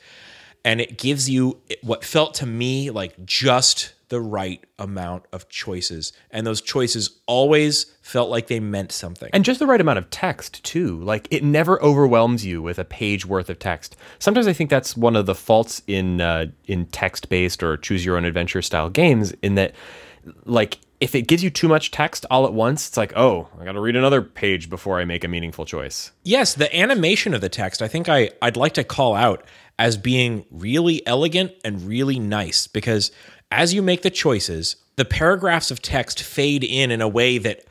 and 0.64 0.80
it 0.80 0.98
gives 0.98 1.28
you 1.28 1.60
what 1.82 2.04
felt 2.04 2.34
to 2.34 2.46
me 2.46 2.90
like 2.90 3.24
just 3.24 3.93
the 4.08 4.20
right 4.20 4.64
amount 4.78 5.24
of 5.32 5.48
choices. 5.48 6.12
And 6.30 6.46
those 6.46 6.60
choices 6.60 7.20
always 7.26 7.84
felt 8.02 8.30
like 8.30 8.48
they 8.48 8.60
meant 8.60 8.92
something. 8.92 9.30
And 9.32 9.44
just 9.44 9.60
the 9.60 9.66
right 9.66 9.80
amount 9.80 9.98
of 9.98 10.10
text, 10.10 10.62
too. 10.64 11.00
Like, 11.00 11.28
it 11.30 11.42
never 11.42 11.82
overwhelms 11.82 12.44
you 12.44 12.62
with 12.62 12.78
a 12.78 12.84
page 12.84 13.26
worth 13.26 13.48
of 13.50 13.58
text. 13.58 13.96
Sometimes 14.18 14.46
I 14.46 14.52
think 14.52 14.70
that's 14.70 14.96
one 14.96 15.16
of 15.16 15.26
the 15.26 15.34
faults 15.34 15.82
in, 15.86 16.20
uh, 16.20 16.46
in 16.66 16.86
text 16.86 17.28
based 17.28 17.62
or 17.62 17.76
choose 17.76 18.04
your 18.04 18.16
own 18.16 18.24
adventure 18.24 18.62
style 18.62 18.90
games, 18.90 19.32
in 19.42 19.54
that, 19.54 19.74
like, 20.44 20.78
if 21.00 21.14
it 21.14 21.22
gives 21.22 21.42
you 21.42 21.50
too 21.50 21.68
much 21.68 21.90
text 21.90 22.24
all 22.30 22.46
at 22.46 22.54
once, 22.54 22.88
it's 22.88 22.96
like, 22.96 23.12
oh, 23.16 23.48
I 23.60 23.64
got 23.64 23.72
to 23.72 23.80
read 23.80 23.96
another 23.96 24.22
page 24.22 24.70
before 24.70 24.98
I 24.98 25.04
make 25.04 25.24
a 25.24 25.28
meaningful 25.28 25.66
choice. 25.66 26.12
Yes, 26.22 26.54
the 26.54 26.74
animation 26.74 27.34
of 27.34 27.40
the 27.40 27.48
text, 27.48 27.82
I 27.82 27.88
think 27.88 28.08
I, 28.08 28.30
I'd 28.40 28.56
like 28.56 28.74
to 28.74 28.84
call 28.84 29.14
out 29.14 29.44
as 29.78 29.96
being 29.96 30.46
really 30.50 31.04
elegant 31.06 31.52
and 31.64 31.82
really 31.82 32.18
nice 32.18 32.68
because 32.68 33.10
as 33.50 33.74
you 33.74 33.82
make 33.82 34.02
the 34.02 34.10
choices, 34.10 34.76
the 34.96 35.04
paragraphs 35.04 35.70
of 35.70 35.82
text 35.82 36.22
fade 36.22 36.64
in 36.64 36.90
in 36.90 37.00
a 37.00 37.08
way 37.08 37.38
that 37.38 37.64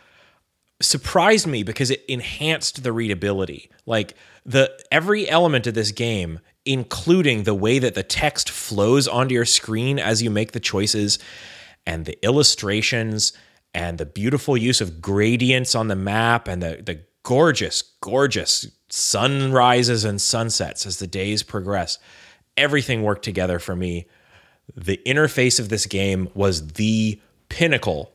surprised 0.82 1.48
me 1.48 1.64
because 1.64 1.90
it 1.90 2.04
enhanced 2.08 2.84
the 2.84 2.92
readability. 2.92 3.70
Like 3.86 4.16
the 4.46 4.72
every 4.92 5.30
element 5.30 5.68
of 5.68 5.74
this 5.74 5.92
game, 5.92 6.40
including 6.66 7.44
the 7.44 7.54
way 7.54 7.80
that 7.80 7.96
the 7.96 8.04
text 8.04 8.50
flows 8.50 9.08
onto 9.08 9.34
your 9.34 9.46
screen 9.46 10.00
as 10.00 10.22
you 10.22 10.30
make 10.30 10.52
the 10.52 10.60
choices 10.60 11.20
and 11.86 12.06
the 12.06 12.18
illustrations 12.24 13.34
and 13.74 13.98
the 13.98 14.06
beautiful 14.06 14.56
use 14.56 14.82
of 14.82 15.02
gradients 15.02 15.76
on 15.76 15.88
the 15.88 15.96
map 15.96 16.48
and 16.48 16.62
the 16.62 16.82
the 16.84 17.02
gorgeous 17.24 17.82
gorgeous 18.02 18.68
sunrises 18.90 20.04
and 20.04 20.22
sunsets 20.22 20.86
as 20.86 21.00
the 21.00 21.08
days 21.08 21.42
progress. 21.42 21.98
Everything 22.58 23.02
worked 23.02 23.24
together 23.24 23.60
for 23.60 23.76
me. 23.76 24.06
The 24.76 25.00
interface 25.06 25.60
of 25.60 25.70
this 25.70 25.86
game 25.86 26.30
was 26.34 26.74
the 26.74 27.20
pinnacle 27.50 28.12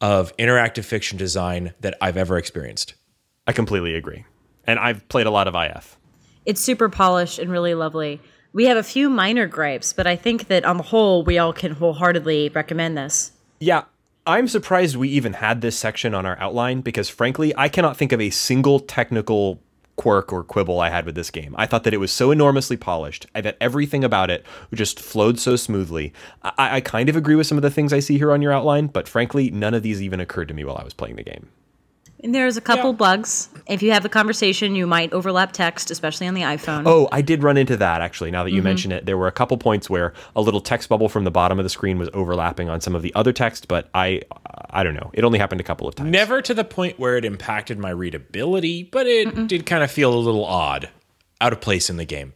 of 0.00 0.36
interactive 0.36 0.84
fiction 0.84 1.18
design 1.18 1.74
that 1.80 1.96
I've 2.00 2.16
ever 2.16 2.36
experienced. 2.36 2.94
I 3.46 3.52
completely 3.52 3.94
agree. 3.94 4.24
And 4.66 4.78
I've 4.78 5.08
played 5.08 5.26
a 5.26 5.30
lot 5.30 5.48
of 5.48 5.54
IF. 5.54 5.96
It's 6.44 6.60
super 6.60 6.88
polished 6.88 7.38
and 7.38 7.50
really 7.50 7.74
lovely. 7.74 8.20
We 8.52 8.66
have 8.66 8.76
a 8.76 8.82
few 8.82 9.10
minor 9.10 9.46
gripes, 9.46 9.92
but 9.92 10.06
I 10.06 10.16
think 10.16 10.48
that 10.48 10.64
on 10.64 10.76
the 10.76 10.82
whole, 10.82 11.22
we 11.24 11.38
all 11.38 11.52
can 11.52 11.72
wholeheartedly 11.72 12.50
recommend 12.50 12.96
this. 12.96 13.32
Yeah, 13.60 13.84
I'm 14.26 14.48
surprised 14.48 14.96
we 14.96 15.08
even 15.10 15.34
had 15.34 15.60
this 15.60 15.78
section 15.78 16.14
on 16.14 16.26
our 16.26 16.38
outline 16.40 16.80
because, 16.80 17.08
frankly, 17.08 17.54
I 17.56 17.68
cannot 17.68 17.96
think 17.96 18.12
of 18.12 18.20
a 18.20 18.30
single 18.30 18.80
technical 18.80 19.60
quirk 19.96 20.32
or 20.32 20.44
quibble 20.44 20.80
I 20.80 20.90
had 20.90 21.06
with 21.06 21.14
this 21.14 21.30
game. 21.30 21.54
I 21.58 21.66
thought 21.66 21.84
that 21.84 21.94
it 21.94 21.98
was 21.98 22.12
so 22.12 22.30
enormously 22.30 22.76
polished. 22.76 23.26
I 23.34 23.42
thought 23.42 23.56
everything 23.60 24.04
about 24.04 24.30
it 24.30 24.44
just 24.72 25.00
flowed 25.00 25.40
so 25.40 25.56
smoothly. 25.56 26.12
I, 26.42 26.76
I 26.76 26.80
kind 26.80 27.08
of 27.08 27.16
agree 27.16 27.34
with 27.34 27.46
some 27.46 27.58
of 27.58 27.62
the 27.62 27.70
things 27.70 27.92
I 27.92 28.00
see 28.00 28.18
here 28.18 28.32
on 28.32 28.42
your 28.42 28.52
outline, 28.52 28.86
but 28.88 29.08
frankly, 29.08 29.50
none 29.50 29.74
of 29.74 29.82
these 29.82 30.02
even 30.02 30.20
occurred 30.20 30.48
to 30.48 30.54
me 30.54 30.64
while 30.64 30.78
I 30.78 30.84
was 30.84 30.94
playing 30.94 31.16
the 31.16 31.22
game. 31.22 31.48
And 32.24 32.34
there's 32.34 32.56
a 32.56 32.60
couple 32.60 32.90
Yeah. 32.90 32.96
bugs. 32.96 33.48
If 33.66 33.82
you 33.82 33.92
have 33.92 34.04
a 34.04 34.08
conversation, 34.08 34.74
you 34.74 34.86
might 34.86 35.12
overlap 35.12 35.52
text, 35.52 35.90
especially 35.90 36.26
on 36.26 36.34
the 36.34 36.42
iPhone. 36.42 36.84
Oh, 36.86 37.08
I 37.12 37.20
did 37.20 37.42
run 37.42 37.56
into 37.56 37.76
that 37.76 38.00
actually. 38.00 38.30
Now 38.30 38.42
that 38.44 38.52
you 38.52 38.62
mention 38.62 38.90
it, 38.90 39.04
there 39.06 39.18
were 39.18 39.26
a 39.26 39.32
couple 39.32 39.56
points 39.58 39.90
where 39.90 40.12
a 40.34 40.40
little 40.40 40.60
text 40.60 40.88
bubble 40.88 41.08
from 41.08 41.24
the 41.24 41.30
bottom 41.30 41.58
of 41.58 41.64
the 41.64 41.68
screen 41.68 41.98
was 41.98 42.08
overlapping 42.14 42.68
on 42.70 42.80
some 42.80 42.94
of 42.94 43.02
the 43.02 43.14
other 43.14 43.32
text, 43.32 43.68
but 43.68 43.88
I, 43.94 44.22
I 44.70 44.82
don't 44.82 44.94
know. 44.94 45.10
It 45.12 45.24
only 45.24 45.38
happened 45.38 45.60
a 45.60 45.64
couple 45.64 45.86
of 45.86 45.94
times. 45.94 46.10
Never 46.10 46.40
to 46.42 46.54
the 46.54 46.64
point 46.64 46.98
where 46.98 47.16
it 47.16 47.24
impacted 47.24 47.78
my 47.78 47.90
readability, 47.90 48.84
but 48.84 49.06
it 49.06 49.46
did 49.46 49.66
kind 49.66 49.84
of 49.84 49.90
feel 49.90 50.12
a 50.14 50.16
little 50.18 50.44
odd, 50.44 50.88
out 51.40 51.52
of 51.52 51.60
place 51.60 51.90
in 51.90 51.96
the 51.98 52.04
game. 52.06 52.32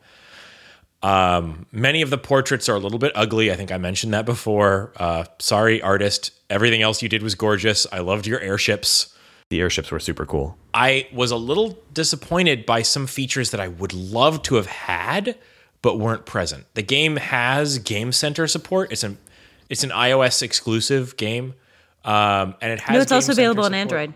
Um, 1.03 1.65
many 1.73 2.03
of 2.03 2.11
the 2.11 2.19
portraits 2.19 2.69
are 2.69 2.75
a 2.75 2.79
little 2.79 2.99
bit 2.99 3.13
ugly. 3.15 3.51
I 3.51 3.57
think 3.57 3.73
I 3.73 3.79
mentioned 3.79 4.13
that 4.13 4.27
before. 4.27 4.93
Uh, 4.97 5.25
sorry, 5.39 5.81
artist. 5.81 6.33
Everything 6.51 6.83
else 6.83 7.03
you 7.03 7.09
did 7.09 7.23
was 7.23 7.35
gorgeous. 7.35 7.87
I 7.91 8.01
loved 8.01 8.27
your 8.27 8.39
airships. 8.41 9.15
The 9.51 9.61
airships 9.61 9.91
were 9.91 9.99
super 9.99 10.25
cool. 10.25 10.57
I 10.73 11.09
was 11.13 11.33
a 11.33 11.37
little 11.37 11.77
disappointed 11.93 12.65
by 12.65 12.83
some 12.83 13.09
features 13.09 13.51
that 13.51 13.61
I 13.61 13.67
would 13.67 13.93
love 13.93 14.43
to 14.45 14.55
have 14.55 14.67
had, 14.67 15.37
but 15.83 15.99
weren't 15.99 16.25
present. 16.25 16.67
The 16.75 16.83
game 16.83 17.17
has 17.17 17.79
Game 17.81 18.13
Center 18.13 18.47
support. 18.47 18.93
It's 18.93 19.03
an 19.03 19.19
it's 19.69 19.83
an 19.83 19.91
iOS 19.91 20.43
exclusive 20.43 21.17
game, 21.17 21.55
um, 22.05 22.55
and 22.61 22.73
it 22.73 22.81
has. 22.81 22.95
no, 22.95 23.01
it's 23.01 23.11
Game 23.11 23.17
also 23.17 23.33
available 23.33 23.65
on. 23.65 23.75
Android. 23.75 24.13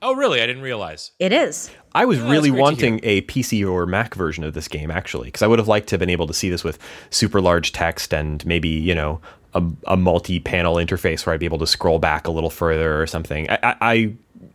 Oh, 0.00 0.14
really? 0.14 0.40
I 0.40 0.46
didn't 0.46 0.62
realize. 0.62 1.10
It 1.18 1.32
is. 1.32 1.70
I 1.92 2.04
was 2.04 2.20
really 2.20 2.52
wanting 2.52 3.00
a 3.02 3.22
PC 3.22 3.68
or 3.68 3.84
Mac 3.84 4.14
version 4.14 4.44
of 4.44 4.54
this 4.54 4.68
game 4.68 4.92
actually, 4.92 5.26
because 5.26 5.42
I 5.42 5.48
would 5.48 5.58
have 5.58 5.66
liked 5.66 5.88
to 5.88 5.94
have 5.94 6.00
been 6.00 6.10
able 6.10 6.28
to 6.28 6.34
see 6.34 6.50
this 6.50 6.62
with 6.62 6.78
super 7.10 7.40
large 7.40 7.72
text 7.72 8.14
and 8.14 8.46
maybe 8.46 8.68
you 8.68 8.94
know 8.94 9.20
a, 9.54 9.64
a 9.88 9.96
multi-panel 9.96 10.76
interface 10.76 11.26
where 11.26 11.34
I'd 11.34 11.40
be 11.40 11.46
able 11.46 11.58
to 11.58 11.66
scroll 11.66 11.98
back 11.98 12.28
a 12.28 12.30
little 12.30 12.50
further 12.50 13.00
or 13.00 13.06
something. 13.08 13.50
I 13.50 13.76
I, 13.80 14.12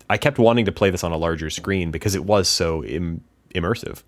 I- 0.10 0.18
kept 0.18 0.40
wanting 0.40 0.66
to 0.66 0.72
play 0.72 0.90
this 0.90 1.04
on 1.04 1.12
a 1.12 1.18
larger 1.18 1.50
screen 1.50 1.92
because 1.92 2.16
it 2.16 2.26
was 2.26 2.48
so 2.48 2.84
Im- 2.84 3.24
immersive. 3.54 4.04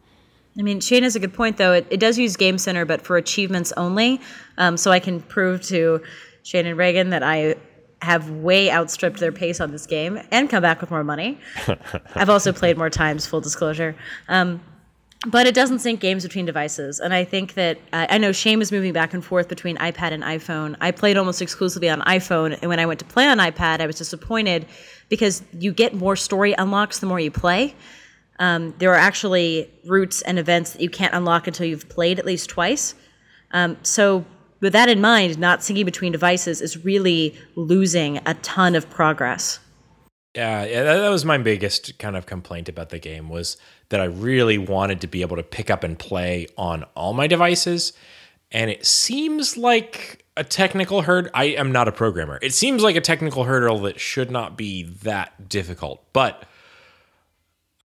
I 0.58 0.62
mean, 0.62 0.80
Shane 0.80 1.04
has 1.04 1.16
a 1.16 1.20
good 1.20 1.34
point, 1.34 1.58
though. 1.58 1.74
It, 1.74 1.88
it 1.90 2.00
does 2.00 2.18
use 2.18 2.38
Game 2.38 2.58
Center, 2.58 2.86
but 2.86 3.02
for 3.02 3.18
achievements 3.18 3.74
only. 3.76 4.22
Um, 4.58 4.78
so 4.78 4.92
I 4.92 5.00
can 5.00 5.22
prove 5.22 5.62
to 5.64 6.02
Shane 6.44 6.66
and 6.66 6.78
Reagan 6.78 7.10
that 7.10 7.24
I 7.24 7.56
have 8.02 8.30
way 8.30 8.72
outstripped 8.72 9.20
their 9.20 9.32
pace 9.32 9.60
on 9.60 9.72
this 9.72 9.86
game 9.86 10.20
and 10.32 10.50
come 10.50 10.62
back 10.62 10.80
with 10.80 10.92
more 10.92 11.04
money. 11.04 11.40
I've 12.16 12.30
also 12.30 12.54
played 12.54 12.78
more 12.78 12.90
times, 12.90 13.26
full 13.26 13.42
disclosure. 13.42 13.96
Um, 14.30 14.62
but 15.28 15.48
it 15.48 15.56
doesn't 15.56 15.80
sync 15.80 16.00
games 16.00 16.24
between 16.24 16.46
devices. 16.46 17.00
And 17.00 17.14
I 17.14 17.24
think 17.24 17.56
that 17.56 17.80
uh, 17.92 18.06
I 18.10 18.18
know 18.20 18.32
Shane 18.32 18.62
is 18.62 18.72
moving 18.72 18.94
back 18.94 19.14
and 19.14 19.26
forth 19.26 19.48
between 19.48 19.76
iPad 19.78 20.12
and 20.12 20.24
iPhone. 20.24 20.76
I 20.80 20.92
played 20.92 21.18
almost 21.18 21.42
exclusively 21.42 21.90
on 21.90 22.02
iPhone. 22.02 22.58
And 22.62 22.70
when 22.70 22.80
I 22.80 22.86
went 22.86 23.00
to 23.00 23.06
play 23.06 23.26
on 23.28 23.40
iPad, 23.40 23.82
I 23.82 23.88
was 23.88 23.98
disappointed 23.98 24.68
because 25.10 25.44
you 25.58 25.72
get 25.72 25.94
more 25.94 26.16
story 26.16 26.54
unlocks 26.58 27.00
the 27.00 27.06
more 27.06 27.20
you 27.20 27.32
play 27.32 27.76
Um, 28.40 28.74
there 28.80 28.92
are 28.92 28.98
actually 28.98 29.70
routes 29.86 30.22
and 30.22 30.38
events 30.38 30.74
that 30.74 30.82
you 30.82 30.90
can't 30.90 31.14
unlock 31.14 31.48
until 31.48 31.66
you've 31.66 31.88
played 31.88 32.20
at 32.20 32.26
least 32.26 32.50
twice. 32.50 32.94
Um, 33.52 33.78
so, 33.84 34.26
with 34.60 34.74
that 34.74 34.90
in 34.90 35.00
mind, 35.00 35.38
not 35.38 35.60
syncing 35.60 35.86
between 35.86 36.12
devices 36.12 36.62
is 36.62 36.84
really 36.84 37.36
losing 37.56 38.20
a 38.26 38.34
ton 38.36 38.76
of 38.76 38.90
progress. 38.90 39.60
Yeah, 40.36 40.66
yeah, 40.66 40.84
that, 40.84 40.98
that 41.00 41.10
was 41.10 41.24
my 41.24 41.38
biggest 41.38 41.98
kind 41.98 42.18
of 42.18 42.26
complaint 42.26 42.68
about 42.68 42.90
the 42.90 43.00
game 43.00 43.30
was 43.30 43.58
that 43.90 44.02
I 44.02 44.06
really 44.06 44.58
wanted 44.58 45.00
to 45.02 45.08
be 45.08 45.22
able 45.22 45.38
to 45.38 45.44
pick 45.44 45.70
up 45.70 45.84
and 45.84 45.98
play 45.98 46.48
on 46.58 46.84
all 46.96 47.14
my 47.14 47.28
devices, 47.28 47.94
and 48.52 48.70
it 48.70 48.86
seems 48.86 49.56
like 49.56 50.25
a 50.38 50.44
technical 50.44 51.04
hurdle. 51.04 51.32
I 51.34 51.46
am 51.46 51.72
not 51.72 51.88
a 51.88 51.92
programmer. 51.92 52.40
It 52.42 52.54
seems 52.54 52.84
like 52.84 52.96
a 52.96 53.02
technical 53.02 53.46
hurdle 53.46 53.80
that 53.80 54.00
should 54.00 54.32
not 54.32 54.58
be 54.58 54.84
that 54.84 55.50
difficult, 55.50 56.04
but 56.14 56.44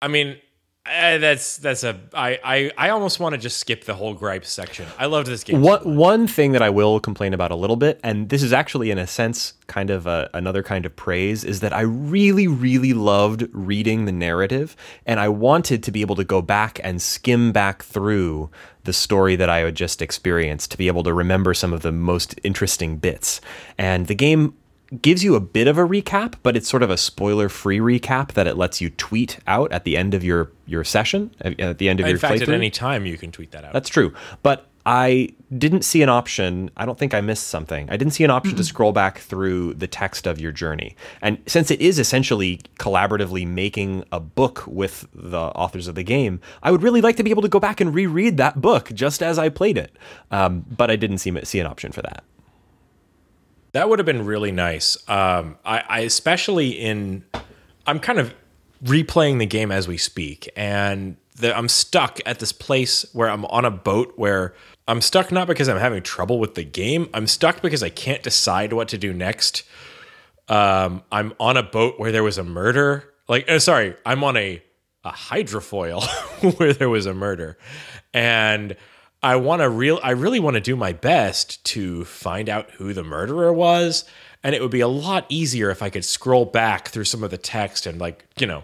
I 0.01 0.07
mean, 0.07 0.37
Uh, 0.83 1.19
that's 1.19 1.57
that's 1.57 1.83
a 1.83 1.99
I 2.11 2.39
I, 2.43 2.71
I 2.75 2.89
almost 2.89 3.19
want 3.19 3.33
to 3.33 3.37
just 3.37 3.57
skip 3.57 3.83
the 3.83 3.93
whole 3.93 4.15
gripe 4.15 4.43
section. 4.43 4.87
I 4.97 5.05
loved 5.05 5.27
this 5.27 5.43
game. 5.43 5.61
One, 5.61 5.95
one 5.95 6.25
thing 6.25 6.53
that 6.53 6.63
I 6.63 6.71
will 6.71 6.99
complain 6.99 7.35
about 7.35 7.51
a 7.51 7.55
little 7.55 7.75
bit, 7.75 7.99
and 8.03 8.29
this 8.29 8.41
is 8.41 8.51
actually 8.51 8.89
in 8.89 8.97
a 8.97 9.05
sense 9.05 9.53
kind 9.67 9.91
of 9.91 10.07
a, 10.07 10.27
another 10.33 10.63
kind 10.63 10.87
of 10.87 10.95
praise, 10.95 11.43
is 11.43 11.59
that 11.59 11.71
I 11.71 11.81
really, 11.81 12.47
really 12.47 12.93
loved 12.93 13.47
reading 13.51 14.05
the 14.05 14.11
narrative, 14.11 14.75
and 15.05 15.19
I 15.19 15.29
wanted 15.29 15.83
to 15.83 15.91
be 15.91 16.01
able 16.01 16.15
to 16.15 16.23
go 16.23 16.41
back 16.41 16.79
and 16.83 16.99
skim 16.99 17.51
back 17.51 17.83
through 17.83 18.49
the 18.83 18.93
story 18.93 19.35
that 19.35 19.49
I 19.49 19.59
had 19.59 19.75
just 19.75 20.01
experienced 20.01 20.71
to 20.71 20.77
be 20.79 20.87
able 20.87 21.03
to 21.03 21.13
remember 21.13 21.53
some 21.53 21.73
of 21.73 21.83
the 21.83 21.91
most 21.91 22.39
interesting 22.43 22.97
bits. 22.97 23.39
And 23.77 24.07
the 24.07 24.15
game 24.15 24.55
gives 25.01 25.23
you 25.23 25.35
a 25.35 25.39
bit 25.39 25.67
of 25.67 25.77
a 25.77 25.83
recap, 25.87 26.35
but 26.43 26.57
it's 26.57 26.67
sort 26.67 26.83
of 26.83 26.89
a 26.89 26.97
spoiler-free 26.97 27.79
recap 27.79 28.33
that 28.33 28.47
it 28.47 28.57
lets 28.57 28.81
you 28.81 28.89
tweet 28.89 29.39
out 29.47 29.71
at 29.71 29.83
the 29.83 29.95
end 29.95 30.13
of 30.13 30.23
your 30.23 30.51
your 30.65 30.83
session, 30.83 31.33
at 31.41 31.77
the 31.77 31.89
end 31.89 31.99
of 31.99 32.05
In 32.05 32.11
your 32.11 32.19
fact, 32.19 32.35
playthrough. 32.35 32.43
at 32.43 32.49
any 32.49 32.69
time 32.69 33.05
you 33.05 33.17
can 33.17 33.31
tweet 33.31 33.51
that 33.51 33.65
out. 33.65 33.73
That's 33.73 33.89
true. 33.89 34.13
But 34.41 34.67
I 34.85 35.29
didn't 35.55 35.83
see 35.83 36.01
an 36.01 36.09
option. 36.09 36.71
I 36.75 36.85
don't 36.85 36.97
think 36.97 37.13
I 37.13 37.21
missed 37.21 37.47
something. 37.47 37.89
I 37.89 37.97
didn't 37.97 38.13
see 38.13 38.23
an 38.23 38.31
option 38.31 38.55
to 38.55 38.63
scroll 38.71 38.91
back 38.93 39.19
through 39.19 39.75
the 39.75 39.87
text 39.87 40.25
of 40.27 40.39
your 40.41 40.51
journey. 40.51 40.95
And 41.21 41.37
since 41.45 41.69
it 41.71 41.81
is 41.81 41.99
essentially 41.99 42.61
collaboratively 42.79 43.47
making 43.47 44.05
a 44.11 44.19
book 44.19 44.63
with 44.65 45.07
the 45.13 45.37
authors 45.39 45.87
of 45.87 45.95
the 45.95 46.03
game, 46.03 46.39
I 46.63 46.71
would 46.71 46.81
really 46.81 47.01
like 47.01 47.15
to 47.17 47.23
be 47.23 47.29
able 47.29 47.43
to 47.43 47.49
go 47.49 47.59
back 47.59 47.79
and 47.79 47.93
reread 47.93 48.37
that 48.37 48.59
book 48.61 48.91
just 48.93 49.21
as 49.21 49.37
I 49.37 49.49
played 49.49 49.77
it. 49.77 49.95
Um, 50.31 50.65
but 50.75 50.89
I 50.89 50.95
didn't 50.95 51.19
see, 51.19 51.37
see 51.43 51.59
an 51.59 51.67
option 51.67 51.91
for 51.91 52.01
that. 52.01 52.23
That 53.73 53.89
would 53.89 53.99
have 53.99 54.05
been 54.05 54.25
really 54.25 54.51
nice. 54.51 54.97
Um, 55.09 55.57
I, 55.63 55.83
I 55.87 55.99
especially 56.01 56.71
in, 56.71 57.23
I'm 57.87 57.99
kind 57.99 58.19
of 58.19 58.33
replaying 58.83 59.39
the 59.39 59.45
game 59.45 59.71
as 59.71 59.87
we 59.87 59.97
speak, 59.97 60.49
and 60.55 61.15
the, 61.37 61.55
I'm 61.55 61.69
stuck 61.69 62.19
at 62.25 62.39
this 62.39 62.51
place 62.51 63.05
where 63.13 63.29
I'm 63.29 63.45
on 63.45 63.65
a 63.65 63.71
boat 63.71 64.13
where 64.17 64.53
I'm 64.87 65.01
stuck 65.01 65.31
not 65.31 65.47
because 65.47 65.69
I'm 65.69 65.77
having 65.77 66.03
trouble 66.03 66.39
with 66.39 66.55
the 66.55 66.63
game. 66.63 67.09
I'm 67.13 67.27
stuck 67.27 67.61
because 67.61 67.83
I 67.83 67.89
can't 67.89 68.23
decide 68.23 68.73
what 68.73 68.89
to 68.89 68.97
do 68.97 69.13
next. 69.13 69.63
Um, 70.49 71.03
I'm 71.11 71.33
on 71.39 71.55
a 71.55 71.63
boat 71.63 71.99
where 71.99 72.11
there 72.11 72.23
was 72.23 72.37
a 72.37 72.43
murder. 72.43 73.05
Like, 73.29 73.49
uh, 73.49 73.59
sorry, 73.59 73.95
I'm 74.05 74.23
on 74.23 74.37
a 74.37 74.61
a 75.03 75.11
hydrofoil 75.11 76.03
where 76.59 76.73
there 76.73 76.89
was 76.89 77.05
a 77.05 77.13
murder, 77.13 77.57
and 78.13 78.75
I 79.23 79.35
want 79.35 79.61
to 79.61 79.69
real. 79.69 79.99
I 80.01 80.11
really 80.11 80.39
want 80.39 80.55
to 80.55 80.61
do 80.61 80.75
my 80.75 80.93
best 80.93 81.63
to 81.65 82.05
find 82.05 82.49
out 82.49 82.71
who 82.71 82.93
the 82.93 83.03
murderer 83.03 83.53
was, 83.53 84.03
and 84.43 84.55
it 84.55 84.61
would 84.61 84.71
be 84.71 84.81
a 84.81 84.87
lot 84.87 85.25
easier 85.29 85.69
if 85.69 85.83
I 85.83 85.89
could 85.89 86.05
scroll 86.05 86.45
back 86.45 86.87
through 86.87 87.03
some 87.03 87.23
of 87.23 87.29
the 87.29 87.37
text 87.37 87.85
and 87.85 87.99
like 87.99 88.25
you 88.39 88.47
know 88.47 88.63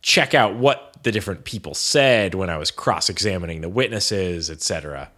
check 0.00 0.34
out 0.34 0.54
what 0.54 0.96
the 1.02 1.10
different 1.10 1.44
people 1.44 1.74
said 1.74 2.34
when 2.34 2.48
I 2.48 2.56
was 2.56 2.70
cross-examining 2.70 3.60
the 3.60 3.68
witnesses, 3.68 4.50
etc. 4.50 5.10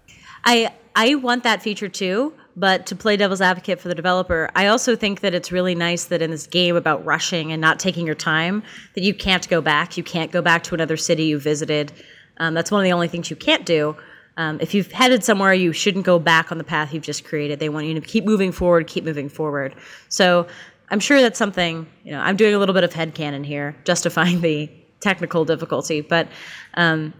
I 0.44 0.72
I 0.96 1.14
want 1.16 1.42
that 1.44 1.62
feature 1.62 1.88
too, 1.88 2.32
but 2.56 2.86
to 2.86 2.96
play 2.96 3.18
devil's 3.18 3.42
advocate 3.42 3.80
for 3.80 3.88
the 3.88 3.94
developer, 3.94 4.50
I 4.54 4.66
also 4.66 4.96
think 4.96 5.20
that 5.20 5.34
it's 5.34 5.52
really 5.52 5.74
nice 5.74 6.06
that 6.06 6.22
in 6.22 6.30
this 6.30 6.46
game 6.46 6.74
about 6.74 7.04
rushing 7.04 7.52
and 7.52 7.60
not 7.60 7.78
taking 7.78 8.06
your 8.06 8.14
time, 8.14 8.62
that 8.94 9.04
you 9.04 9.12
can't 9.12 9.46
go 9.48 9.60
back. 9.60 9.98
You 9.98 10.02
can't 10.02 10.32
go 10.32 10.40
back 10.40 10.62
to 10.64 10.74
another 10.74 10.96
city 10.96 11.24
you 11.24 11.38
visited. 11.38 11.92
Um, 12.38 12.54
that's 12.54 12.70
one 12.70 12.80
of 12.80 12.84
the 12.84 12.92
only 12.92 13.08
things 13.08 13.28
you 13.28 13.36
can't 13.36 13.66
do. 13.66 13.94
Um, 14.36 14.58
if 14.60 14.74
you've 14.74 14.90
headed 14.92 15.24
somewhere, 15.24 15.52
you 15.52 15.72
shouldn't 15.72 16.04
go 16.04 16.18
back 16.18 16.50
on 16.50 16.58
the 16.58 16.64
path 16.64 16.94
you've 16.94 17.02
just 17.02 17.24
created. 17.24 17.58
They 17.58 17.68
want 17.68 17.86
you 17.86 17.94
to 17.94 18.00
keep 18.00 18.24
moving 18.24 18.52
forward, 18.52 18.86
keep 18.86 19.04
moving 19.04 19.28
forward. 19.28 19.74
So 20.08 20.46
I'm 20.88 21.00
sure 21.00 21.20
that's 21.20 21.38
something, 21.38 21.86
you 22.04 22.12
know, 22.12 22.20
I'm 22.20 22.36
doing 22.36 22.54
a 22.54 22.58
little 22.58 22.74
bit 22.74 22.84
of 22.84 22.92
headcanon 22.92 23.44
here, 23.44 23.76
justifying 23.84 24.40
the 24.40 24.70
technical 25.00 25.44
difficulty. 25.44 26.00
But 26.00 26.28
um, 26.74 27.14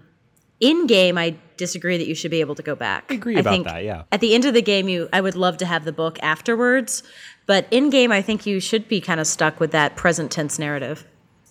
in 0.61 0.87
game, 0.87 1.19
I 1.19 1.37
disagree 1.57 1.99
that 1.99 2.07
you 2.07 2.15
should 2.15 2.31
be 2.31 2.41
able 2.41 2.55
to 2.55 2.63
go 2.63 2.75
back. 2.75 3.07
I 3.11 3.15
agree 3.15 3.39
about 3.39 3.65
that, 3.65 3.85
yeah. 3.85 4.05
At 4.13 4.21
the 4.21 4.35
end 4.35 4.45
of 4.45 4.55
the 4.55 4.63
game, 4.63 4.89
you 4.89 5.09
I 5.13 5.21
would 5.21 5.37
love 5.37 5.59
to 5.59 5.67
have 5.67 5.85
the 5.85 5.93
book 5.93 6.19
afterwards, 6.23 7.03
but 7.47 7.67
in 7.71 7.91
game, 7.91 8.13
I 8.13 8.23
think 8.23 8.47
you 8.47 8.61
should 8.61 8.89
be 8.89 9.01
kind 9.01 9.21
of 9.21 9.27
stuck 9.27 9.61
with 9.61 9.73
that 9.73 9.97
present 9.97 10.31
tense 10.31 10.59
narrative. 10.59 11.07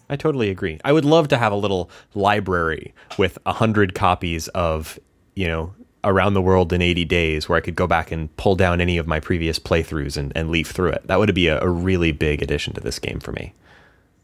I 0.10 0.16
totally 0.16 0.50
agree. 0.50 0.80
I 0.84 0.92
would 0.92 1.06
love 1.06 1.28
to 1.28 1.38
have 1.38 1.52
a 1.52 1.56
little 1.56 1.92
library 2.16 2.94
with 3.18 3.38
a 3.46 3.54
hundred 3.54 3.94
copies 3.94 4.48
of, 4.50 5.00
you 5.40 5.48
know, 5.48 5.74
around 6.04 6.34
the 6.34 6.42
world 6.42 6.74
in 6.74 6.82
80 6.82 7.06
days 7.06 7.48
where 7.48 7.58
I 7.58 7.62
could 7.62 7.76
go 7.76 7.88
back 7.88 8.12
and 8.12 8.36
pull 8.36 8.58
down 8.58 8.82
any 8.82 8.98
of 8.98 9.08
my 9.08 9.22
previous 9.22 9.58
playthroughs 9.58 10.18
and, 10.18 10.34
and 10.36 10.50
leaf 10.50 10.72
through 10.72 10.90
it. 10.90 11.08
That 11.08 11.18
would 11.18 11.34
be 11.34 11.48
a, 11.48 11.62
a 11.62 11.70
really 11.70 12.12
big 12.12 12.42
addition 12.42 12.74
to 12.74 12.82
this 12.82 13.00
game 13.00 13.22
for 13.22 13.32
me. 13.32 13.54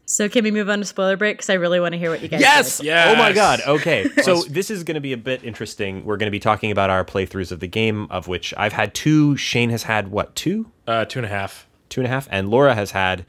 So 0.04 0.28
can 0.28 0.44
we 0.44 0.50
move 0.50 0.68
on 0.68 0.80
to 0.80 0.84
spoiler 0.84 1.16
break? 1.16 1.38
Because 1.38 1.48
I 1.48 1.54
really 1.54 1.80
want 1.80 1.94
to 1.94 1.98
hear 1.98 2.10
what 2.10 2.20
you 2.20 2.28
guys. 2.28 2.42
Yes! 2.42 2.76
think. 2.76 2.88
Yes! 2.88 3.14
Oh 3.14 3.18
my 3.18 3.32
god. 3.32 3.60
Okay. 3.66 4.10
So 4.22 4.42
this 4.42 4.70
is 4.70 4.84
going 4.84 4.96
to 4.96 5.00
be 5.00 5.14
a 5.14 5.16
bit 5.16 5.42
interesting. 5.42 6.04
We're 6.04 6.18
going 6.18 6.26
to 6.26 6.32
be 6.32 6.38
talking 6.38 6.70
about 6.70 6.90
our 6.90 7.02
playthroughs 7.02 7.50
of 7.50 7.60
the 7.60 7.66
game, 7.66 8.08
of 8.10 8.28
which 8.28 8.52
I've 8.58 8.74
had 8.74 8.92
two. 8.92 9.38
Shane 9.38 9.70
has 9.70 9.84
had 9.84 10.08
what, 10.08 10.34
two? 10.34 10.70
Uh, 10.86 11.06
two 11.06 11.18
and 11.20 11.26
a 11.26 11.30
half. 11.30 11.66
Two 11.88 12.02
and 12.02 12.06
a 12.06 12.10
half? 12.10 12.28
And 12.30 12.50
Laura 12.50 12.74
has 12.74 12.90
had 12.90 13.24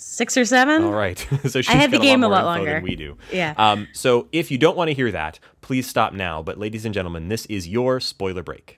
six 0.00 0.36
or 0.36 0.44
seven. 0.44 0.84
All 0.84 0.92
right. 0.92 1.18
so 1.48 1.60
she's 1.60 1.68
had 1.68 1.90
the 1.90 1.98
got 1.98 2.02
game 2.02 2.24
a 2.24 2.28
lot, 2.28 2.44
lot 2.44 2.56
longer. 2.56 2.74
than 2.74 2.82
we 2.82 2.96
do. 2.96 3.16
Yeah. 3.32 3.54
Um, 3.56 3.88
so 3.92 4.28
if 4.32 4.50
you 4.50 4.58
don't 4.58 4.76
want 4.76 4.88
to 4.88 4.94
hear 4.94 5.12
that, 5.12 5.38
please 5.60 5.86
stop 5.86 6.12
now. 6.12 6.42
But 6.42 6.58
ladies 6.58 6.84
and 6.84 6.94
gentlemen, 6.94 7.28
this 7.28 7.46
is 7.46 7.68
your 7.68 8.00
spoiler 8.00 8.42
break. 8.42 8.74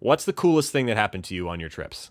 What's 0.00 0.24
the 0.24 0.32
coolest 0.32 0.72
thing 0.72 0.86
that 0.86 0.96
happened 0.96 1.24
to 1.24 1.34
you 1.34 1.48
on 1.48 1.60
your 1.60 1.68
trips? 1.68 2.10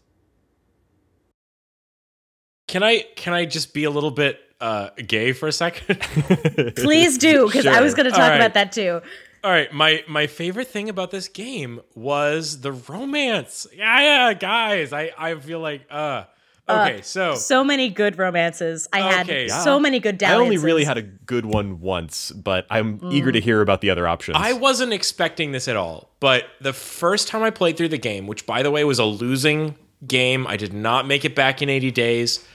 Can 2.68 2.84
I 2.84 3.06
can 3.18 3.34
I 3.34 3.46
just 3.46 3.74
be 3.74 3.84
a 3.84 3.90
little 3.90 4.12
bit 4.12 4.40
uh, 4.62 4.92
gay 5.06 5.34
for 5.34 5.50
a 5.50 5.52
second? 5.52 6.00
Please 6.78 7.18
do, 7.18 7.48
because 7.48 7.66
I 7.66 7.82
was 7.82 7.94
going 7.94 8.06
to 8.06 8.12
talk 8.12 8.22
All 8.22 8.30
right. 8.30 8.36
about 8.38 8.54
that 8.54 8.72
too. 8.72 9.02
All 9.44 9.50
right, 9.52 9.72
my 9.74 10.04
my 10.08 10.28
favorite 10.28 10.68
thing 10.68 10.88
about 10.90 11.10
this 11.12 11.28
game 11.28 11.82
was 11.96 12.62
the 12.62 12.72
romance. 12.72 13.66
Yeah, 13.76 14.00
yeah, 14.02 14.34
guys, 14.34 14.94
I 14.94 15.12
I 15.18 15.36
feel 15.36 15.60
like 15.60 15.82
uh 15.90 16.26
okay, 16.70 17.02
so 17.02 17.34
So 17.34 17.64
many 17.64 17.90
good 17.90 18.20
romances. 18.20 18.88
I 18.94 19.22
Okay. 19.24 19.48
had 19.50 19.64
so 19.64 19.80
many 19.80 20.00
good 20.00 20.22
I 20.24 20.36
only 20.36 20.58
really 20.58 20.84
had 20.84 20.98
a 21.00 21.02
good 21.02 21.46
one 21.46 21.82
once, 21.82 22.32
but 22.32 22.68
I'm 22.70 23.02
eager 23.10 23.32
to 23.32 23.40
hear 23.42 23.62
about 23.62 23.82
the 23.82 23.90
other 23.90 24.08
options. 24.08 24.38
I 24.40 24.54
wasn't 24.54 24.94
expecting 24.94 25.52
this 25.54 25.68
at 25.68 25.76
all. 25.76 26.12
But 26.20 26.46
the 26.62 26.74
first 26.74 27.28
time 27.28 27.42
I 27.42 27.50
played 27.50 27.78
through 27.78 27.90
the 27.90 27.98
game, 27.98 28.28
which 28.28 28.46
by 28.46 28.62
the 28.62 28.70
way 28.70 28.84
was 28.84 29.00
a 29.00 29.06
losing 29.06 29.76
game, 30.06 30.46
I 30.46 30.56
did 30.56 30.72
not 30.72 31.08
make 31.08 31.26
it 31.26 31.34
back 31.36 31.62
in 31.64 31.70
80 31.70 31.90
days. 31.92 32.46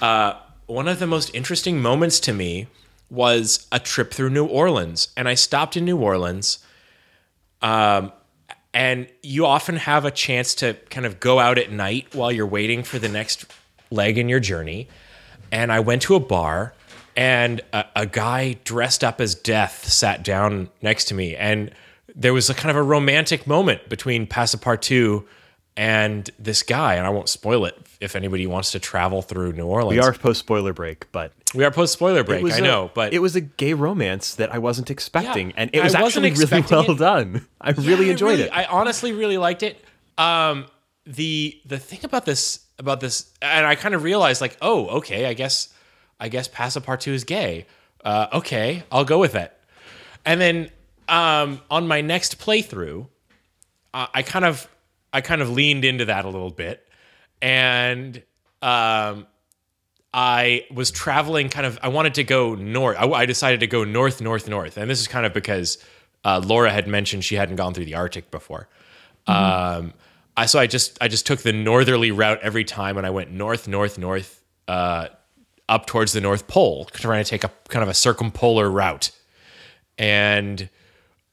Uh, 0.00 0.34
one 0.66 0.86
of 0.86 1.00
the 1.00 1.06
most 1.08 1.34
interesting 1.34 1.82
moments 1.82 2.20
to 2.20 2.32
me 2.32 2.68
was 3.10 3.66
a 3.72 3.80
trip 3.80 4.12
through 4.12 4.30
New 4.30 4.46
Orleans, 4.46 5.08
and 5.16 5.28
I 5.28 5.34
stopped 5.34 5.76
in 5.76 5.84
New 5.84 5.98
Orleans. 5.98 6.58
Um, 7.62 8.12
and 8.72 9.08
you 9.22 9.46
often 9.46 9.76
have 9.76 10.04
a 10.04 10.10
chance 10.10 10.54
to 10.56 10.74
kind 10.90 11.04
of 11.04 11.18
go 11.18 11.40
out 11.40 11.58
at 11.58 11.72
night 11.72 12.14
while 12.14 12.30
you're 12.30 12.46
waiting 12.46 12.84
for 12.84 12.98
the 12.98 13.08
next 13.08 13.46
leg 13.90 14.16
in 14.16 14.28
your 14.28 14.40
journey. 14.40 14.88
And 15.50 15.72
I 15.72 15.80
went 15.80 16.02
to 16.02 16.14
a 16.14 16.20
bar, 16.20 16.72
and 17.16 17.60
a, 17.72 17.84
a 17.96 18.06
guy 18.06 18.58
dressed 18.64 19.02
up 19.02 19.20
as 19.20 19.34
death 19.34 19.88
sat 19.88 20.22
down 20.22 20.70
next 20.80 21.06
to 21.06 21.14
me. 21.14 21.34
And 21.34 21.72
there 22.14 22.32
was 22.32 22.48
a 22.48 22.54
kind 22.54 22.70
of 22.70 22.76
a 22.76 22.82
romantic 22.82 23.46
moment 23.46 23.88
between 23.88 24.26
Passepartout 24.26 25.24
and 25.76 26.30
this 26.38 26.62
guy. 26.62 26.94
And 26.94 27.06
I 27.06 27.10
won't 27.10 27.28
spoil 27.28 27.64
it 27.64 27.76
if 28.00 28.16
anybody 28.16 28.46
wants 28.46 28.72
to 28.72 28.78
travel 28.78 29.22
through 29.22 29.52
New 29.52 29.66
Orleans. 29.66 30.00
we 30.02 30.08
are 30.08 30.12
post 30.14 30.40
spoiler 30.40 30.72
break, 30.72 31.10
but 31.12 31.32
we 31.54 31.64
are 31.64 31.70
post 31.70 31.92
spoiler 31.92 32.24
break. 32.24 32.44
I 32.50 32.58
a- 32.58 32.60
know, 32.62 32.90
but 32.94 33.12
it 33.12 33.18
was 33.20 33.36
a 33.36 33.40
gay 33.40 33.74
romance 33.74 34.34
that 34.36 34.52
I 34.54 34.58
wasn't 34.58 34.90
expecting, 34.90 35.48
Yeah, 35.50 35.54
and 35.58 35.70
it 35.74 35.80
I 35.80 35.84
was 35.84 35.96
wasn't 35.96 36.26
actually 36.26 36.44
really 36.46 36.66
well 36.70 36.90
it. 36.92 36.98
done. 36.98 37.46
I 37.60 37.70
really 37.72 38.04
Yeah, 38.06 38.08
I 38.08 38.12
enjoyed 38.12 38.30
really- 38.38 38.42
it. 38.44 38.50
I 38.52 38.64
honestly 38.64 39.12
really 39.12 39.36
liked 39.38 39.62
it. 39.62 39.84
Um, 40.18 40.66
the 41.06 41.60
the 41.66 41.78
thing 41.78 42.00
about 42.04 42.24
this 42.24 42.60
about 42.78 43.00
this, 43.00 43.30
and 43.42 43.66
I 43.66 43.74
kind 43.74 43.94
of 43.94 44.02
realized 44.02 44.40
like, 44.40 44.56
oh, 44.62 44.86
okay, 44.98 45.26
I 45.26 45.34
guess 45.34 45.68
I 46.18 46.28
guess 46.28 46.48
Passepartout 46.48 47.08
is 47.12 47.24
gay. 47.24 47.66
Uh, 48.04 48.28
okay, 48.34 48.82
I'll 48.90 49.04
go 49.04 49.18
with 49.18 49.34
it. 49.34 49.52
And 50.24 50.40
then 50.40 50.70
um, 51.08 51.60
on 51.70 51.86
my 51.88 52.00
next 52.00 52.38
playthrough, 52.38 53.06
uh, 53.92 54.06
I 54.14 54.22
kind 54.22 54.44
of 54.44 54.68
I 55.12 55.20
kind 55.20 55.42
of 55.42 55.50
leaned 55.50 55.84
into 55.84 56.04
that 56.06 56.24
a 56.24 56.28
little 56.28 56.50
bit, 56.50 56.86
and 57.42 58.22
um, 58.62 59.26
I 60.12 60.66
was 60.72 60.90
traveling 60.90 61.48
kind 61.48 61.66
of, 61.66 61.78
I 61.82 61.88
wanted 61.88 62.14
to 62.14 62.24
go 62.24 62.54
north. 62.54 62.96
I, 62.98 63.06
I 63.08 63.26
decided 63.26 63.60
to 63.60 63.66
go 63.66 63.84
north, 63.84 64.20
north, 64.20 64.48
north. 64.48 64.76
And 64.76 64.90
this 64.90 65.00
is 65.00 65.08
kind 65.08 65.24
of 65.24 65.32
because 65.32 65.78
uh, 66.24 66.42
Laura 66.44 66.70
had 66.70 66.86
mentioned 66.86 67.24
she 67.24 67.36
hadn't 67.36 67.56
gone 67.56 67.74
through 67.74 67.86
the 67.86 67.94
Arctic 67.94 68.30
before. 68.30 68.68
Um, 69.26 69.92
I, 70.36 70.46
so 70.46 70.58
I 70.58 70.66
just, 70.66 70.98
I 71.00 71.08
just 71.08 71.26
took 71.26 71.40
the 71.40 71.52
northerly 71.52 72.10
route 72.10 72.40
every 72.42 72.64
time 72.64 72.96
and 72.96 73.06
I 73.06 73.10
went 73.10 73.30
north, 73.30 73.68
north, 73.68 73.98
north, 73.98 74.42
uh, 74.66 75.08
up 75.68 75.86
towards 75.86 76.12
the 76.12 76.20
North 76.20 76.48
Pole, 76.48 76.86
trying 76.86 77.22
to 77.22 77.30
take 77.30 77.44
a 77.44 77.50
kind 77.68 77.84
of 77.84 77.88
a 77.88 77.94
circumpolar 77.94 78.68
route. 78.68 79.12
And 79.96 80.68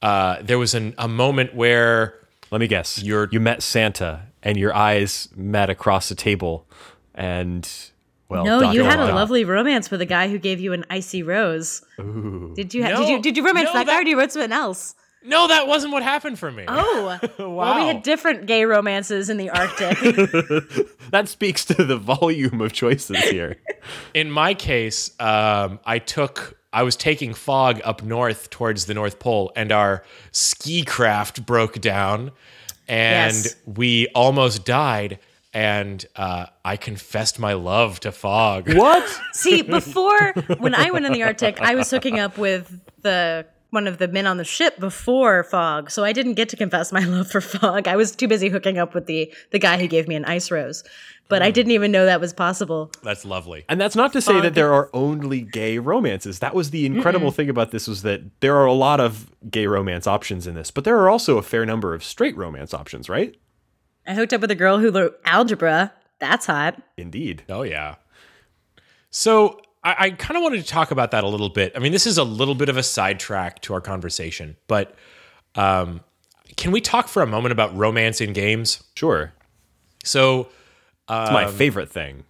uh, 0.03 0.43
there 0.43 0.59
was 0.59 0.75
an, 0.75 0.93
a 0.99 1.07
moment 1.07 1.55
where 1.55 2.26
Let 2.51 2.61
me 2.61 2.67
guess. 2.67 3.01
You're- 3.03 3.27
you 3.31 3.39
met 3.39 3.61
Santa, 3.61 4.21
and 4.43 4.57
your 4.57 4.73
eyes 4.75 5.29
met 5.35 5.69
across 5.69 6.09
the 6.09 6.15
table, 6.15 6.67
and 7.15 7.67
Well, 8.29 8.43
No, 8.43 8.59
dot, 8.59 8.73
you 8.73 8.81
dot, 8.83 8.91
had 8.91 8.99
a 8.99 9.07
dot. 9.07 9.15
lovely 9.15 9.45
romance 9.45 9.89
with 9.89 10.01
a 10.01 10.05
guy 10.05 10.27
who 10.27 10.37
gave 10.37 10.59
you 10.59 10.73
an 10.73 10.83
icy 10.89 11.23
rose. 11.23 11.81
Did 11.97 12.73
you? 12.73 12.83
Ha- 12.83 12.89
No, 12.89 12.97
did 12.99 13.09
you? 13.09 13.21
Did 13.21 13.37
you 13.37 13.45
romance 13.45 13.67
no, 13.67 13.73
that, 13.73 13.85
guy, 13.85 13.93
that- 13.93 14.01
or 14.01 14.03
did 14.03 14.09
you 14.09 14.15
romance 14.17 14.33
someone 14.33 14.51
else? 14.51 14.95
No, 15.23 15.47
that 15.47 15.67
wasn't 15.67 15.93
what 15.93 16.03
happened 16.03 16.37
for 16.37 16.51
me. 16.51 16.65
Oh, 16.67 17.17
well, 17.39 17.75
we 17.75 17.85
had 17.87 18.03
different 18.03 18.45
gay 18.45 18.65
romances 18.65 19.29
in 19.29 19.37
the 19.37 19.49
Arctic. 19.49 19.97
That 21.11 21.29
speaks 21.29 21.63
to 21.65 21.85
the 21.85 21.95
volume 21.95 22.59
of 22.59 22.73
choices 22.73 23.17
here. 23.29 23.55
In 24.13 24.29
my 24.29 24.53
case, 24.53 25.11
um, 25.21 25.79
I 25.85 25.99
took 25.99 26.56
I 26.73 26.83
was 26.83 26.95
taking 26.95 27.33
Fogg 27.33 27.81
up 27.83 28.03
north 28.03 28.49
towards 28.49 28.85
the 28.85 28.93
North 28.93 29.19
Pole, 29.19 29.51
and 29.55 29.71
our 29.71 30.03
ski 30.31 30.83
craft 30.83 31.45
broke 31.45 31.79
down, 31.81 32.31
and 32.87 33.35
Yes. 33.35 33.55
we 33.65 34.07
almost 34.15 34.65
died. 34.65 35.19
And 35.53 36.05
uh, 36.15 36.47
I 36.63 36.77
confessed 36.77 37.39
my 37.39 37.53
love 37.53 37.99
to 38.01 38.11
Fogg. 38.11 38.71
what? 38.75 39.21
See, 39.33 39.63
before 39.63 40.33
when 40.59 40.75
I 40.75 40.91
went 40.91 41.05
in 41.07 41.13
the 41.13 41.23
Arctic, 41.23 41.59
I 41.61 41.73
was 41.73 41.89
hooking 41.89 42.19
up 42.19 42.37
with 42.37 42.79
the 43.01 43.45
one 43.69 43.87
of 43.87 43.97
the 43.97 44.07
men 44.07 44.25
on 44.27 44.37
the 44.37 44.43
ship 44.43 44.79
before 44.79 45.43
Fogg, 45.43 45.91
so 45.91 46.03
I 46.03 46.13
didn't 46.13 46.35
get 46.35 46.49
to 46.49 46.55
confess 46.55 46.91
my 46.91 46.99
love 47.05 47.29
for 47.29 47.41
Fogg. 47.41 47.87
I 47.87 47.95
was 47.95 48.15
too 48.15 48.27
busy 48.27 48.49
hooking 48.49 48.77
up 48.77 48.93
with 48.93 49.05
the 49.05 49.33
the 49.51 49.59
guy 49.59 49.77
who 49.77 49.87
gave 49.87 50.07
me 50.07 50.15
an 50.15 50.25
ice 50.25 50.49
rose, 50.49 50.83
but 51.27 51.41
I 51.41 51.51
mm. 51.51 51.53
didn't 51.53 51.71
even 51.73 51.91
know 51.91 52.05
that 52.05 52.21
was 52.21 52.33
possible. 52.33 52.91
That's 53.03 53.25
lovely. 53.25 53.65
And 53.69 53.79
that's 53.79 53.95
not 53.95 54.13
to 54.13 54.21
say 54.21 54.33
Fogg. 54.33 54.43
that 54.43 54.55
there 54.55 54.73
are 54.73 54.89
only 54.93 55.41
gay 55.41 55.77
romances. 55.79 56.39
That 56.39 56.55
was 56.55 56.71
the 56.71 56.85
incredible 56.85 57.31
thing 57.31 57.49
about 57.49 57.71
this 57.71 57.87
was 57.87 58.03
that 58.03 58.21
there 58.39 58.55
are 58.55 58.65
a 58.65 58.73
lot 58.73 58.99
of 58.99 59.31
gay 59.49 59.67
romance 59.67 60.07
options 60.07 60.47
in 60.47 60.55
this, 60.55 60.71
but 60.71 60.83
there 60.83 60.97
are 60.99 61.09
also 61.09 61.37
a 61.37 61.43
fair 61.43 61.65
number 61.65 61.93
of 61.93 62.03
straight 62.03 62.37
romance 62.37 62.73
options, 62.73 63.09
right? 63.09 63.35
I 64.05 64.13
hooked 64.13 64.31
up 64.31 64.41
with 64.41 64.51
a 64.51 64.55
girl 64.55 64.79
who 64.79 64.89
wrote 64.89 65.19
algebra. 65.25 65.93
That's 66.19 66.45
hot. 66.45 66.81
Indeed. 66.95 67.43
Oh 67.49 67.63
yeah. 67.63 67.95
So 69.09 69.59
I, 69.87 69.95
I 70.05 70.09
kind 70.11 70.35
of 70.37 70.43
wanted 70.43 70.61
to 70.61 70.67
talk 70.67 70.91
about 70.91 71.11
that 71.11 71.23
a 71.23 71.27
little 71.27 71.49
bit. 71.49 71.71
I 71.75 71.79
mean, 71.79 71.91
this 71.91 72.05
is 72.05 72.17
a 72.17 72.23
little 72.23 72.55
bit 72.55 72.67
of 72.69 72.77
a 72.77 72.83
sidetrack 72.83 73.61
to 73.63 73.73
our 73.73 73.81
conversation, 73.81 74.57
but 74.67 74.95
um, 75.55 76.01
can 76.57 76.71
we 76.71 76.81
talk 76.81 77.07
for 77.07 77.21
a 77.21 77.27
moment 77.27 77.51
about 77.53 77.75
romance 77.75 78.19
in 78.21 78.33
games? 78.33 78.83
Sure. 78.95 79.33
So 80.03 80.49
It's 81.09 81.31
my 81.31 81.47
favorite 81.47 81.89
thing. 81.89 82.23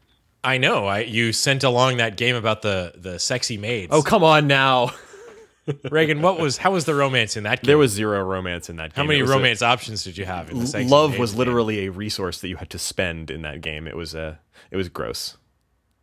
I 0.43 0.57
know 0.57 0.85
I 0.85 0.99
you 0.99 1.33
sent 1.33 1.63
along 1.63 1.97
that 1.97 2.15
game 2.15 2.35
about 2.35 2.61
the 2.61 2.93
the 2.95 3.19
sexy 3.19 3.57
maids. 3.57 3.89
Oh, 3.91 4.01
come 4.01 4.23
on 4.23 4.47
now. 4.47 4.91
Reagan, 5.91 6.21
what 6.21 6.39
was 6.39 6.57
how 6.57 6.71
was 6.71 6.85
the 6.85 6.95
romance 6.95 7.35
in 7.35 7.43
that 7.43 7.61
game? 7.61 7.67
There 7.67 7.77
was 7.77 7.91
zero 7.91 8.23
romance 8.23 8.69
in 8.69 8.77
that 8.77 8.93
game. 8.93 9.03
how 9.03 9.07
many 9.07 9.21
was 9.21 9.31
a- 9.31 9.33
romance 9.33 9.61
options 9.61 10.03
did 10.03 10.17
you 10.17 10.25
have 10.25 10.49
in 10.49 10.59
the 10.59 10.67
sexy 10.67 10.87
love 10.87 11.17
was 11.17 11.31
game? 11.31 11.39
literally 11.39 11.85
a 11.87 11.91
resource 11.91 12.39
that 12.41 12.47
you 12.47 12.55
had 12.57 12.69
to 12.69 12.79
spend 12.79 13.29
in 13.29 13.41
that 13.41 13.61
game. 13.61 13.87
It 13.87 13.97
was 13.97 14.13
a 14.15 14.39
it 14.71 14.77
was 14.77 14.87
gross. 14.89 15.37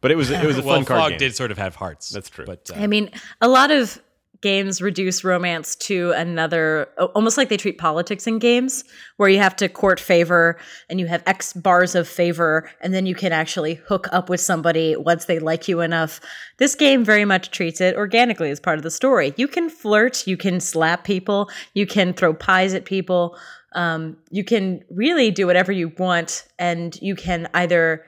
But 0.04 0.10
it 0.10 0.16
was 0.16 0.30
it 0.30 0.44
was 0.44 0.58
a 0.58 0.62
well, 0.62 0.76
fun 0.76 0.84
card 0.84 1.00
Fogg 1.00 1.10
game. 1.12 1.18
did 1.18 1.34
sort 1.34 1.50
of 1.50 1.56
have 1.56 1.76
hearts. 1.76 2.10
That's 2.10 2.28
true. 2.28 2.44
But 2.44 2.70
uh, 2.70 2.78
I 2.78 2.86
mean, 2.86 3.08
a 3.40 3.48
lot 3.48 3.70
of 3.70 3.98
games 4.42 4.82
reduce 4.82 5.24
romance 5.24 5.74
to 5.76 6.12
another 6.12 6.90
almost 7.14 7.38
like 7.38 7.48
they 7.48 7.56
treat 7.56 7.78
politics 7.78 8.26
in 8.26 8.38
games 8.38 8.84
where 9.16 9.30
you 9.30 9.38
have 9.38 9.56
to 9.56 9.66
court 9.66 9.98
favor 9.98 10.58
and 10.90 11.00
you 11.00 11.06
have 11.06 11.22
x 11.24 11.54
bars 11.54 11.94
of 11.94 12.06
favor 12.06 12.68
and 12.82 12.92
then 12.92 13.06
you 13.06 13.14
can 13.14 13.32
actually 13.32 13.76
hook 13.86 14.06
up 14.12 14.28
with 14.28 14.42
somebody 14.42 14.94
once 14.96 15.24
they 15.24 15.38
like 15.38 15.66
you 15.66 15.80
enough 15.80 16.20
this 16.58 16.74
game 16.74 17.02
very 17.02 17.24
much 17.24 17.50
treats 17.50 17.80
it 17.80 17.96
organically 17.96 18.50
as 18.50 18.60
part 18.60 18.76
of 18.76 18.82
the 18.82 18.90
story 18.90 19.32
you 19.38 19.48
can 19.48 19.70
flirt 19.70 20.26
you 20.26 20.36
can 20.36 20.60
slap 20.60 21.04
people 21.04 21.48
you 21.72 21.86
can 21.86 22.12
throw 22.12 22.34
pies 22.34 22.74
at 22.74 22.84
people 22.84 23.38
um, 23.72 24.14
you 24.30 24.44
can 24.44 24.84
really 24.90 25.30
do 25.30 25.46
whatever 25.46 25.72
you 25.72 25.90
want 25.96 26.46
and 26.58 27.00
you 27.00 27.16
can 27.16 27.48
either 27.54 28.04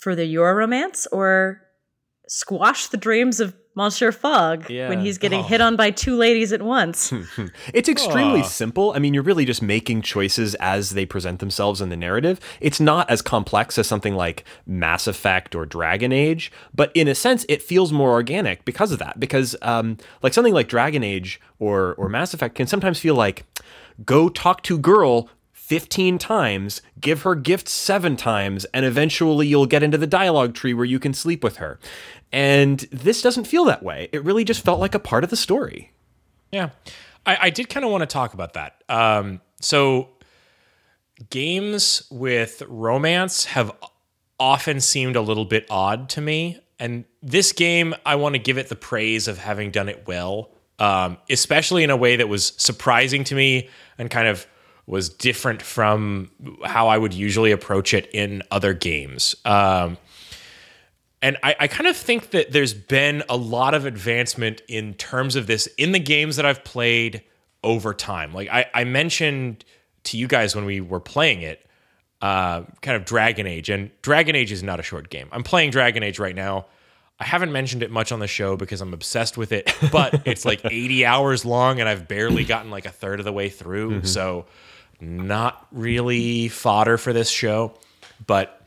further 0.00 0.24
your 0.24 0.54
romance 0.56 1.06
or 1.12 1.60
squash 2.28 2.86
the 2.86 2.96
dreams 2.96 3.40
of 3.40 3.54
Monsieur 3.76 4.10
Fogg 4.12 4.68
when 4.68 5.00
he's 5.00 5.16
getting 5.16 5.44
hit 5.44 5.60
on 5.60 5.76
by 5.76 5.90
two 5.90 6.16
ladies 6.16 6.52
at 6.52 6.60
once. 6.60 7.12
It's 7.72 7.88
extremely 7.88 8.40
Aw. 8.40 8.44
simple. 8.44 8.92
I 8.94 8.98
mean, 8.98 9.14
you're 9.14 9.22
really 9.22 9.44
just 9.44 9.62
making 9.62 10.02
choices 10.02 10.54
as 10.56 10.90
they 10.90 11.06
present 11.06 11.38
themselves 11.38 11.80
in 11.80 11.88
the 11.88 11.96
narrative. 11.96 12.40
It's 12.60 12.80
not 12.80 13.08
as 13.08 13.22
complex 13.22 13.78
as 13.78 13.86
something 13.86 14.14
like 14.14 14.44
Mass 14.66 15.06
Effect 15.06 15.54
or 15.54 15.66
Dragon 15.66 16.12
Age, 16.12 16.50
but 16.74 16.90
in 16.94 17.06
a 17.08 17.14
sense, 17.14 17.46
it 17.48 17.62
feels 17.62 17.92
more 17.92 18.10
organic 18.10 18.64
because 18.64 18.90
of 18.92 18.98
that. 18.98 19.20
Because, 19.20 19.54
um, 19.62 19.96
like 20.22 20.34
something 20.34 20.54
like 20.54 20.68
Dragon 20.68 21.04
Age 21.04 21.40
or 21.58 21.94
or 21.94 22.08
Mass 22.08 22.34
Effect 22.34 22.56
can 22.56 22.66
sometimes 22.66 22.98
feel 22.98 23.14
like 23.14 23.44
go 24.04 24.28
talk 24.28 24.62
to 24.64 24.78
girl. 24.78 25.28
15 25.70 26.18
times, 26.18 26.82
give 27.00 27.22
her 27.22 27.36
gifts 27.36 27.70
seven 27.70 28.16
times, 28.16 28.64
and 28.74 28.84
eventually 28.84 29.46
you'll 29.46 29.66
get 29.66 29.84
into 29.84 29.96
the 29.96 30.06
dialogue 30.08 30.52
tree 30.52 30.74
where 30.74 30.84
you 30.84 30.98
can 30.98 31.14
sleep 31.14 31.44
with 31.44 31.58
her. 31.58 31.78
And 32.32 32.80
this 32.90 33.22
doesn't 33.22 33.44
feel 33.44 33.64
that 33.66 33.80
way. 33.80 34.08
It 34.10 34.24
really 34.24 34.42
just 34.42 34.64
felt 34.64 34.80
like 34.80 34.96
a 34.96 34.98
part 34.98 35.22
of 35.22 35.30
the 35.30 35.36
story. 35.36 35.92
Yeah, 36.50 36.70
I, 37.24 37.38
I 37.42 37.50
did 37.50 37.68
kind 37.68 37.86
of 37.86 37.92
want 37.92 38.02
to 38.02 38.06
talk 38.06 38.34
about 38.34 38.54
that. 38.54 38.82
Um, 38.88 39.40
so, 39.60 40.08
games 41.30 42.02
with 42.10 42.64
romance 42.66 43.44
have 43.44 43.70
often 44.40 44.80
seemed 44.80 45.14
a 45.14 45.20
little 45.20 45.44
bit 45.44 45.66
odd 45.70 46.08
to 46.08 46.20
me, 46.20 46.58
and 46.80 47.04
this 47.22 47.52
game, 47.52 47.94
I 48.04 48.16
want 48.16 48.34
to 48.34 48.40
give 48.40 48.58
it 48.58 48.70
the 48.70 48.74
praise 48.74 49.28
of 49.28 49.38
having 49.38 49.70
done 49.70 49.88
it 49.88 50.08
well, 50.08 50.50
um, 50.80 51.16
especially 51.30 51.84
in 51.84 51.90
a 51.90 51.96
way 51.96 52.16
that 52.16 52.28
was 52.28 52.54
surprising 52.56 53.22
to 53.22 53.36
me 53.36 53.68
and 53.98 54.10
kind 54.10 54.26
of 54.26 54.48
was 54.90 55.08
different 55.08 55.62
from 55.62 56.30
how 56.64 56.88
I 56.88 56.98
would 56.98 57.14
usually 57.14 57.52
approach 57.52 57.94
it 57.94 58.10
in 58.12 58.42
other 58.50 58.74
games. 58.74 59.36
Um, 59.44 59.98
and 61.22 61.36
I, 61.44 61.54
I 61.60 61.66
kind 61.68 61.86
of 61.86 61.96
think 61.96 62.30
that 62.30 62.50
there's 62.50 62.74
been 62.74 63.22
a 63.28 63.36
lot 63.36 63.74
of 63.74 63.86
advancement 63.86 64.62
in 64.66 64.94
terms 64.94 65.36
of 65.36 65.46
this 65.46 65.68
in 65.78 65.92
the 65.92 66.00
games 66.00 66.36
that 66.36 66.44
I've 66.44 66.64
played 66.64 67.22
over 67.62 67.94
time. 67.94 68.34
Like 68.34 68.48
I, 68.48 68.66
I 68.74 68.82
mentioned 68.82 69.64
to 70.04 70.18
you 70.18 70.26
guys 70.26 70.56
when 70.56 70.64
we 70.64 70.80
were 70.80 70.98
playing 70.98 71.42
it, 71.42 71.64
uh, 72.20 72.62
kind 72.80 72.96
of 72.96 73.04
Dragon 73.04 73.46
Age, 73.46 73.70
and 73.70 73.90
Dragon 74.02 74.34
Age 74.34 74.50
is 74.50 74.64
not 74.64 74.80
a 74.80 74.82
short 74.82 75.08
game. 75.08 75.28
I'm 75.30 75.44
playing 75.44 75.70
Dragon 75.70 76.02
Age 76.02 76.18
right 76.18 76.34
now. 76.34 76.66
I 77.20 77.24
haven't 77.24 77.52
mentioned 77.52 77.84
it 77.84 77.92
much 77.92 78.10
on 78.10 78.18
the 78.18 78.26
show 78.26 78.56
because 78.56 78.80
I'm 78.80 78.92
obsessed 78.92 79.36
with 79.38 79.52
it, 79.52 79.72
but 79.92 80.26
it's 80.26 80.44
like 80.44 80.64
80 80.64 81.06
hours 81.06 81.44
long 81.44 81.78
and 81.78 81.88
I've 81.88 82.08
barely 82.08 82.44
gotten 82.44 82.72
like 82.72 82.86
a 82.86 82.90
third 82.90 83.20
of 83.20 83.24
the 83.24 83.32
way 83.32 83.50
through. 83.50 84.04
So, 84.04 84.46
not 85.00 85.66
really 85.72 86.48
fodder 86.48 86.98
for 86.98 87.12
this 87.12 87.30
show. 87.30 87.74
But 88.26 88.66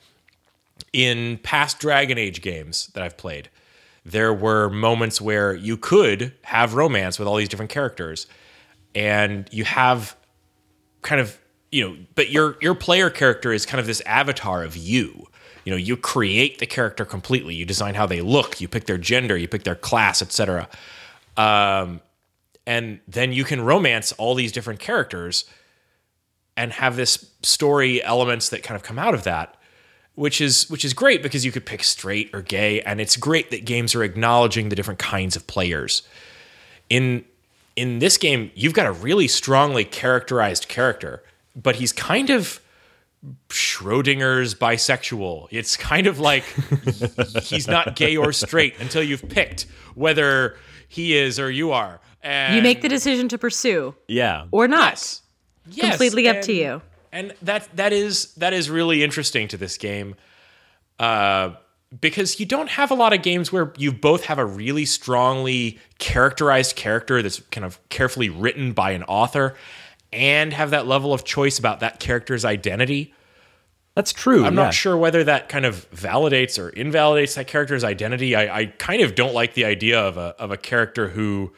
in 0.91 1.37
past 1.39 1.79
Dragon 1.79 2.17
Age 2.17 2.41
games 2.41 2.87
that 2.93 3.03
I've 3.03 3.17
played, 3.17 3.49
there 4.05 4.33
were 4.33 4.69
moments 4.69 5.21
where 5.21 5.53
you 5.55 5.77
could 5.77 6.33
have 6.43 6.73
romance 6.73 7.17
with 7.17 7.27
all 7.27 7.35
these 7.35 7.49
different 7.49 7.71
characters, 7.71 8.27
and 8.93 9.47
you 9.51 9.63
have 9.63 10.15
kind 11.01 11.21
of 11.21 11.39
you 11.71 11.87
know, 11.87 11.97
but 12.13 12.29
your 12.29 12.57
your 12.61 12.75
player 12.75 13.09
character 13.09 13.51
is 13.51 13.65
kind 13.65 13.79
of 13.79 13.87
this 13.87 14.01
avatar 14.01 14.63
of 14.63 14.77
you. 14.77 15.27
You 15.65 15.71
know, 15.71 15.77
you 15.77 15.97
create 15.97 16.59
the 16.59 16.67
character 16.67 17.05
completely. 17.05 17.55
You 17.55 17.65
design 17.65 17.95
how 17.95 18.05
they 18.05 18.21
look. 18.21 18.61
You 18.61 18.67
pick 18.67 18.85
their 18.85 18.97
gender. 18.97 19.35
You 19.35 19.47
pick 19.47 19.63
their 19.63 19.75
class, 19.75 20.21
etc. 20.21 20.67
Um, 21.37 22.01
and 22.67 22.99
then 23.07 23.33
you 23.33 23.43
can 23.43 23.61
romance 23.61 24.11
all 24.13 24.35
these 24.35 24.51
different 24.51 24.81
characters 24.81 25.45
and 26.55 26.71
have 26.73 26.95
this 26.95 27.31
story 27.41 28.03
elements 28.03 28.49
that 28.49 28.63
kind 28.63 28.75
of 28.75 28.83
come 28.83 28.99
out 28.99 29.13
of 29.13 29.23
that 29.23 29.55
which 30.15 30.39
is 30.39 30.69
which 30.69 30.85
is 30.85 30.93
great 30.93 31.23
because 31.23 31.43
you 31.43 31.51
could 31.51 31.65
pick 31.65 31.83
straight 31.83 32.29
or 32.33 32.41
gay 32.41 32.79
and 32.81 33.01
it's 33.01 33.15
great 33.17 33.49
that 33.49 33.65
games 33.65 33.95
are 33.95 34.03
acknowledging 34.03 34.69
the 34.69 34.75
different 34.75 34.99
kinds 34.99 35.35
of 35.35 35.47
players 35.47 36.03
in 36.89 37.25
in 37.75 37.97
this 37.99 38.17
game 38.17 38.51
you've 38.53 38.73
got 38.73 38.85
a 38.85 38.91
really 38.91 39.27
strongly 39.27 39.83
characterized 39.83 40.67
character 40.67 41.23
but 41.55 41.75
he's 41.77 41.91
kind 41.91 42.29
of 42.29 42.59
Schrodinger's 43.49 44.53
bisexual. 44.55 45.47
It's 45.49 45.77
kind 45.77 46.07
of 46.07 46.19
like 46.19 46.43
he's 47.43 47.67
not 47.67 47.95
gay 47.95 48.17
or 48.17 48.33
straight 48.33 48.79
until 48.79 49.01
you've 49.01 49.27
picked 49.29 49.65
whether 49.95 50.57
he 50.89 51.15
is 51.17 51.39
or 51.39 51.49
you 51.49 51.71
are. 51.71 52.01
And 52.21 52.55
you 52.55 52.61
make 52.61 52.81
the 52.81 52.89
decision 52.89 53.29
to 53.29 53.37
pursue 53.37 53.95
Yeah. 54.07 54.47
or 54.51 54.67
not. 54.67 54.91
Yes. 54.91 55.21
Yes, 55.69 55.91
Completely 55.91 56.27
up 56.27 56.41
to 56.41 56.53
you. 56.53 56.81
And 57.11 57.33
that 57.41 57.69
that 57.75 57.93
is 57.93 58.33
that 58.35 58.53
is 58.53 58.69
really 58.69 59.03
interesting 59.03 59.47
to 59.49 59.57
this 59.57 59.77
game, 59.77 60.15
uh, 60.99 61.51
because 62.01 62.39
you 62.39 62.45
don't 62.45 62.69
have 62.69 62.89
a 62.89 62.95
lot 62.95 63.13
of 63.13 63.21
games 63.21 63.51
where 63.51 63.71
you 63.77 63.91
both 63.91 64.25
have 64.25 64.39
a 64.39 64.45
really 64.45 64.85
strongly 64.85 65.79
characterized 65.99 66.75
character 66.75 67.21
that's 67.21 67.39
kind 67.51 67.65
of 67.65 67.79
carefully 67.89 68.29
written 68.29 68.73
by 68.73 68.91
an 68.91 69.03
author, 69.03 69.55
and 70.11 70.53
have 70.53 70.71
that 70.71 70.87
level 70.87 71.13
of 71.13 71.23
choice 71.23 71.59
about 71.59 71.81
that 71.81 71.99
character's 71.99 72.45
identity. 72.45 73.13
That's 73.95 74.11
true. 74.11 74.43
I'm 74.43 74.55
yeah. 74.55 74.63
not 74.63 74.73
sure 74.73 74.97
whether 74.97 75.23
that 75.23 75.49
kind 75.49 75.65
of 75.65 75.87
validates 75.91 76.57
or 76.57 76.69
invalidates 76.69 77.35
that 77.35 77.45
character's 77.45 77.83
identity. 77.83 78.35
I, 78.35 78.61
I 78.61 78.65
kind 78.65 79.03
of 79.03 79.13
don't 79.13 79.35
like 79.35 79.53
the 79.53 79.65
idea 79.65 80.01
of 80.01 80.17
a 80.17 80.35
of 80.39 80.49
a 80.51 80.57
character 80.57 81.09
who 81.09 81.53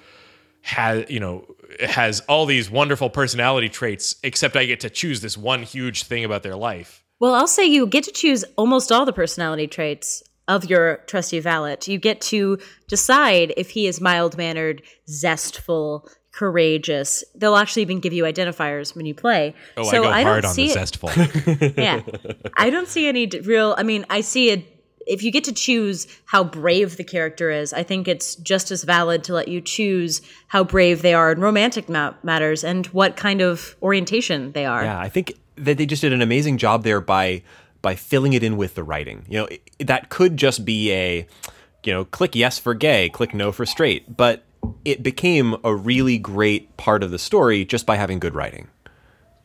has 0.63 1.09
you 1.09 1.19
know 1.19 1.45
has 1.79 2.21
all 2.21 2.45
these 2.45 2.69
wonderful 2.69 3.09
personality 3.09 3.69
traits, 3.69 4.15
except 4.23 4.55
I 4.55 4.65
get 4.65 4.79
to 4.81 4.89
choose 4.89 5.21
this 5.21 5.37
one 5.37 5.63
huge 5.63 6.03
thing 6.03 6.23
about 6.25 6.43
their 6.43 6.55
life. 6.55 7.03
Well, 7.19 7.33
I'll 7.33 7.47
say 7.47 7.65
you 7.65 7.87
get 7.87 8.03
to 8.05 8.11
choose 8.11 8.43
almost 8.57 8.91
all 8.91 9.05
the 9.05 9.13
personality 9.13 9.67
traits. 9.67 10.23
of 10.47 10.65
your 10.69 10.97
trusty 11.07 11.39
valet. 11.39 11.77
You 11.85 11.97
get 11.97 12.21
to 12.21 12.59
decide 12.87 13.51
if 13.57 13.71
he 13.71 13.87
is 13.87 13.99
mild 13.99 14.37
mannered, 14.37 14.83
zestful, 15.09 16.07
courageous. 16.31 17.23
They'll 17.33 17.55
actually 17.55 17.81
even 17.81 17.99
give 17.99 18.13
you 18.13 18.23
identifiers 18.25 18.95
when 18.95 19.05
you 19.07 19.15
play. 19.15 19.55
Oh, 19.77 19.87
I 19.87 19.91
go 19.93 20.03
hard 20.11 20.43
don't 20.43 20.49
on 20.49 20.53
see 20.53 20.65
the 20.65 20.71
it- 20.71 20.73
zestful. 20.73 21.09
yeah. 21.83 22.01
I 22.55 22.69
don't 22.69 22.87
see 22.87 23.07
any 23.07 23.25
real. 23.27 23.73
I 23.77 23.83
mean, 23.83 24.05
I 24.09 24.21
see 24.21 24.51
it. 24.51 24.74
If 25.05 25.23
you 25.23 25.31
get 25.31 25.43
to 25.45 25.53
choose 25.53 26.07
how 26.25 26.43
brave 26.43 26.97
the 26.97 27.03
character 27.03 27.51
is, 27.51 27.73
I 27.73 27.83
think 27.83 28.07
it's 28.07 28.35
just 28.35 28.71
as 28.71 28.83
valid 28.83 29.23
to 29.25 29.33
let 29.33 29.47
you 29.47 29.61
choose 29.61 30.21
how 30.47 30.63
brave 30.63 31.01
they 31.01 31.13
are 31.13 31.31
in 31.31 31.39
romantic 31.39 31.89
ma- 31.89 32.13
matters 32.23 32.63
and 32.63 32.87
what 32.87 33.15
kind 33.15 33.41
of 33.41 33.75
orientation 33.81 34.51
they 34.53 34.65
are. 34.65 34.83
Yeah, 34.83 34.99
I 34.99 35.09
think 35.09 35.33
that 35.57 35.77
they 35.77 35.85
just 35.85 36.01
did 36.01 36.13
an 36.13 36.21
amazing 36.21 36.57
job 36.57 36.83
there 36.83 37.01
by 37.01 37.43
by 37.81 37.93
filling 37.93 38.33
it 38.33 38.41
in 38.41 38.57
with 38.57 38.73
the 38.73 38.83
writing. 38.83 39.25
You 39.29 39.39
know, 39.39 39.45
it, 39.45 39.61
that 39.87 40.09
could 40.09 40.37
just 40.37 40.65
be 40.65 40.91
a, 40.91 41.27
you 41.83 41.93
know, 41.93 42.03
click 42.03 42.35
yes 42.35 42.57
for 42.57 42.73
gay, 42.73 43.09
click 43.09 43.31
no 43.35 43.51
for 43.51 43.63
straight, 43.63 44.17
but 44.17 44.43
it 44.83 45.03
became 45.03 45.55
a 45.63 45.75
really 45.75 46.17
great 46.17 46.75
part 46.77 47.03
of 47.03 47.11
the 47.11 47.19
story 47.19 47.63
just 47.63 47.85
by 47.85 47.95
having 47.95 48.17
good 48.17 48.33
writing. 48.33 48.69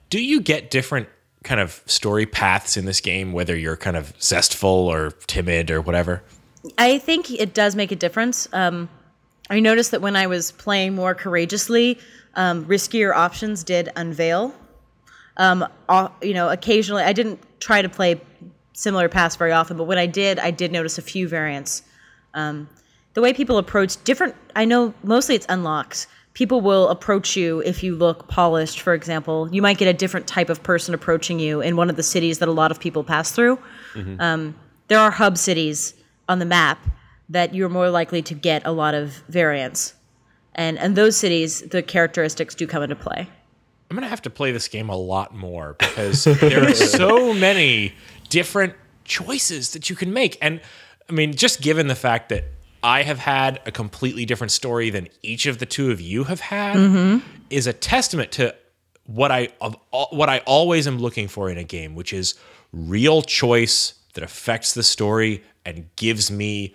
Do 0.09 0.23
you 0.23 0.41
get 0.41 0.71
different 0.71 1.09
kind 1.43 1.61
of 1.61 1.83
story 1.87 2.27
paths 2.27 2.77
in 2.77 2.85
this 2.85 3.01
game, 3.01 3.33
whether 3.33 3.57
you're 3.57 3.77
kind 3.77 3.97
of 3.97 4.13
zestful 4.21 4.69
or 4.69 5.11
timid 5.27 5.71
or 5.71 5.81
whatever? 5.81 6.23
I 6.77 6.99
think 6.99 7.31
it 7.31 7.55
does 7.55 7.75
make 7.75 7.91
a 7.93 7.97
difference. 7.97 8.49
Um, 8.53 8.89
I 9.49 9.61
noticed 9.61 9.91
that 9.93 10.03
when 10.03 10.17
I 10.17 10.27
was 10.27 10.53
playing 10.53 10.95
more 10.95 11.15
courageously, 11.15 11.99
um, 12.35 12.67
riskier 12.67 13.15
options 13.15 13.65
did 13.65 13.89
unveil. 13.97 14.55
Um, 15.37 15.67
you 16.23 16.35
know, 16.35 16.51
occasionally 16.51 17.03
I 17.03 17.13
didn't 17.13 17.41
try 17.61 17.83
to 17.83 17.89
play 17.89 18.21
similar 18.75 19.09
paths 19.09 19.37
very 19.37 19.53
often, 19.53 19.77
but 19.77 19.85
when 19.85 19.99
I 19.99 20.07
did, 20.07 20.39
I 20.39 20.51
did 20.51 20.71
notice 20.71 20.99
a 20.99 21.03
few 21.03 21.29
variants. 21.29 21.83
Um, 22.35 22.69
the 23.15 23.21
way 23.21 23.33
people 23.33 23.59
approach 23.59 24.03
different, 24.05 24.37
I 24.55 24.65
know 24.65 24.95
mostly 25.03 25.35
it's 25.35 25.47
unlocks. 25.49 26.07
People 26.35 26.61
will 26.61 26.89
approach 26.89 27.37
you 27.37 27.61
if 27.61 27.83
you 27.83 27.97
look 27.97 28.29
polished, 28.29 28.81
for 28.81 28.95
example. 28.95 29.49
You 29.53 29.63
might 29.63 29.79
get 29.79 29.89
a 29.89 29.93
different 29.93 30.27
type 30.27 30.49
of 30.49 30.63
person 30.63 30.95
approaching 30.95 31.41
you 31.41 31.61
in 31.61 31.77
one 31.77 31.91
of 31.91 31.97
the 31.97 32.03
cities 32.03 32.39
that 32.39 32.49
a 32.49 32.53
lot 32.53 32.71
of 32.71 32.79
people 32.79 33.03
pass 33.03 33.33
through. 33.33 33.59
Um, 34.21 34.55
there 34.89 34.99
are 34.99 35.11
hub 35.11 35.37
cities 35.37 35.95
on 36.29 36.39
the 36.39 36.45
map 36.45 36.79
that 37.29 37.55
you're 37.55 37.69
more 37.69 37.91
likely 37.91 38.23
to 38.23 38.35
get 38.35 38.63
a 38.65 38.73
lot 38.73 38.95
of 38.95 39.23
variants. 39.29 39.95
And 40.55 40.79
and 40.79 40.97
those 40.97 41.17
cities, 41.17 41.63
the 41.63 41.83
characteristics 41.83 42.55
do 42.55 42.67
come 42.67 42.83
into 42.83 42.97
play. 42.97 43.29
I'm 43.91 43.97
gonna 43.97 44.09
have 44.09 44.23
to 44.23 44.31
play 44.31 44.53
this 44.53 44.69
game 44.69 44.89
a 44.89 44.97
lot 44.97 45.35
more 45.35 45.75
because 45.79 46.25
there 46.25 46.69
are 46.69 46.75
so 46.75 47.33
many 47.49 47.93
different 48.29 48.75
choices 49.05 49.73
that 49.73 49.91
you 49.91 49.97
can 49.97 50.13
make. 50.13 50.39
And 50.41 50.61
I 51.09 51.13
mean, 51.13 51.35
just 51.35 51.61
given 51.61 51.89
the 51.89 51.95
fact 51.97 52.29
that 52.29 52.45
I 52.83 53.03
have 53.03 53.19
had 53.19 53.61
a 53.67 53.73
completely 53.73 54.25
different 54.25 54.51
story 54.51 54.91
than 54.91 55.09
each 55.23 55.47
of 55.47 55.59
the 55.59 55.67
two 55.67 55.91
of 55.91 56.01
you 56.01 56.25
have 56.25 56.41
had, 56.41 57.23
is 57.51 57.67
a 57.67 57.73
testament 57.73 58.33
to 58.33 58.55
what 59.05 59.31
I 59.33 59.49
of 59.61 59.77
all, 59.91 60.09
what 60.13 60.29
I 60.29 60.39
always 60.47 60.87
am 60.87 60.99
looking 60.99 61.29
for 61.29 61.51
in 61.51 61.59
a 61.59 61.65
game, 61.65 61.95
which 61.95 62.13
is 62.13 62.35
real 62.73 63.23
choice 63.23 63.95
that 64.15 64.25
affects 64.25 64.73
the 64.75 64.83
story 64.83 65.43
and 65.65 65.89
gives 65.97 66.31
me 66.31 66.75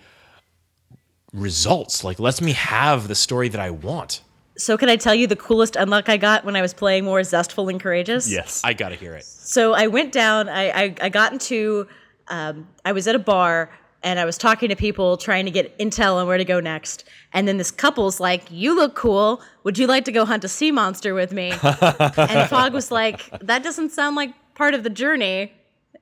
results. 1.32 2.04
Like 2.04 2.18
lets 2.18 2.40
me 2.40 2.52
have 2.52 3.08
the 3.08 3.14
story 3.14 3.48
that 3.48 3.60
I 3.60 3.70
want. 3.70 4.22
So 4.58 4.78
can 4.78 4.88
I 4.88 4.96
tell 4.96 5.14
you 5.14 5.26
the 5.26 5.36
coolest 5.36 5.76
unlock 5.76 6.08
I 6.08 6.16
got 6.16 6.44
when 6.44 6.56
I 6.56 6.62
was 6.62 6.72
playing 6.72 7.04
more 7.04 7.22
zestful 7.22 7.68
and 7.68 7.80
courageous? 7.80 8.30
Yes. 8.30 8.62
I 8.64 8.72
gotta 8.72 8.94
hear 8.94 9.14
it. 9.14 9.24
So 9.24 9.74
I 9.74 9.86
went 9.86 10.12
down. 10.12 10.48
I 10.48 10.70
I, 10.70 10.94
I 11.02 11.08
got 11.08 11.32
into. 11.32 11.88
Um, 12.28 12.66
I 12.84 12.90
was 12.92 13.06
at 13.06 13.14
a 13.14 13.20
bar 13.20 13.70
and 14.02 14.18
I 14.18 14.24
was 14.24 14.38
talking 14.38 14.68
to 14.68 14.76
people 14.76 15.16
trying 15.16 15.44
to 15.46 15.50
get 15.50 15.76
intel 15.78 16.14
on 16.14 16.26
where 16.26 16.38
to 16.38 16.44
go 16.44 16.60
next. 16.60 17.04
And 17.32 17.48
then 17.48 17.56
this 17.56 17.70
couple's 17.70 18.20
like, 18.20 18.44
"You 18.50 18.74
look 18.74 18.94
cool. 18.94 19.42
Would 19.64 19.78
you 19.78 19.86
like 19.86 20.04
to 20.04 20.12
go 20.12 20.24
hunt 20.24 20.44
a 20.44 20.48
sea 20.48 20.70
monster 20.70 21.14
with 21.14 21.32
me?" 21.32 21.50
and 21.62 22.48
Fogg 22.48 22.72
was 22.72 22.90
like, 22.90 23.28
"That 23.40 23.62
doesn't 23.62 23.90
sound 23.90 24.16
like 24.16 24.32
part 24.54 24.74
of 24.74 24.82
the 24.82 24.90
journey." 24.90 25.52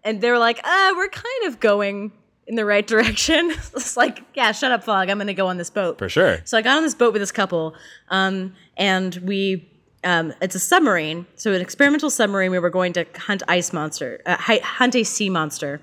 And 0.02 0.20
they 0.20 0.30
were 0.30 0.38
like, 0.38 0.60
"Uh, 0.64 0.92
we're 0.96 1.08
kind 1.08 1.46
of 1.46 1.60
going 1.60 2.12
in 2.46 2.56
the 2.56 2.64
right 2.64 2.86
direction." 2.86 3.50
it's 3.74 3.96
like, 3.96 4.22
"Yeah, 4.34 4.52
shut 4.52 4.72
up, 4.72 4.84
Fogg. 4.84 5.08
I'm 5.08 5.18
going 5.18 5.28
to 5.28 5.34
go 5.34 5.46
on 5.46 5.56
this 5.56 5.70
boat." 5.70 5.98
For 5.98 6.08
sure. 6.08 6.40
So 6.44 6.58
I 6.58 6.62
got 6.62 6.76
on 6.76 6.82
this 6.82 6.94
boat 6.94 7.12
with 7.12 7.22
this 7.22 7.32
couple, 7.32 7.74
um, 8.08 8.54
and 8.76 9.14
we. 9.16 9.70
Um, 10.06 10.34
it's 10.42 10.54
a 10.54 10.60
submarine, 10.60 11.24
so 11.34 11.54
an 11.54 11.62
experimental 11.62 12.10
submarine. 12.10 12.50
We 12.50 12.58
were 12.58 12.68
going 12.68 12.92
to 12.92 13.06
hunt 13.16 13.42
ice 13.48 13.72
monster, 13.72 14.20
uh, 14.26 14.36
hunt 14.38 14.94
a 14.94 15.02
sea 15.02 15.30
monster, 15.30 15.80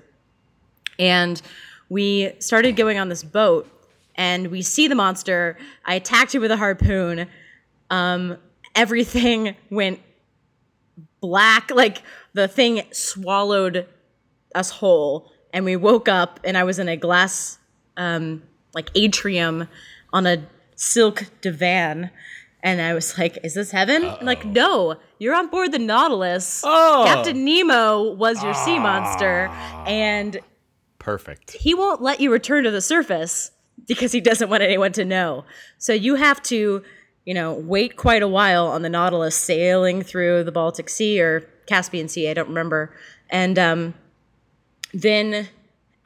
and 0.96 1.42
we 1.92 2.32
started 2.38 2.74
going 2.74 2.98
on 2.98 3.10
this 3.10 3.22
boat. 3.22 3.68
And 4.14 4.46
we 4.48 4.62
see 4.62 4.88
the 4.88 4.94
monster. 4.94 5.58
I 5.84 5.94
attacked 5.94 6.34
it 6.34 6.38
with 6.38 6.50
a 6.50 6.56
harpoon. 6.56 7.28
Um, 7.90 8.38
everything 8.74 9.56
went 9.70 10.00
black, 11.20 11.70
like 11.70 12.02
the 12.32 12.48
thing 12.48 12.82
swallowed 12.92 13.86
us 14.54 14.70
whole. 14.70 15.30
And 15.52 15.66
we 15.66 15.76
woke 15.76 16.08
up, 16.08 16.40
and 16.44 16.56
I 16.56 16.64
was 16.64 16.78
in 16.78 16.88
a 16.88 16.96
glass 16.96 17.58
um, 17.98 18.42
like 18.74 18.90
atrium 18.94 19.68
on 20.14 20.26
a 20.26 20.46
silk 20.76 21.26
divan. 21.42 22.10
And 22.62 22.80
I 22.80 22.94
was 22.94 23.18
like, 23.18 23.38
is 23.42 23.52
this 23.52 23.70
heaven? 23.70 24.02
Like, 24.22 24.46
no, 24.46 24.96
you're 25.18 25.34
on 25.34 25.48
board 25.48 25.72
the 25.72 25.78
Nautilus. 25.78 26.62
Oh. 26.64 27.02
Captain 27.06 27.44
Nemo 27.44 28.12
was 28.14 28.42
your 28.42 28.54
sea 28.54 28.78
monster. 28.78 29.48
And 29.86 30.40
Perfect. 31.02 31.52
he 31.52 31.74
won't 31.74 32.00
let 32.00 32.20
you 32.20 32.30
return 32.30 32.62
to 32.62 32.70
the 32.70 32.80
surface 32.80 33.50
because 33.88 34.12
he 34.12 34.20
doesn't 34.20 34.48
want 34.48 34.62
anyone 34.62 34.92
to 34.92 35.04
know. 35.04 35.44
So 35.78 35.92
you 35.92 36.14
have 36.14 36.40
to, 36.44 36.82
you 37.24 37.34
know, 37.34 37.54
wait 37.54 37.96
quite 37.96 38.22
a 38.22 38.28
while 38.28 38.68
on 38.68 38.82
the 38.82 38.88
Nautilus 38.88 39.34
sailing 39.34 40.02
through 40.02 40.44
the 40.44 40.52
Baltic 40.52 40.88
Sea 40.88 41.20
or 41.20 41.40
Caspian 41.66 42.08
Sea, 42.08 42.28
I 42.28 42.34
don't 42.34 42.48
remember. 42.48 42.94
And 43.30 43.58
um, 43.58 43.94
then 44.94 45.48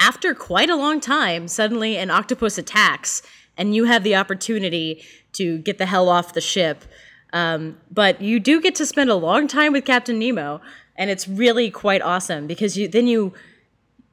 after 0.01 0.35
quite 0.35 0.71
a 0.71 0.77
long 0.77 1.01
time, 1.01 1.49
suddenly 1.49 1.97
an 1.99 2.11
octopus 2.11 2.57
attacks, 2.57 3.23
and 3.57 3.75
you 3.75 3.85
have 3.85 4.03
the 4.03 4.17
opportunity 4.17 5.05
to 5.33 5.59
get 5.59 5.79
the 5.79 5.87
hell 5.87 6.09
off 6.09 6.33
the 6.33 6.41
ship. 6.41 6.85
Um, 7.33 7.79
but 7.91 8.23
you 8.23 8.41
do 8.41 8.61
get 8.61 8.75
to 8.77 8.87
spend 8.87 9.11
a 9.11 9.15
long 9.15 9.47
time 9.49 9.73
with 9.73 9.85
Captain 9.85 10.19
Nemo, 10.19 10.61
and 10.97 11.11
it's 11.11 11.29
really 11.29 11.71
quite 11.71 12.01
awesome 12.01 12.47
because 12.47 12.79
you 12.79 12.89
then 12.89 13.07
you 13.07 13.35